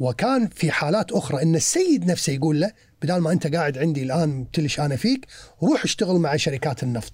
[0.00, 4.46] وكان في حالات أخرى إن السيد نفسه يقول له بدال ما أنت قاعد عندي الآن
[4.52, 5.26] تلش أنا فيك
[5.62, 7.12] روح اشتغل مع شركات النفط.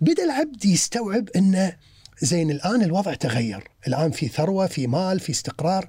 [0.00, 1.76] بدأ العبد يستوعب انه
[2.20, 3.68] زين الآن الوضع تغير.
[3.88, 5.88] الآن في ثروة في مال في استقرار.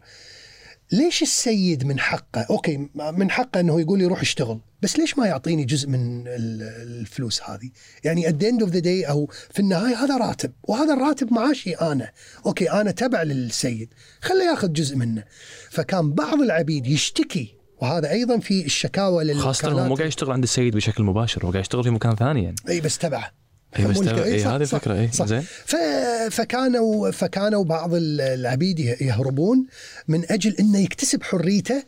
[0.93, 5.27] ليش السيد من حقه؟ okay من حقه إنه يقول لي روح اشتغل بس ليش ما
[5.27, 6.61] يعطيني جزء من ال-
[7.01, 7.69] الفلوس هذه؟
[8.03, 11.73] يعني at the end of the day أو في النهاية هذا راتب وهذا الراتب معاشي
[11.73, 12.11] أنا.
[12.45, 15.23] okay أنا تبع للسيد خليه ياخذ جزء منه.
[15.69, 20.75] فكان بعض العبيد يشتكي وهذا أيضا في الشكاوى خاصة هو مو قاعد يشتغل عند السيد
[20.75, 23.42] بشكل مباشر هو قاعد يشتغل في مكان ثاني يعني إي بس تبعه.
[23.79, 25.09] اي بس مو ترى- الك- اي صح- هذه الفكرة اي.
[25.25, 25.43] زين.
[26.29, 29.65] فكانوا فكانوا بعض العبيد يه- يهربون
[30.07, 31.83] من أجل إنه يكتسب حريته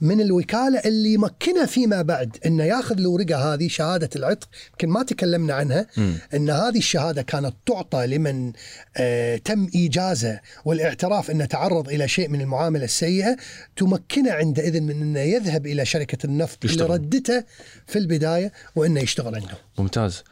[0.00, 5.54] من الوكالة اللي مكنه فيما بعد إنه ياخذ الورقة هذه شهادة العتق يمكن ما تكلمنا
[5.54, 6.14] عنها مم.
[6.34, 8.52] إن هذه الشهادة كانت تعطى لمن
[8.96, 13.36] آه تم إيجازه والاعتراف إنه تعرض إلى شيء من المعاملة السيئة
[13.76, 16.90] تمكنه عندئذ من إنه يذهب إلى شركة النفط اللي يشتغل.
[16.90, 17.44] ردته
[17.86, 19.58] في البداية وإنه يشتغل عندهم.
[19.78, 20.22] ممتاز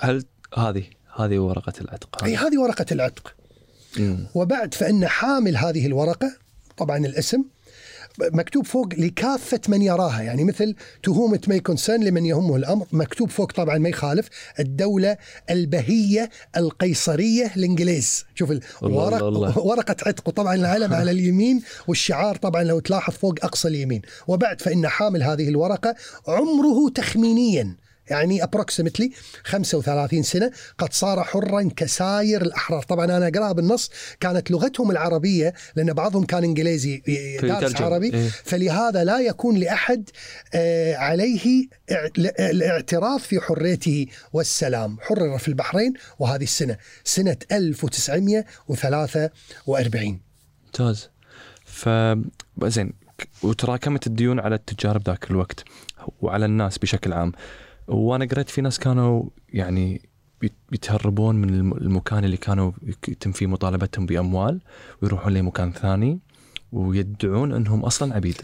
[0.00, 0.24] هل
[0.56, 0.84] هذه
[1.16, 3.34] هذه ورقة العتق أي هذه ورقة العتق.
[3.98, 4.26] مم.
[4.34, 6.36] وبعد فإن حامل هذه الورقة
[6.76, 7.44] طبعا الاسم
[8.20, 12.86] مكتوب فوق لكافة من يراها يعني مثل to whom it may concern لمن يهمه الأمر
[12.92, 14.28] مكتوب فوق طبعا ما يخالف
[14.60, 15.16] الدولة
[15.50, 18.50] البهية القيصرية الإنجليز شوف
[18.82, 19.58] الورق الله.
[19.58, 24.88] ورقة عتق وطبعا العلم على اليمين والشعار طبعا لو تلاحظ فوق أقصى اليمين وبعد فإن
[24.88, 25.94] حامل هذه الورقة
[26.28, 27.76] عمره تخمينيا
[28.10, 29.10] يعني ابروكسيمتلي
[29.44, 33.90] 35 سنة قد صار حرا كساير الأحرار، طبعا أنا أقرأها بالنص.
[34.20, 37.02] كانت لغتهم العربية لأن بعضهم كان إنجليزي
[37.42, 37.76] دارس.
[37.76, 38.14] عربي.
[38.14, 38.28] إيه.
[38.28, 40.10] فلهذا لا يكون لأحد
[40.54, 42.08] آه، عليه اع-
[42.50, 46.76] الاعتراف في حريته والسلام، حرر في البحرين وهذه السنة.
[47.04, 50.20] سنة 1943
[50.66, 51.08] ممتاز.
[51.64, 51.88] ف
[52.64, 52.92] زين
[53.42, 55.64] وتراكمت الديون على التجار بذاك الوقت
[56.20, 57.32] وعلى الناس بشكل عام.
[57.88, 60.08] وأنا قريت في ناس كانوا يعني
[60.70, 62.72] بيتهربون من الم- المكان اللي كانوا
[63.08, 64.60] يتم فيه مطالبتهم بأموال
[65.02, 66.18] ويروحون لمكان ثاني
[66.72, 68.36] ويدعون إنهم أصلا عبيد.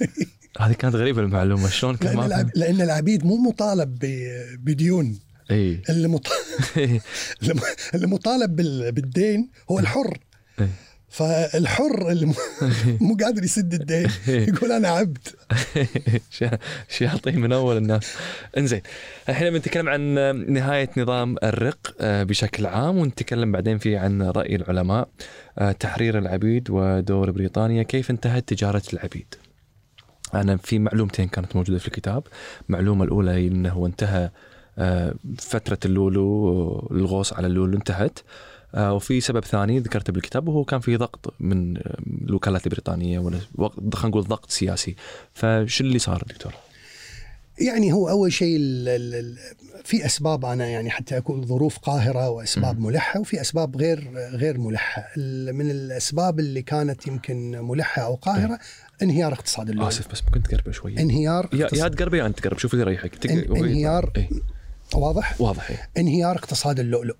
[0.60, 1.68] هذه كانت غريبة المعلومة.
[1.68, 2.50] شلون كان لأن ما العب...
[2.54, 5.18] لأن العبيد مو مطالب ب- بديون.
[5.50, 6.26] اي اللي, مط...
[7.94, 8.92] اللي مطالب بال...
[8.92, 10.18] بالدين هو الحر.
[10.60, 10.68] إيه.
[11.12, 12.26] فالحر اللي
[13.00, 14.06] مو قادر يسد الدين.
[14.48, 15.18] يقول أنا عبد.
[16.30, 16.50] شي-
[16.88, 18.12] شي يعطيه من أول الناس.
[18.58, 18.80] إنزين
[19.28, 20.00] الحين بنتكلم عن
[20.52, 25.08] نهاية نظام الرق آه، بشكل عام ونتكلم بعدين في عن رأي العلماء
[25.58, 29.34] آه، تحرير العبيد ودور بريطانيا كيف انتهت تجارة العبيد؟
[30.34, 32.22] أنا في معلومتين كانت موجودة في الكتاب.
[32.68, 34.30] المعلومه الأولى إنه انتهى
[34.78, 38.18] آه، فترة اللولو الغوص على اللولو انتهت.
[38.74, 41.96] وفي سبب ثاني ذكرته بالكتاب وهو كان في ضغط من آه،
[42.28, 43.38] الوكالات البريطانية ولا
[43.94, 44.96] خلينا نقول ضغط سياسي
[45.34, 46.54] فشو اللي صار دكتور؟
[47.58, 48.88] يعني هو أول شيء ال...
[48.88, 49.14] ال...
[49.14, 49.38] ال...
[49.84, 52.80] في أسباب أنا يعني حتى أقول ظروف قاهرة وأسباب.
[52.80, 55.08] ملحة وفي أسباب غير غير ملحة
[55.52, 58.58] من الأسباب اللي كانت يمكن ملحة أو قاهرة
[59.02, 62.58] انهيار اقتصاد اللولو آسف بس ممكن تقرب شوي انهيار يا يا تقرب يا أنت تقرب
[62.58, 64.12] شوف اللي يريحك تق- انهيار.
[64.94, 65.88] واضح واضح.
[65.98, 67.16] انهيار اقتصاد اللؤلؤ.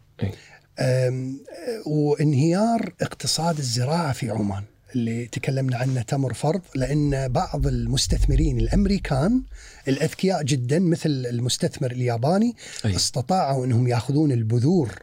[1.86, 4.62] وانهيار اقتصاد الزراعة في عمان
[4.94, 9.42] اللي تكلمنا عنه تمر فرض لأن بعض المستثمرين الأمريكان
[9.88, 12.96] الأذكياء جدا مثل المستثمر الياباني أي.
[12.96, 14.98] استطاعوا إنهم يأخذون البذور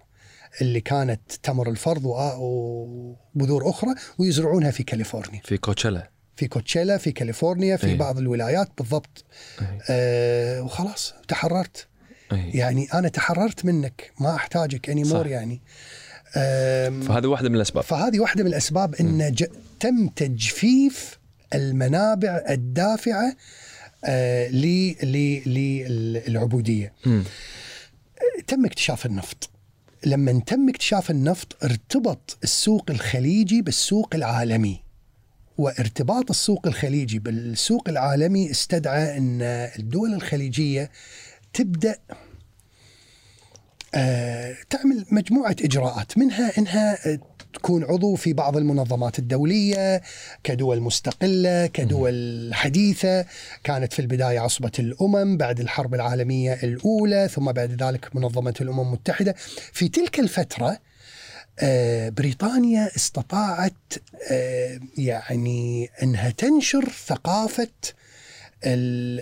[0.62, 7.12] اللي كانت تمر الفرض وآ- وبذور أخرى ويزرعونها في كاليفورنيا في كوتشيلا في كوتشيلا في
[7.12, 7.96] كاليفورنيا في أي.
[7.98, 9.24] بعض الولايات بالضبط
[9.62, 9.80] إيه.
[9.90, 11.88] أه وخلاص تحررت
[12.32, 12.60] إيه.
[12.60, 15.28] يعني أنا تحررت منك ما أحتاجك اني مور.
[15.28, 15.62] يعني
[17.08, 19.44] فهذه واحدة من الأسباب فهذه واحدة من الأسباب إن ج...
[19.80, 21.20] تم تجفيف
[21.54, 23.36] المنابع الدافعة
[24.06, 25.42] آه، ل- ل-
[26.28, 27.24] للعبودية مم.
[28.48, 29.50] تم اكتشاف النفط
[30.06, 34.80] لما تم اكتشاف النفط ارتبط السوق الخليجي بالسوق العالمي
[35.58, 39.42] وارتباط السوق الخليجي بالسوق العالمي استدعى إن
[39.80, 40.92] الدول الخليجية
[41.54, 41.96] تبدأ
[43.96, 47.20] آه، تعمل مجموعة إجراءات منها إنها آه،
[47.54, 50.02] تكون عضو في بعض المنظمات الدولية
[50.44, 53.26] كدول مستقلة كدول حديثة.
[53.64, 59.36] كانت في البداية عصبة الأمم بعد الحرب العالمية الأولى ثم بعد ذلك منظمة الأمم المتحدة.
[59.74, 60.80] في تلك الفترة
[61.60, 63.74] آه، بريطانيا استطاعت
[64.98, 67.68] يعني إنها تنشر ثقافة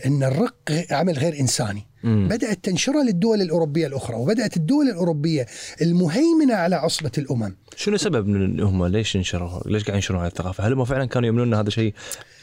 [0.05, 1.87] إن الرق عمل غير إنساني.
[2.03, 2.27] مم.
[2.27, 5.45] بدأت تنشرها للدول الأوروبية الأخرى وبدأت الدول الأوروبية
[5.81, 10.67] المهيمنة على عصبة الأمم شنو سبب من هم ليش ينشروا ليش قاعد ينشرون هذه الثقافة؟
[10.67, 11.93] هل هم فعلا كانوا يؤمنون إن هذا شيء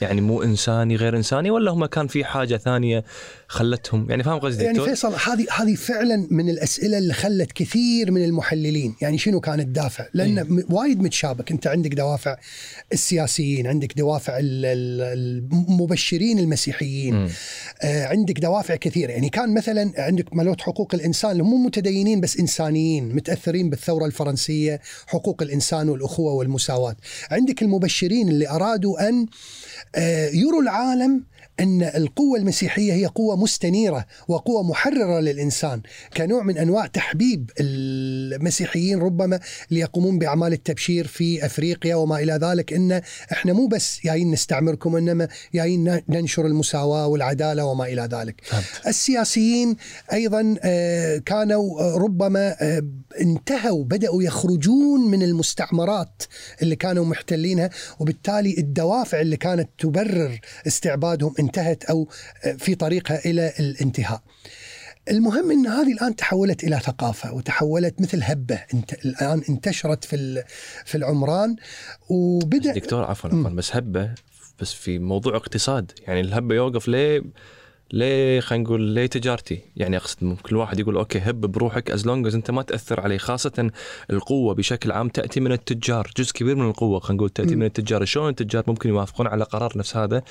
[0.00, 3.04] يعني مو إنساني غير إنساني ولا هم كان في حاجة ثانية
[3.48, 8.24] خلتهم يعني فاهم قصدي يعني؟ فيصل هذه هذه فعلا من الأسئلة اللي خلت كثير من
[8.24, 10.64] المحللين يعني شنو كان الدافع؟ لأن إيه.
[10.70, 12.36] وايد متشابك أنت عندك دوافع
[12.92, 17.28] السياسيين، عندك دوافع ال- ال- المبشرين المسيحيين،.
[17.82, 23.14] آه، عندك دوافع كثيرة يعني كان مثلا عندك ملوت حقوق الإنسان مو متدينين بس إنسانيين
[23.14, 26.96] متأثرين بالثورة الفرنسية حقوق الإنسان والأخوة والمساواة.
[27.30, 29.26] عندك المبشرين اللي أرادوا أن
[29.94, 31.22] آه، يروا العالم
[31.60, 35.82] أن القوة المسيحية هي قوة مستنيرة وقوة محررة للإنسان
[36.16, 39.40] كنوع من أنواع تحبيب المسيحيين ربما
[39.70, 43.00] ليقومون بأعمال التبشير في أفريقيا وما إلى ذلك إن
[43.32, 48.40] إحنا مو بس جايين نستعمركم إنما جايين ننشر المساواة والعدالة وما إلى ذلك.
[48.44, 48.64] فهمت.
[48.86, 49.76] السياسيين
[50.12, 52.82] أيضا آه، كانوا آه، ربما آه،
[53.20, 56.22] انتهوا بدأوا يخرجون من المستعمرات
[56.62, 57.70] اللي كانوا محتلينها
[58.00, 62.08] وبالتالي الدوافع اللي كانت تبرر استعبادهم انتهت أو
[62.58, 64.22] في طريقها إلى الانتهاء.
[65.10, 68.60] المهم إن هذه الآن تحولت إلى ثقافة وتحولت مثل هبة.
[68.74, 70.44] انت الآن انتشرت في
[70.84, 71.56] في العمران
[72.08, 74.14] وبدأ دكتور عفوا عفوا بس هبة
[74.60, 75.92] بس في موضوع اقتصاد.
[76.06, 77.22] يعني الهبة يوقف ليه؟
[77.94, 82.34] ليه خلينا نقول ليه تجارتي؟ يعني أقصد كل واحد يقول okay هب بروحك as long
[82.34, 83.18] أنت ما تأثر عليه.
[83.18, 83.70] خاصة
[84.10, 87.60] القوة بشكل عام تأتي من التجار جزء كبير من القوة خلينا نقول تأتي مم.
[87.60, 88.04] من التجار.
[88.04, 90.22] شلون التجار ممكن يوافقون على قرار نفس هذا؟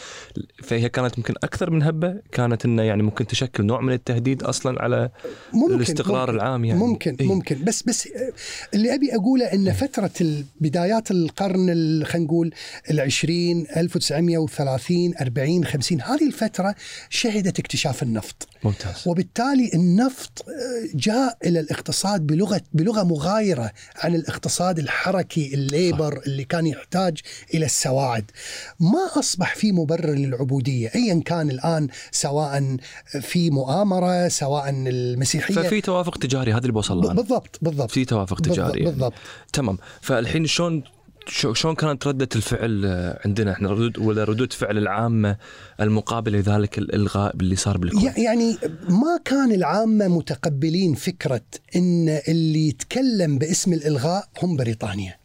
[0.63, 4.81] فهي كانت ممكن أكثر من هبة كانت إنه يعني ممكن تشكل نوع من التهديد أصلا
[4.81, 5.09] على
[5.53, 6.79] ممكن الاستقرار ممكن العام يعني.
[6.79, 7.27] ممكن إيه.
[7.27, 7.63] ممكن.
[7.63, 8.33] بس بس آه،
[8.73, 12.53] اللي أبي أقوله إن فترة ال- بدايات القرن ال- خلينا نقول
[12.91, 16.75] العشرين 1930 40 50 هذه الفترة
[17.09, 18.47] شهدت اكتشاف النفط.
[18.63, 19.03] ممتاز.
[19.05, 26.67] وبالتالي النفط آه، جاء إلى الاقتصاد بلغة بلغة مغايرة عن الاقتصاد الحركي الليبر اللي كان
[26.67, 27.17] يحتاج
[27.53, 28.31] إلى السواعد.
[28.79, 32.77] ما أصبح في مبرر للعبودية ايا كان الآن سواء
[33.21, 35.55] في مؤامرة سواء المسيحية.
[35.55, 37.01] ففي توافق تجاري هذا اللي بوصل.
[37.13, 37.91] بالضبط بالضبط.
[37.91, 38.91] في توافق بالضبط, تجاري يعني.
[38.91, 39.13] بالضبط.
[39.53, 39.77] تمام.
[40.01, 40.83] فالحين شلون
[41.27, 45.37] شلون كانت ردة الفعل آه، عندنا إحنا؟ ردود ولا ردود فعل العامة
[45.81, 48.57] المقابلة لذلك الإلغاء اللي صار بالكون؟ ي- يعني
[48.89, 51.41] ما كان العامة متقبلين فكرة
[51.75, 55.15] أن اللي يتكلم باسم الإلغاء هم بريطانيا.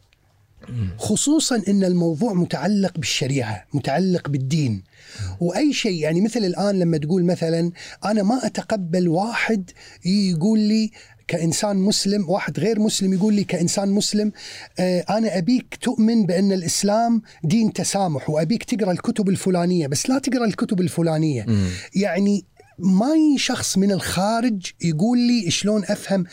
[0.97, 4.83] خصوصا أن الموضوع متعلق بالشريعة متعلق بالدين.
[5.39, 7.71] وأي شيء يعني مثل الآن لما تقول مثلا
[8.05, 9.71] أنا ما أتقبل واحد
[10.05, 10.91] يقول لي
[11.27, 14.31] كإنسان مسلم واحد غير مسلم يقول لي كإنسان مسلم
[14.79, 20.45] آه، أنا أبيك تؤمن بأن الإسلام دين تسامح وأبيك تقرأ الكتب الفلانية بس لا تقرأ
[20.45, 21.45] الكتب الفلانية.
[21.47, 21.67] مم.
[21.95, 22.45] يعني
[22.79, 26.25] ما شخص من الخارج يقول لي شلون أفهم؟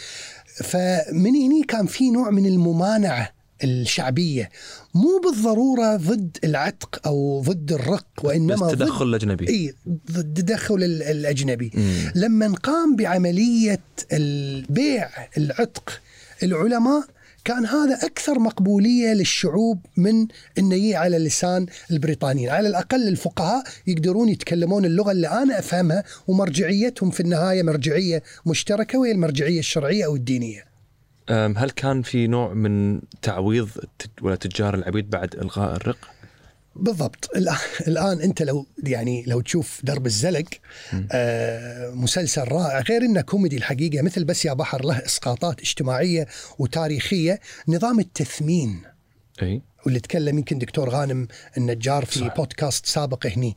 [0.65, 4.51] فمن هني كان في نوع من الممانعة الشعبية
[4.95, 9.75] مو بالضرورة ضد العتق أو ضد الرق وإنما بس ضد تدخل الأجنبي إي
[10.13, 12.13] ضد التدخل ال- الأجنبي مم.
[12.15, 13.81] لما قام بعملية
[14.13, 15.09] البيع
[15.39, 16.01] العتق
[16.43, 17.05] العلماء
[17.45, 20.27] كان هذا أكثر مقبولية للشعوب من
[20.59, 27.11] إنه يجي على لسان البريطانيين، على الأقل الفقهاء يقدرون يتكلمون اللغة اللي أنا أفهمها ومرجعيتهم
[27.11, 30.65] في النهاية مرجعية مشتركة وهي المرجعية الشرعية أو الدينية.
[31.31, 33.69] هل كان في نوع من تعويض
[34.23, 35.99] ولا تجار العبيد بعد إلغاء الرق؟
[36.77, 37.31] بالضبط
[37.89, 40.45] الآن أنت لو يعني لو تشوف درب الزلق
[41.13, 46.27] آه مسلسل رائع غير إنه كوميدي الحقيقة مثل بس يا بحر له إسقاطات اجتماعية
[46.59, 48.83] وتاريخية نظام التثمين
[49.43, 52.19] إي واللي تكلم يمكن دكتور غانم النجار في.
[52.19, 52.37] صح.
[52.37, 53.57] بودكاست سابق هني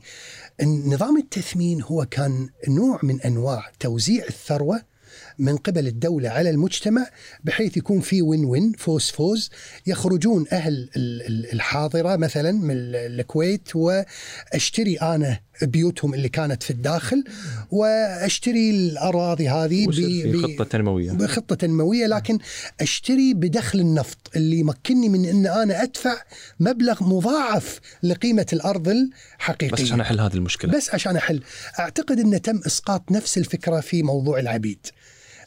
[0.62, 4.89] نظام التثمين هو كان نوع من أنواع توزيع الثروة
[5.38, 7.06] من قبل الدولة على المجتمع
[7.44, 9.50] بحيث يكون في وين وين فوز فوز
[9.86, 16.70] يخرجون أهل ال- ال- الحاضرة مثلا من ال- الكويت وأشتري أنا بيوتهم اللي كانت في
[16.70, 17.24] الداخل
[17.70, 21.12] وأشتري الأراضي هذه ويصير ب- في ب- خطة تنموية.
[21.12, 22.06] بخطة تنموية.
[22.06, 22.38] لكن
[22.80, 26.14] أشتري بدخل النفط اللي يمكنني من إن أنا أدفع
[26.60, 29.70] مبلغ مضاعف لقيمة الأرض الحقيقية.
[29.72, 30.72] بس عشان أحل هذه المشكلة.
[30.72, 31.42] بس عشان أحل.
[31.78, 34.86] أعتقد إن تم إسقاط نفس الفكرة في موضوع العبيد.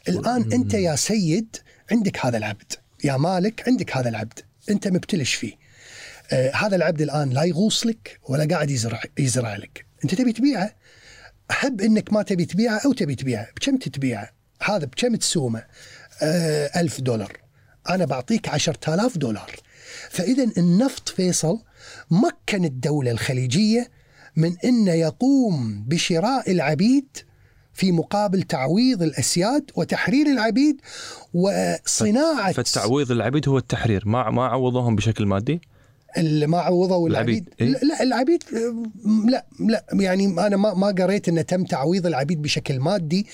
[0.08, 1.56] الآن أنت يا سيد
[1.92, 2.72] عندك هذا العبد
[3.04, 4.38] يا مالك عندك هذا العبد
[4.70, 5.52] أنت مبتلش فيه.
[6.32, 10.74] آه هذا العبد الآن لا يغوص لك ولا قاعد يزرع يزرع لك أنت تبي تبيعه؟
[11.50, 13.48] هب إنك ما تبي تبيعه أو تبي تبيعه.
[13.56, 14.30] بكم تتبيعه
[14.62, 15.64] هذا بكم تسومه؟
[16.22, 17.36] آه ألف دولار.
[17.90, 19.50] أنا بعطيك عشرة آلاف دولار.
[20.10, 21.62] فإذا النفط فيصل
[22.10, 23.90] مكن الدولة الخليجية
[24.36, 27.18] من أن يقوم بشراء العبيد
[27.74, 30.80] في مقابل تعويض الأسياد وتحرير العبيد
[31.34, 35.60] وصناعة فالتعويض العبيد هو التحرير ما ما عوضوهم بشكل مادي.
[36.18, 38.42] اللي ما عوضوا العبيد العبيد، إيه؟ لا العبيد
[39.28, 43.26] لا لا يعني أنا ما ما قريت إن تم تعويض العبيد بشكل مادي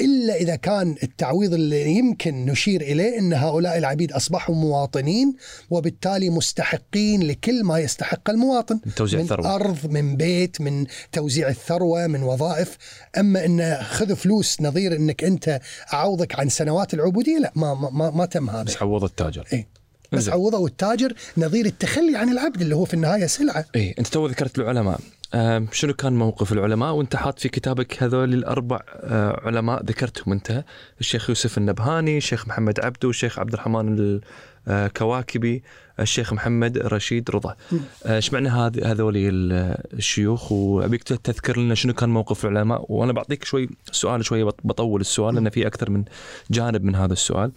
[0.00, 5.36] إلا إذا كان التعويض اللي يمكن نشير إليه إن هؤلاء العبيد أصبحوا مواطنين
[5.70, 9.54] وبالتالي مستحقين لكل ما يستحق المواطن من توزيع من الثروة.
[9.54, 12.76] أرض من بيت من توزيع الثروة من وظائف
[13.18, 15.60] أما إن خذ فلوس نظير إنك أنت
[15.92, 19.79] أعوضك عن سنوات العبودية لا ما ما, ما, ما تم هذا بس عوض التاجر إيه.
[20.12, 20.28] بس.
[20.28, 23.64] عوضوا التاجر نظير التخلي عن العبد اللي هو في النهاية سلعة.
[23.76, 25.00] اي أنت تو ذكرت العلماء.
[25.34, 30.64] آم، شنو كان موقف العلماء؟ وأنت حاط في كتابك هذول الأربع آه، علماء ذكرتهم أنت.
[31.00, 34.20] الشيخ يوسف النبهاني الشيخ محمد عبدو الشيخ عبد الرحمن
[34.68, 35.62] الكواكبي
[36.00, 37.56] الشيخ محمد رشيد رضا.
[38.06, 38.48] آه، إيش معنى
[38.84, 44.44] هذول ال- الشيوخ؟ وأبيك تذكر لنا شنو كان موقف العلماء؟ وأنا بعطيك شوي سؤال شوي
[44.44, 46.04] بط- بطول السؤال لأن في أكثر من
[46.50, 47.52] جانب من هذا السؤال.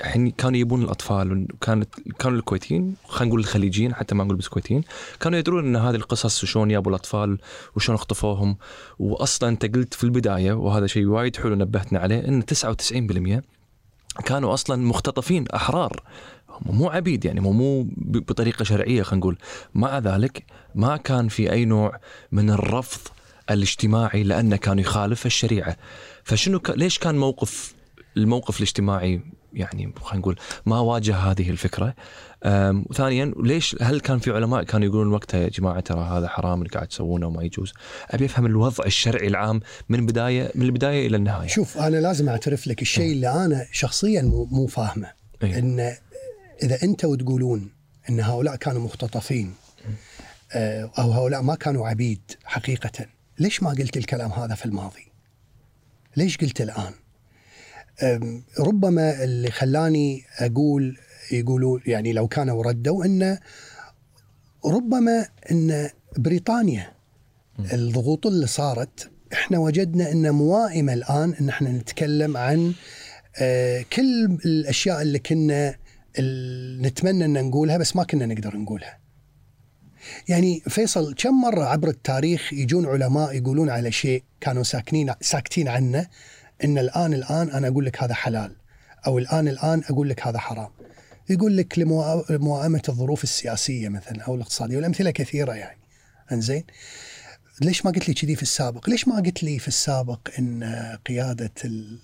[0.00, 4.82] الحين كانوا يبون الأطفال وكانت كانوا الكويتيين خلينا نقول الخليجيين حتى ما نقول بس كويتيين
[5.20, 7.38] كانوا يدرون إن هذه القصص وشلون جابوا الأطفال
[7.76, 8.56] وشلون اخطفوهم.
[8.98, 13.42] واصلا أنت قلت في البداية وهذا شيء وايد حلو نبهتنا عليه إن 99%
[14.24, 16.02] كانوا أصلا مختطفين أحرار.
[16.66, 19.38] مو عبيد يعني مو مو بطريقة شرعية خلينا نقول.
[19.74, 20.44] مع ذلك
[20.74, 22.00] ما كان في أي نوع
[22.32, 23.00] من الرفض
[23.50, 25.76] الاجتماعي لأنه كان يخالف الشريعة.
[26.24, 26.70] فشنو ك...
[26.70, 27.74] ليش كان موقف
[28.16, 29.20] الموقف الاجتماعي
[29.56, 31.94] يعني خلينا نقول ما واجه هذه الفكرة
[32.90, 36.70] وثانيا ليش هل كان في علماء كانوا يقولون وقتها يا جماعة ترى هذا حرام اللي
[36.70, 37.72] قاعد تسوونه وما يجوز
[38.10, 42.66] أبي أفهم الوضع الشرعي العام من بداية من البداية إلى النهاية شوف أنا لازم أعترف
[42.66, 45.12] لك الشيء اللي أنا شخصيا مو, مو فاهمه
[45.42, 45.58] إيه.
[45.58, 45.96] إن
[46.62, 47.70] إذا أنتم تقولون
[48.10, 49.54] إن هؤلاء كانوا مختطفين
[50.52, 53.06] آه، أو هؤلاء ما كانوا عبيد حقيقه
[53.38, 55.12] ليش ما قلت الكلام هذا في الماضي؟
[56.16, 56.92] ليش قلت الآن؟
[58.58, 60.98] ربما اللي خلاني أقول
[61.32, 63.38] يقولوا يعني لو كانوا ردوا إن
[64.64, 66.92] ربما إن بريطانيا
[67.72, 72.74] الضغوط اللي صارت إحنا وجدنا إن موائمه الآن إن إحنا نتكلم عن
[73.38, 75.74] آه، كل الأشياء اللي كنا
[76.80, 78.98] نتمنى إن نقولها بس ما كنا نقدر نقولها.
[80.28, 86.06] يعني فيصل كم مرة عبر التاريخ يجون علماء يقولون على شيء كانوا ساكنين ساكتين عنه
[86.64, 88.56] إن الان الآن أنا أقول لك هذا حلال
[89.06, 90.68] أو الان الآن أقول لك هذا حرام.
[91.30, 95.78] يقول لك لموا- لموائمة الظروف السياسية مثلا أو الاقتصادية والأمثلة كثيرة يعني.
[96.32, 96.64] إنزين؟
[97.60, 100.64] ليش ما قلت لي كذي في السابق؟ ليش ما قلت لي في السابق إن
[101.06, 101.98] قيادة ال-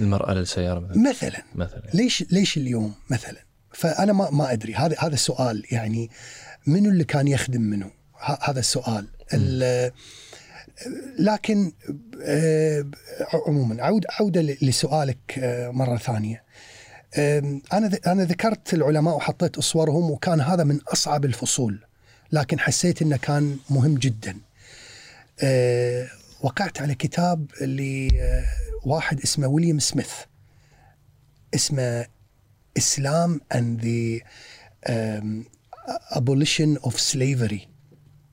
[0.00, 5.14] المرأة للسيارة مثلا مثلا مثلا ليش ليش اليوم مثلا؟ فأنا ما ما أدري هذا هذا
[5.14, 6.10] السؤال يعني
[6.66, 7.90] منو اللي كان يخدم منو؟
[8.42, 9.06] هذا السؤال.
[11.18, 11.72] لكن
[12.22, 12.84] آه،
[13.46, 16.42] عموما عود عودة لسؤالك آه، مرة ثانية.
[17.18, 21.84] آم، أنا أنا ذكرت العلماء وحطيت صورهم وكان هذا من أصعب الفصول
[22.32, 24.36] لكن حسيت إنه كان مهم جدا.
[25.42, 26.08] آه،
[26.42, 27.46] وقعت على كتاب
[28.84, 30.12] لواحد اسمه ويليام سميث
[31.54, 32.06] اسمه
[33.54, 34.22] and the
[34.86, 35.46] um,
[36.14, 37.68] abolition of slavery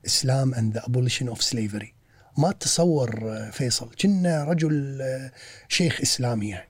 [0.04, 1.94] Islam and the abolition of slavery
[2.38, 5.32] ما تصور آه، فيصل كنا رجل آه،
[5.68, 6.68] شيخ إسلامي يعني.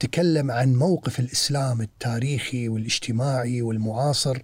[0.00, 4.38] تكلم عن موقف الإسلام التاريخي والاجتماعي والمعاصر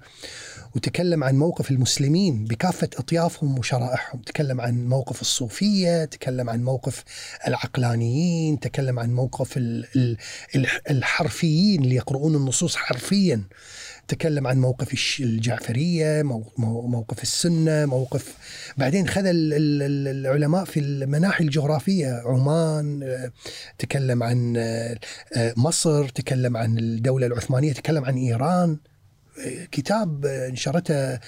[0.77, 4.23] وتكلم عن موقف المسلمين بكافة أطيافهم وشرائحهم.
[4.23, 7.05] تكلم عن موقف الصوفية تكلم عن موقف
[7.47, 10.17] العقلانيين تكلم عن موقف ال- ال-
[10.57, 13.43] الح- الحرفيين اللي يقرؤون النصوص حرفيا.
[14.09, 14.95] تكلم عن موقف
[16.59, 18.35] مو- موقف السنة موقف
[18.77, 23.33] بعدين خذ ال- ال- ال- العلماء في المناحي الجغرافية عمان آه،
[23.79, 24.99] تكلم عن آه،
[25.37, 28.79] آه، مصر تكلم عن الدولة العثمانية تكلم عن إيران.
[29.47, 31.19] آه، كتاب نشرته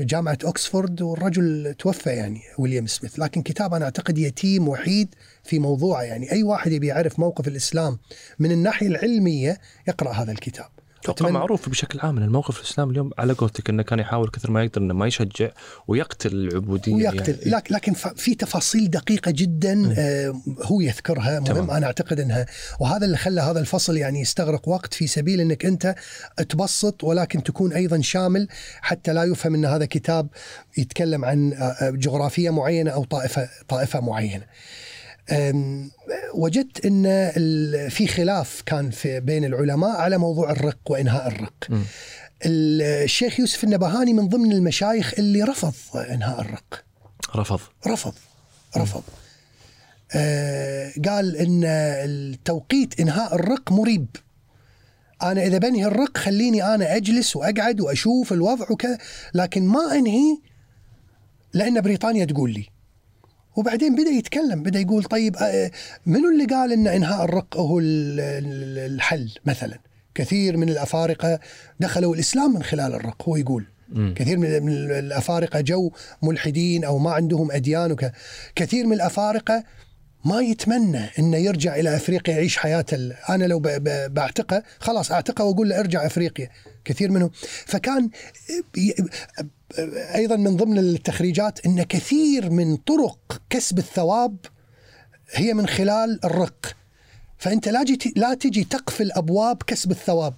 [0.00, 3.18] جامعة أكسفورد والرجل توفى يعني ويليام سميث.
[3.18, 5.14] لكن كتاب أنا أعتقد يتيم وحيد
[5.44, 6.32] في موضوعه يعني.
[6.32, 7.98] أي واحد يبي يعرف موقف الإسلام
[8.38, 9.58] من الناحية العلمية
[9.88, 10.68] يقرأ هذا الكتاب.
[11.04, 14.64] أتوقع معروف بشكل عام إن الموقف الاسلامي اليوم على قولتك إنه كان يحاول كثر ما
[14.64, 15.50] يقدر إنه ما يشجع
[15.88, 17.64] ويقتل العبودية ويقتل يعني.
[17.70, 21.70] لكن في تفاصيل دقيقة جدا آه، هو يذكرها مهم تمام.
[21.70, 22.46] أنا أعتقد انها
[22.80, 25.94] وهذا اللي خلى هذا الفصل يعني يستغرق وقت في سبيل إنك أنت
[26.48, 28.48] تبسط ولكن تكون أيضا شامل
[28.80, 30.28] حتى لا يفهم إن هذا كتاب
[30.78, 34.44] يتكلم عن آه، آه، جغرافية معينة أو طائفه طائفة معينة.
[36.34, 37.04] وجدت إن
[37.88, 41.84] في خلاف كان في بين العلماء على موضوع الرق وإنهاء الرق.
[42.46, 46.84] الشيخ يوسف النبهاني من ضمن المشايخ اللي رفض إنهاء الرق.
[47.36, 47.60] رفض.
[47.86, 48.14] رفض
[48.76, 49.02] رفض.
[50.14, 54.06] آه قال إن التوقيت إنهاء الرق مريب.
[55.22, 58.98] أنا إذا بنهي الرق خليني أنا أجلس وأقعد وأشوف الوضع وكذا
[59.34, 60.38] لكن ما أنهي
[61.52, 62.68] لأن بريطانيا تقول لي.
[63.56, 65.70] وبعدين بدأ يتكلم بدأ يقول طيب آه،
[66.06, 69.78] منو اللي قال إن إنهاء الرق هو ال- ال- الحل مثلا؟
[70.14, 71.40] كثير من الأفارقة
[71.80, 73.66] دخلوا الإسلام من خلال الرق هو يقول.
[73.88, 74.14] مم.
[74.16, 78.12] كثير من الأفارقة جو ملحدين أو ما عندهم أديان وك...
[78.54, 79.64] كثير من الأفارقة
[80.24, 85.12] ما يتمنى إنه يرجع إلى أفريقيا يعيش حياته ال- أنا لو ب- ب- بعتقه خلاص
[85.12, 86.48] أعتقه وأقول له ارجع أفريقيا.
[86.84, 87.30] كثير منهم.
[87.66, 88.10] فكان
[90.14, 94.36] أيضا من ضمن التخريجات إن كثير من طرق كسب الثواب
[95.32, 96.76] هي من خلال الرق.
[97.38, 100.34] فأنت لا جي لا تجي تقفل أبواب كسب الثواب.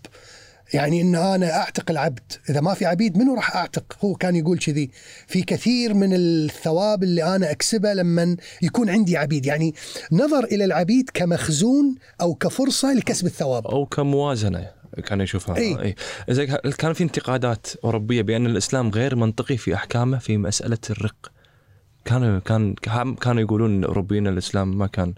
[0.74, 2.32] يعني إن أنا أعتق العبد.
[2.50, 4.90] إذا ما في عبيد منو راح أعتق؟ هو كان يقول كذي.
[5.26, 9.46] في كثير من الثواب اللي أنا أكسبه لما يكون عندي عبيد.
[9.46, 9.74] يعني
[10.12, 13.66] نظر إلى العبيد كمخزون أو كفرصة لكسب الثواب.
[13.66, 14.81] أو كموازنة.
[15.06, 15.56] كان يشوفها.
[15.56, 15.94] إي.
[16.28, 16.46] زي
[16.78, 21.32] كان في انتقادات أوروبية بأن الإسلام غير منطقي في أحكامه في مسألة الرق.
[22.04, 22.74] كانوا كان
[23.14, 25.14] كانوا يقولون الاوروبيين الإسلام ما كان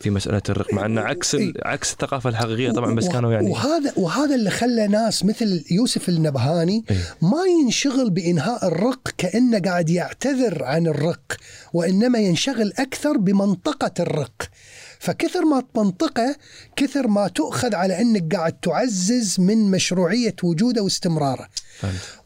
[0.00, 3.92] في مسألة الرق مع انه عكس ال- عكس الثقافة الحقيقية طبعا بس كانوا يعني وهذا
[3.96, 6.96] وهذا اللي خلى ناس مثل يوسف النبهاني إيه.
[7.22, 11.36] ما ينشغل بإنهاء الرق كأنه قاعد يعتذر عن الرق
[11.72, 14.42] وإنما ينشغل أكثر بمنطقة الرق.
[15.00, 16.36] فكثر ما منطقه
[16.76, 21.48] كثر ما تؤخذ على أنك قاعد تعزز من مشروعية وجوده واستمراره.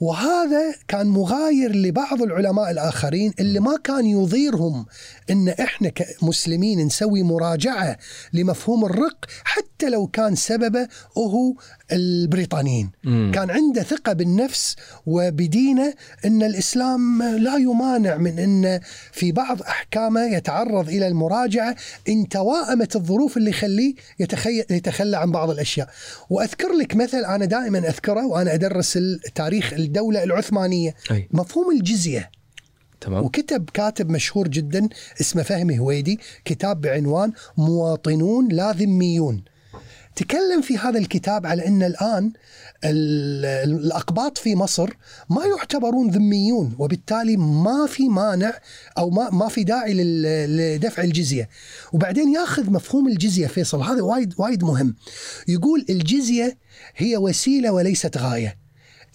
[0.00, 4.86] وهذا كان مغاير لبعض العلماء الآخرين اللي ما كان يضيرهم
[5.30, 7.98] إن إحنا كمسلمين نسوي مراجعة
[8.32, 11.54] لمفهوم الرق حتى لو كان سببه هو
[11.92, 12.90] البريطانيين.
[13.04, 13.32] مم.
[13.34, 14.76] كان عنده ثقة بالنفس
[15.06, 15.94] وبدينه
[16.24, 18.80] إن الإسلام لا يمانع من إن
[19.12, 21.76] في بعض أحكامه يتعرض إلى المراجعة
[22.08, 24.58] إن توائمت الظروف اللي يخليه يتخي...
[24.70, 25.88] يتخلى عن بعض الأشياء.
[26.30, 28.96] وأذكر لك مثل أنا دائما أذكره وأنا أدرس
[29.44, 30.94] تاريخ الدولة العثمانية.
[31.10, 31.28] أي.
[31.32, 32.30] مفهوم الجزية.
[33.00, 33.24] تمام.
[33.24, 34.88] وكتب كاتب مشهور جدا
[35.20, 39.44] اسمه فهمي هويدي كتاب بعنوان مواطنون لا ذميون.
[40.16, 42.32] تكلم في هذا الكتاب على إن الآن
[42.84, 44.90] ال- الأقباط في مصر
[45.30, 48.52] ما يعتبرون ذميون وبالتالي ما في مانع
[48.98, 49.94] أو ما ما في داعي
[50.46, 51.48] لدفع الجزية.
[51.92, 54.96] وبعدين ياخذ مفهوم الجزية فيصل هذا وايد وايد مهم.
[55.48, 56.58] يقول الجزية
[56.96, 58.63] هي وسيلة وليست غاية.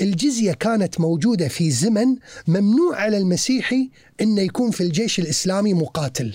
[0.01, 2.15] الجزية كانت موجودة في زمن
[2.47, 3.89] ممنوع على المسيحي
[4.21, 6.34] أنه يكون في الجيش الإسلامي مقاتل.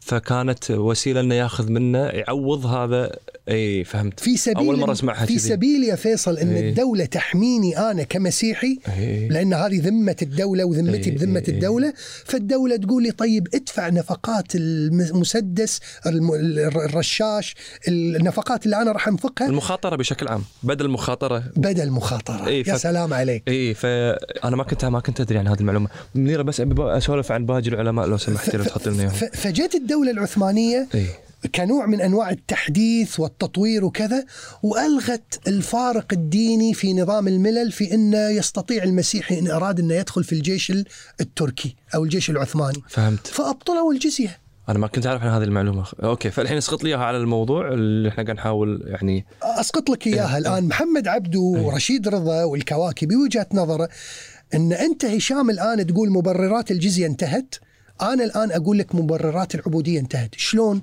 [0.00, 3.16] فكانت وسيلة إنه يأخذ منه يعوض هذا
[3.50, 5.38] اي فهمت في سبيل أول مرة أسمعها في.
[5.38, 6.68] سبيل يا فيصل أن إيه.
[6.70, 9.28] الدولة تحميني أنا كمسيحي إيه.
[9.28, 11.54] لأن هذه ذمة الدولة وذمتي إيه، بذمة إيه، إيه.
[11.54, 11.92] الدولة
[12.24, 16.34] فالدولة تقول لي طيب ادفع نفقات المسدس الم-
[16.84, 17.54] الرشاش
[17.88, 21.80] النفقات اللي أنا راح أنفقها المخاطرة بشكل عام بدل المخاطرة بدل
[22.46, 25.88] إيه، يا ف- سلام عليك اي فانا ما كنت ما كنت أدري عن هذه المعلومة
[26.14, 30.10] منيرة بس أبي أسولف عن باقي العلماء لو سمحت لو تحط لنا اياهم فجت الدولة
[30.10, 31.06] العثمانية اي
[31.54, 34.24] كنوع من أنواع التحديث والتطوير وكذا
[34.62, 40.32] وألغت الفارق الديني في نظام الملل في انه يستطيع المسيحي إن أراد إنه يدخل في
[40.32, 40.84] الجيش ال-
[41.20, 42.82] التركي أو الجيش العثماني.
[42.88, 43.26] فهمت.
[43.26, 44.38] فأبطلوا الجزية.
[44.68, 45.84] أنا ما كنت أعرف عن هذه المعلومة.
[46.02, 50.32] okay فالحين اسقط لي إياها على الموضوع اللي إحنا قاعد نحاول يعني أسقط لك إياها
[50.32, 50.38] إيه.
[50.38, 50.64] الآن.
[50.64, 53.88] محمد عبده ورشيد رضا والكواكبي وجهه نظره
[54.54, 57.54] إن أنت هشام الآن تقول مبررات الجزية انتهت
[58.02, 60.34] أنا الآن أقول لك مبررات العبودية انتهت.
[60.36, 60.82] شلون؟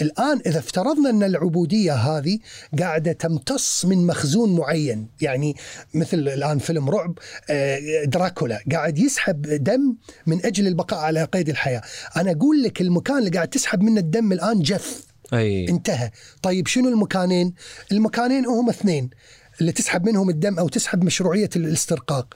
[0.00, 2.38] الآن إذا افترضنا أن العبودية هذه
[2.78, 5.56] قاعدة تمتص من مخزون معين يعني
[5.94, 7.18] مثل الآن فيلم رعب
[7.50, 9.96] آه، دراكولا قاعد يسحب دم
[10.26, 11.82] من أجل البقاء على قيد الحياة.
[12.16, 15.06] أنا أقول لك المكان اللي قاعد تسحب منه الدم الآن جف.
[15.32, 15.68] أي.
[15.68, 16.10] انتهى.
[16.42, 17.54] طيب شنو المكانين؟
[17.92, 19.10] المكانين هم اثنين.
[19.60, 22.34] اللي تسحب منهم الدم أو تسحب مشروعية الاسترقاق.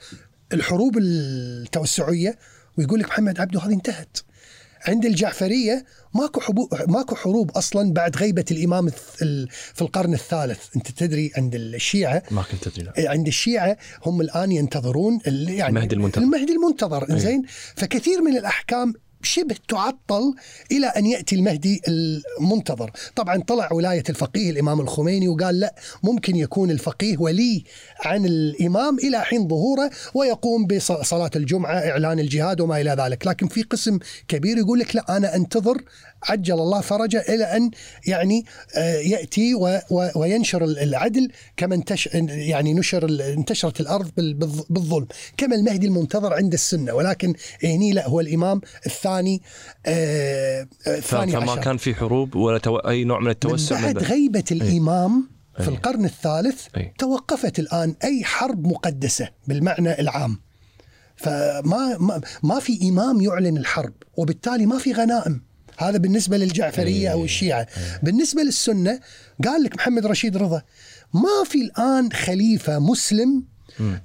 [0.53, 2.37] الحروب التوسعية
[2.77, 4.17] ويقول لك محمد عبده هذه انتهت.
[4.87, 5.85] عند الجعفرية
[6.15, 8.89] ماكو حبو ماكو حروب أصلا بعد غيبة الإمام
[9.73, 10.59] في القرن الثالث.
[10.75, 12.93] أنت تدري عند الشيعة ما كنت أدري لا.
[13.11, 16.23] عند الشيعة هم الآن ينتظرون يعني المهدي المنتظر.
[16.23, 17.17] المهدي المنتظر.
[17.17, 17.43] زين
[17.75, 20.33] فكثير من الأحكام شبه تعطل
[20.71, 22.91] إلى أن يأتي المهدي المنتظر.
[23.15, 27.63] طبعا طلع ولاية الفقيه الإمام الخميني وقال لا ممكن يكون الفقيه ولي
[28.01, 33.61] عن الإمام إلى حين ظهوره ويقوم بصلاة الجمعة إعلان الجهاد وما إلى ذلك لكن في
[33.63, 35.77] قسم كبير يقول لك لا أنا أنتظر
[36.23, 37.71] عجل الله فرجه إلى أن
[38.07, 38.45] يعني
[38.77, 38.99] آه،
[39.91, 45.07] و- وينشر العدل كما انتش يعني نشر انتشرت بالظ- بالظلم
[45.37, 49.41] كما المهدي المنتظر عند السنة ولكن هني لا هو الإمام الثاني
[49.85, 52.59] آه، آه، الثاني فما عشر كان في حروب ولا.
[52.89, 54.07] أي نوع من التوسع من بعد ذا.
[54.07, 55.29] غيبة الإمام
[55.61, 55.73] في أي.
[55.75, 56.93] القرن الثالث أي.
[56.97, 60.39] توقفت الآن أي حرب مقدسة بالمعنى العام.
[61.15, 65.41] فما ما, ما في إمام يعلن الحرب وبالتالي ما في غنائم.
[65.77, 67.67] هذا بالنسبة للجعفرية أو الشيعة.
[68.03, 68.99] بالنسبة للسنة
[69.45, 70.61] قال لك محمد رشيد رضا
[71.13, 73.43] ما في الآن خليفة مسلم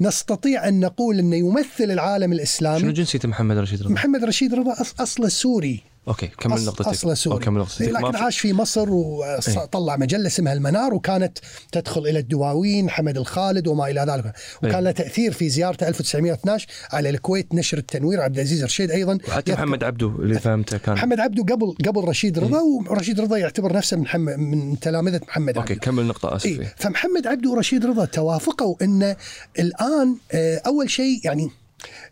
[0.01, 4.75] نستطيع أن نقول إنه يمثل العالم شنو الاسلامي جنسيته محمد رشيد رضا؟ محمد رشيد رضا
[4.75, 5.83] أص- أصله سوري.
[6.09, 6.87] okay كمل نقطتك.
[6.89, 7.45] اصله سوري.
[7.45, 7.83] كمل نقطتك.
[7.83, 9.59] إيه، لكن عاش في مصر إيه.
[9.63, 11.39] وطلع مجلة اسمها المنار وكانت
[11.73, 14.33] تدخل إلى الدواوين حمد الخالد وما إلى ذلك.
[14.59, 14.81] وكان إيه.
[14.81, 19.19] له تأثير في زيارته 1912 على الكويت نشر التنوير عبد العزيز رشيد أيضا.
[19.29, 20.95] وحتى محمد عبده اللي فهمته كان.
[20.95, 22.61] محمد عبده قبل قبل رشيد رضا
[22.91, 25.85] ورشيد رضا يعتبر نفسه من محمد من تلامذة محمد أوكي عبده.
[25.85, 26.47] كمل نقطة آسف.
[26.47, 26.75] إيه إيه.
[26.77, 29.17] فمحمد عبده ورشيد رضا توافقوا إن
[29.59, 31.51] الآن آه، أول شيء يعني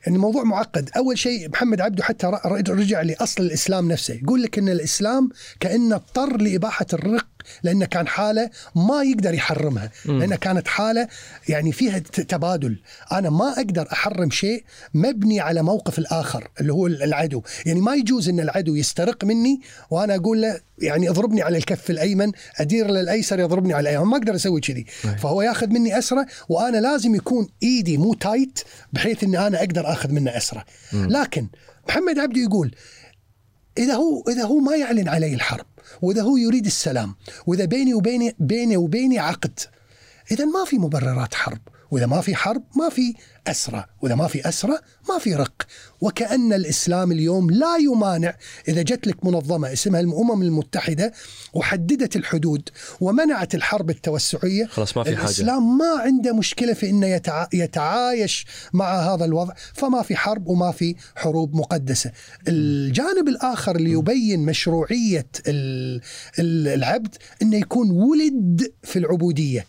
[0.05, 0.91] يعني الموضوع معقد.
[0.97, 2.27] أول شيء محمد عبده حتى
[2.69, 4.15] رجع لأصل الإسلام نفسه.
[4.15, 5.29] يقول لك إن الإسلام
[5.61, 11.09] كأنه اضطر لإباحة الرق لأنه كان حالة ما يقدر يحرمها لانها كانت حالة
[11.49, 12.81] يعني فيها تبادل.
[13.13, 14.65] أنا ما أقدر أحرم شيء
[14.95, 17.43] مبني على موقف الآخر اللي هو العدو.
[17.67, 22.33] يعني ما يجوز إن العدو يسترق مني وأنا أقول له يعني اضربني على الكف الأيمن
[22.57, 24.11] أدير للأيسر يضربني على الأيمن.
[24.11, 24.87] ما أقدر أسوي كذي.
[25.19, 28.59] فهو ياخذ مني أسرة وأنا لازم يكون إيدي مو تايت
[28.93, 30.65] بحيث إني أنا أقدر آخذ منه أسرة.
[30.93, 31.49] لكن
[31.89, 32.75] محمد عبده يقول
[33.79, 35.67] إذا هو إذا هو ما يعلن علي الحرب
[36.03, 37.15] وإذا هو يريد السلام
[37.47, 39.61] وإذا بيني وبيني بيني وبيني عقد.
[40.31, 41.59] اذا ما في مبررات حرب.
[41.91, 43.15] وإذا ما في حرب ما في
[43.47, 45.63] اسرى وإذا ما في اسرى ما في رق.
[46.01, 48.37] وكأن الإسلام اليوم لا يمانع
[48.69, 51.13] إذا جت لك منظمة اسمها الأمم المتحدة
[51.55, 52.69] وحددت الحدود
[53.01, 55.25] ومنعت الحرب التوسعية خلاص ما في حاجة.
[55.27, 57.47] الإسلام ما عنده مشكلة في إنه يتع...
[57.53, 59.55] يتعايش مع هذا الوضع.
[59.75, 62.13] فما في حرب وما في حروب مقدسة.
[62.49, 66.01] الجانب الآخر اللي يبين مشروعية ال...
[66.39, 69.67] ال- العبد إنه يكون ولد في العبودية.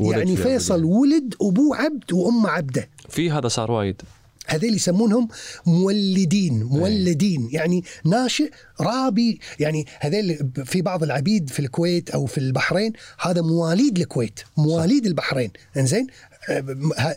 [0.00, 0.84] يعني في فيصل.
[0.84, 2.88] ولد ابوه عبد وامه عبده.
[3.08, 4.02] في هذا صار وايد.
[4.46, 5.28] هذيل يسمونهم
[5.66, 7.48] مولدين مولدين.
[7.52, 13.98] يعني ناشئ رابي يعني هذيل في بعض العبيد في الكويت أو في البحرين هذا مواليد
[13.98, 15.50] الكويت مواليد البحرين.
[15.76, 16.06] إنزين؟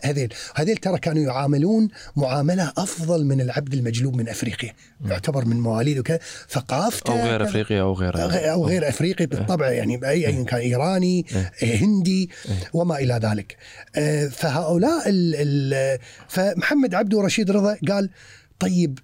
[0.04, 0.34] هذيل.
[0.54, 4.72] هذيل ترى كانوا يعاملون معاملة أفضل من العبد المجلوب من أفريقيا.
[5.04, 6.18] يعتبر من مواليد وكذا.
[6.50, 11.26] ثقافته أو غير أفريقيا أو غير أو غير أفريقي بالطبع يعني باي ايا كان إيراني
[11.62, 12.30] هندي
[12.72, 13.56] وما إلى ذلك.
[13.96, 18.10] آه، فهؤلاء ال ال فمحمد عبده ورشيد رضا قال
[18.58, 18.98] طيب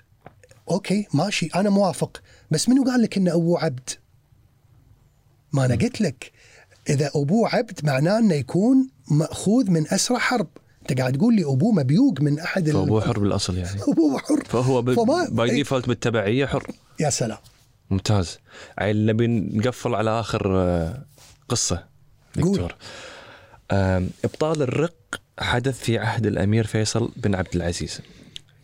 [0.71, 3.91] okay ماشي أنا موافق بس منو قال لك ان ابوه عبد؟
[5.53, 6.33] ما أنا قلت لك.
[6.89, 10.47] إذا ابوه عبد معناه إنه يكون مأخوذ من أسرى حرب.
[10.83, 13.83] أنت قاعد تقول لي أبوه مبيوق من أحد فأبوه حر بالأصل يعني.
[13.93, 14.45] أبوه حر.
[14.45, 15.51] فهو فما- by.
[15.51, 16.67] default بالتبعيه حر.
[17.01, 17.39] يا سلام.
[17.91, 18.39] ممتاز.
[18.79, 21.05] عيل نبي نقفل على آخر آه،
[21.49, 21.85] قصة.
[22.37, 22.75] دكتور.
[24.25, 28.01] إبطال الرق حدث في عهد الأمير فيصل بن عبد العزيز.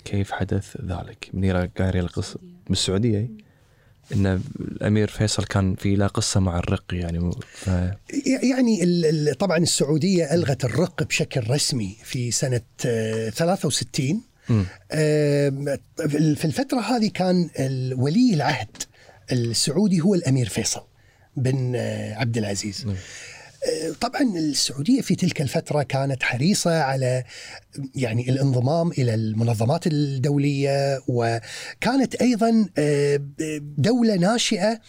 [0.05, 2.39] كيف حدث ذلك؟ منيره قاريه القصة.
[2.69, 3.31] بالسعوديه.
[4.13, 7.71] إن الأمير فيصل كان في له قصة مع الرق يعني ف...
[8.43, 14.65] يعني طبعا السعودية ألغت الرق بشكل رسمي في سنة آه، 63 مم.
[14.93, 17.51] آه، في الفترة هذه كان
[17.97, 18.83] ولي العهد
[19.33, 20.83] السعودي هو الأمير فيصل
[21.37, 22.97] بن آه، عبد العزيز نعم.
[24.01, 27.25] طبعا السعودية في تلك الفترة كانت حريصة على
[27.95, 33.21] يعني الانضمام إلى المنظمات الدولية وكانت أيضا آه،
[33.79, 34.81] دولة ناشئة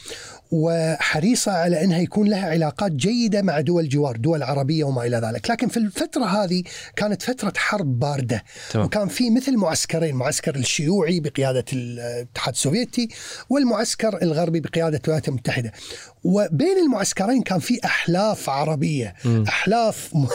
[0.55, 5.51] وحريصة على أنها يكون لها علاقات جيدة مع دول جوار دول عربية وما إلى ذلك.
[5.51, 6.63] لكن في الفترة هذه
[6.95, 8.43] كانت فترة حرب باردة.
[8.71, 8.85] تمام.
[8.85, 13.09] وكان في مثل معسكرين معسكر الشيوعي بقيادة الاتحاد السوفيتي
[13.49, 15.71] والمعسكر الغربي بقيادة الولايات المتحدة.
[16.23, 19.15] وبين المعسكرين كان في أحلاف عربية
[19.47, 20.27] أحلاف م-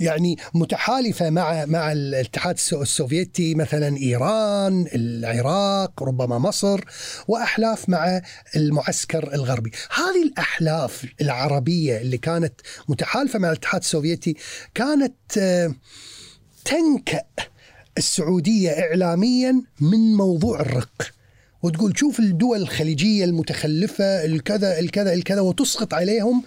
[0.00, 6.80] يعني متحالفة مع مع الاتحاد السو- السوفيتي مثلا إيران العراق ربما مصر
[7.28, 8.20] وأحلاف مع
[8.56, 9.47] المعسكر الغربي.
[9.94, 12.54] هذه الأحلاف العربية اللي كانت
[12.88, 14.36] متحالفة مع الاتحاد السوفيتي
[14.74, 15.74] كانت آه،
[16.64, 17.24] تنكأ
[17.98, 21.12] السعودية إعلاميا من موضوع الرق.
[21.62, 26.42] وتقول شوف الدول الخليجية المتخلفة الكذا الكذا الكذا وتسقط عليهم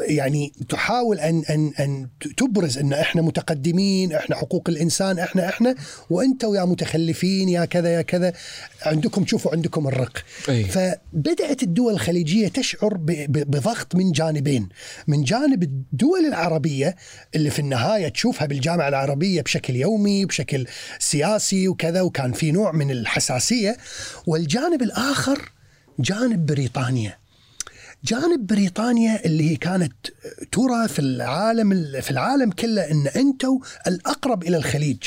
[0.00, 5.74] يعني تحاول ان ان أن تبرز إن إحنا متقدمين إحنا حقوق الإنسان إحنا إحنا
[6.10, 8.32] وأنتم يا متخلفين يا كذا يا كذا.
[8.82, 10.24] عندكم شوفوا عندكم الرق.
[10.48, 10.64] أي.
[10.64, 12.96] فبدأت الدول الخليجية تشعر
[13.28, 14.68] بضغط من جانبين.
[15.06, 16.96] من جانب الدول العربية
[17.34, 20.66] اللي في النهاية تشوفها بالجامعة العربية بشكل يومي بشكل
[20.98, 23.76] سياسي وكذا وكان في نوع من الحساسية.
[24.26, 25.52] والجانب الآخر
[25.98, 27.21] جانب بريطانيا.
[28.04, 29.92] جانب بريطانيا اللي هي كانت
[30.52, 35.02] ترى في العالم في العالم كله إن أنتم الأقرب إلى الخليج.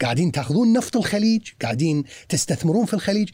[0.00, 3.28] قاعدين تاخذون نفط الخليج قاعدين تستثمرون في الخليج.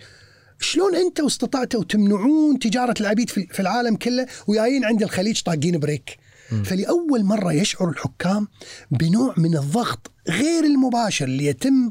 [0.60, 6.18] شلون أنتم استطعتوا تمنعون تجارة العبيد في العالم كله وجايين عند الخليج طاقين بريك؟
[6.65, 8.49] فلأول مرة يشعر الحكام
[8.91, 11.89] بنوع من الضغط غير المباشر اللي يتم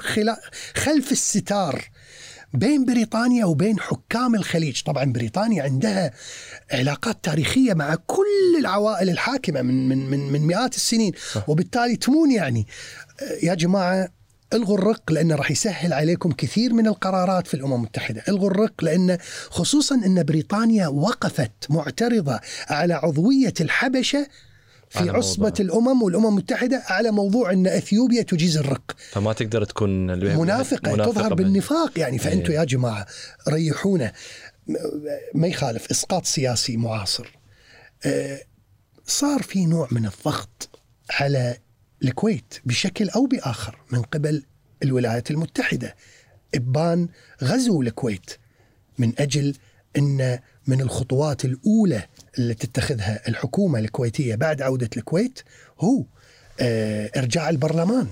[0.75, 1.90] خلف الستار
[2.53, 4.82] بين بريطانيا وبين حكام الخليج.
[4.82, 6.11] طبعا بريطانيا عندها
[6.72, 11.49] علاقات تاريخية مع كل العوائل الحاكمة من, من, من, من مئات السنين صح.
[11.49, 12.67] وبالتالي تمون يعني.
[13.43, 14.09] يا جماعة
[14.53, 19.17] الغوا الرق لأنه راح يسهل عليكم كثير من القرارات في الأمم المتحدة، الغوا الرق لأن
[19.49, 24.27] خصوصا أن بريطانيا وقفت معترضة على عضوية الحبشة
[24.93, 25.59] في عصبة موضوع.
[25.65, 28.91] الأمم والأمم المتحدة على موضوع أن أثيوبيا تجيز الرق.
[29.11, 32.17] فما تقدر تكون ال- منافقة, تظهر بال- بالنفاق يعني.
[32.17, 32.59] فأنتوا إيه.
[32.59, 33.05] يا جماعة
[33.49, 34.13] ريحونا.
[35.33, 37.38] ما يخالف إسقاط سياسي معاصر.
[38.05, 38.41] آه،
[39.05, 41.57] صار في نوع من الضغط على
[42.03, 44.43] الكويت بشكل أو بآخر من قبل
[44.83, 45.95] الولايات المتحدة.
[46.55, 47.07] إبان
[47.43, 48.31] غزو الكويت
[48.97, 49.55] من أجل
[49.97, 52.03] أن من الخطوات الأولى
[52.38, 55.40] اللي تتخذها الحكومة الكويتية بعد عودة الكويت
[55.80, 56.03] هو
[56.60, 58.08] آه، إرجاع البرلمان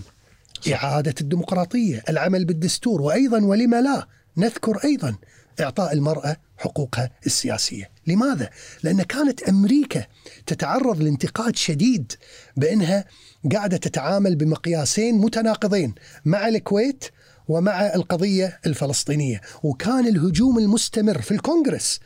[0.74, 5.16] إعادة الديمقراطية العمل بالدستور وأيضا ولم لا نذكر أيضا
[5.61, 8.50] إعطاء المرأة حقوقها السياسية لماذا؟
[8.83, 10.06] لأن كانت أمريكا
[10.45, 12.14] تتعرض لانتقاد شديد
[12.58, 13.06] بأنها
[13.51, 17.06] قاعدة تتعامل بمقياسين متناقضين مع الكويت
[17.51, 19.41] ومع القضية الفلسطينية.
[19.63, 21.99] وكان الهجوم المستمر في الكونغرس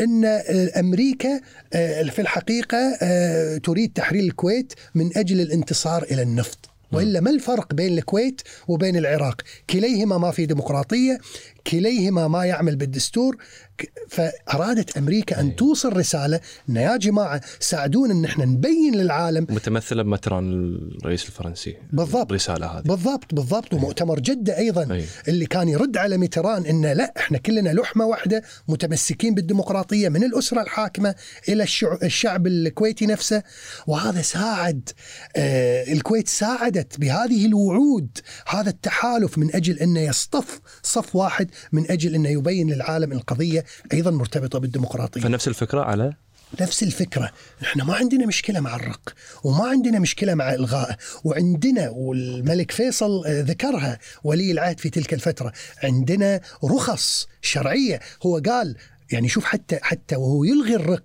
[0.00, 1.40] أن آه، أمريكا
[1.72, 6.58] آه، في الحقيقة آه، تريد تحرير الكويت من أجل الانتصار إلى النفط.
[6.92, 11.18] وإلا ما الفرق بين الكويت وبين العراق؟ كليهما ما في ديمقراطية،
[11.66, 13.36] كليهما ما يعمل بالدستور،
[13.78, 20.02] ك- فأرادت أمريكا أن توصل رسالة ان يا جماعة ساعدونا إن إحنا نبين للعالم متمثلة
[20.02, 20.52] بمتران
[21.00, 21.76] الرئيس الفرنسي.
[21.92, 22.30] بالضبط.
[22.30, 22.82] الرسالة هذه.
[22.82, 25.04] بالضبط بالضبط ومؤتمر جدة أيضا أي.
[25.28, 30.62] اللي كان يرد على ميتران إن لا إحنا كلنا لحمة واحدة متمسكين بالديمقراطية من الأسرة
[30.62, 31.14] الحاكمة
[31.48, 33.42] إلى الشع- الشعب الكويتي نفسه.
[33.86, 34.88] وهذا ساعد
[35.36, 42.14] آه الكويت ساعدت بهذه الوعود هذا التحالف من أجل إنه يصطف صف واحد من أجل
[42.14, 45.20] انه يبين للعالم القضية أيضا مرتبطة بالديمقراطية.
[45.20, 46.12] فنفس الفكرة على؟
[46.60, 47.30] نفس الفكرة.
[47.62, 53.40] إحنا ما عندنا مشكلة مع الرق وما عندنا مشكلة مع إلغائه وعندنا والملك فيصل آه،
[53.40, 55.52] ذكرها ولي العهد في تلك الفترة.
[55.82, 58.00] عندنا رخص شرعية.
[58.26, 58.76] هو قال
[59.12, 61.04] يعني شوف حتى حتى وهو يلغي الرق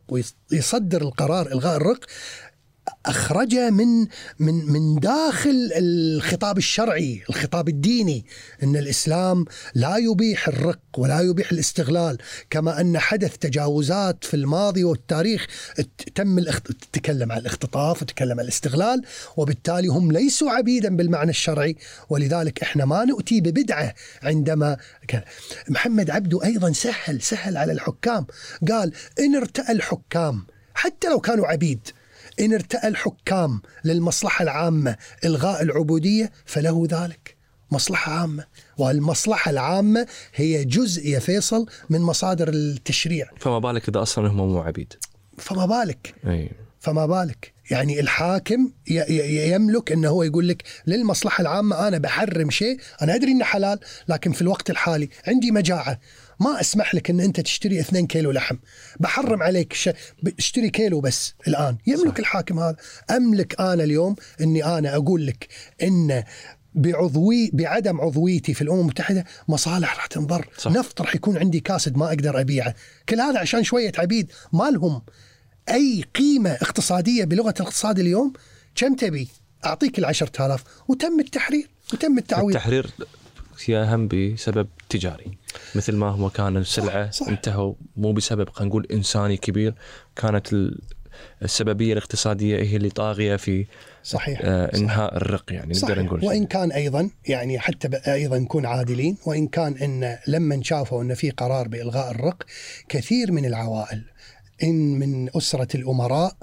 [0.52, 2.06] ويصدر القرار إلغاء الرق
[3.06, 4.08] أخرجه من
[4.40, 8.26] من من داخل الخطاب الشرعي، الخطاب الديني،
[8.64, 9.45] إن الإسلام
[9.76, 12.18] لا يبيح الرق ولا يبيح الاستغلال،
[12.50, 15.48] كما أن حدث تجاوزات في الماضي والتاريخ
[16.16, 16.72] تم الاخت...
[16.72, 19.01] تتكلم عن الاختطاف وتتكلم عن الاستغلال،
[19.38, 21.76] وبالتالي هم ليسوا عبيدا بالمعنى الشرعي،
[22.10, 23.93] ولذلك إحنا ما نؤتي ببدعة
[24.24, 24.77] عندما.
[25.69, 28.26] محمد عبده أيضا سهل سهل على الحكام،
[28.69, 31.80] قال إن ارتأى الحكام حتى لو كانوا عبيد
[32.42, 34.95] إن ارتأى الحكام للمصلحة العامة
[35.26, 37.36] إلغاء العبودية فله ذلك.
[37.72, 38.45] مصلحة عامة.
[38.78, 43.30] والمصلحة العامة هي جزء يا فيصل من مصادر التشريع.
[43.40, 44.94] فما بالك إذا أصلا هم مو عبيد؟
[45.38, 46.16] فما بالك.
[46.28, 46.52] أي.
[46.80, 47.53] فما بالك.
[47.72, 53.45] يعني الحاكم يملك انه هو يقول لك للمصلحة العامة أنا بحرم شيء أنا أدري إنه
[53.45, 56.00] حلال لكن في الوقت الحالي عندي مجاعة.
[56.42, 58.56] ما أسمح لك إن أنت تشتري 2 كيلو لحم.
[59.00, 59.90] بحرم عليك ش...
[60.38, 61.78] اشتري كيلو بس الآن.
[61.88, 62.20] يملك صح.
[62.20, 62.76] الحاكم هذا.
[63.11, 65.48] أملك أنا اليوم إني أنا أقول لك
[65.84, 66.24] إن
[66.76, 70.48] بعضوي بعدم عضويتي في الأمم المتحدة مصالح راح تنضر.
[70.58, 70.72] صح.
[70.72, 72.76] نفط راح يكون عندي كاسد ما أقدر أبيعه.
[73.10, 75.02] كل هذا عشان شوية عبيد ما لهم
[75.70, 78.34] أي قيمة اقتصادية بلغة الاقتصاد اليوم؟
[78.76, 79.28] كم تبي؟
[79.66, 81.70] أعطيك ال 10000 وتم التحرير.
[81.94, 82.56] وتم التعويض.
[82.56, 82.92] التحرير
[83.66, 85.38] هي اهم بسبب تجاري.
[85.76, 87.28] مثل ما هو كان السلعة صح.
[87.28, 89.74] انتهوا مو بسبب خلينا نقول إنساني كبير
[90.16, 90.82] كانت ال-
[91.44, 93.66] السببية الاقتصادية هي اللي طاغية في
[94.04, 95.98] صحيح آه إنهاء الرق يعني نقدر صحيح.
[95.98, 101.14] نقول وإن كان أيضا يعني حتى أيضا نكون عادلين وإن كان إن لما شافوا إن
[101.14, 102.44] في قرار بإلغاء الرق
[102.90, 104.04] كثير من العوائل
[104.64, 106.34] إن من أسرة الأمراء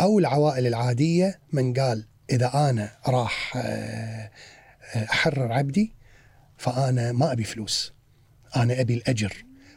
[0.00, 3.60] أو العوائل العادية من قال إذا أنا راح آه،
[4.94, 5.92] آه، أحرر عبدي
[6.56, 7.92] فأنا ما أبي فلوس
[8.56, 9.32] أنا أبي الأجر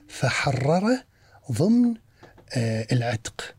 [0.08, 1.04] فحرره
[1.52, 1.94] ضمن
[2.58, 3.56] آه، العتق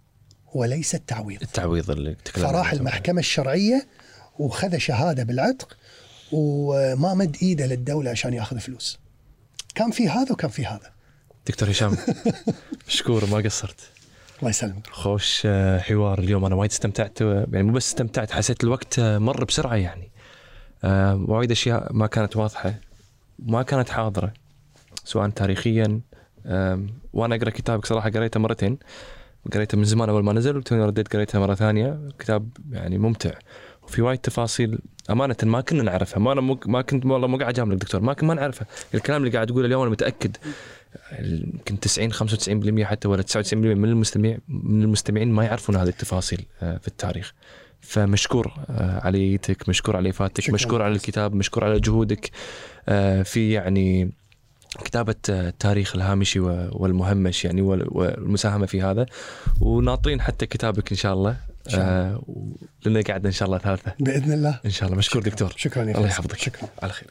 [0.55, 1.43] وليس التعويض.
[1.43, 2.73] التعويض اللي تكلمنا فراح.
[2.73, 3.87] المحكمة الشرعية
[4.39, 5.77] وخذ شهادة بالعتق
[6.33, 8.99] وما مد إيده للدولة عشان يأخذ فلوس.
[9.75, 10.93] كان في هذا وكان في هذا.
[11.47, 11.97] دكتور هشام
[12.89, 13.81] مشكور ما قصرت.
[14.39, 14.87] الله يسلمك.
[14.87, 16.45] خوش آه، حوار اليوم.
[16.45, 20.11] أنا وايد استمتعت آه، يعني مو بس استمتعت حسيت الوقت مر بسرعة يعني.
[21.29, 22.75] وايد أشياء ما كانت واضحة
[23.39, 24.33] ما كانت حاضرة.
[25.05, 26.01] سواء تاريخيا
[27.13, 28.79] وأنا أقرأ كتابك صراحة قريته مرتين.
[29.53, 32.09] قريته من زمان أول ما نزل وتوني رديت قريته مرة ثانية.
[32.19, 33.33] كتاب يعني ممتع.
[33.87, 34.79] في وايد تفاصيل
[35.11, 36.19] أمانة ما كنا نعرفها.
[36.19, 38.01] ما أنا ما كنت والله مو قاعد أجاملك دكتور.
[38.01, 38.67] ما كنا ما نعرفها.
[38.95, 40.37] الكلام اللي قاعد تقوله اليوم أنا متأكد.
[41.21, 46.77] يمكن 90 95% حتى ولا 99% من المستمع من المستمعين ما يعرفون هذه التفاصيل آه،
[46.77, 47.35] في التاريخ.
[47.81, 50.51] فمشكور آه، على جيتك مشكور على إفادتك.
[50.51, 52.31] مشكور على الكتاب مشكور على جهودك.
[52.89, 54.13] آه، في يعني
[54.85, 59.07] كتابة آه، التاريخ الهامشي والمهمش يعني وال- والمساهمة في هذا.
[59.61, 61.93] وناطرين حتى كتابك إن شاء الله إن شاء الله.
[61.93, 62.23] آه،
[62.87, 63.93] لنا قاعدة إن شاء الله ثالثة.
[64.01, 64.61] بإذن الله.
[64.65, 64.99] إن شاء الله.
[64.99, 65.53] مشكور دكتور.
[65.57, 66.07] شكرا يا الله.
[66.07, 66.39] يحفظك.
[66.39, 66.69] شكرا.
[66.83, 67.09] على خير.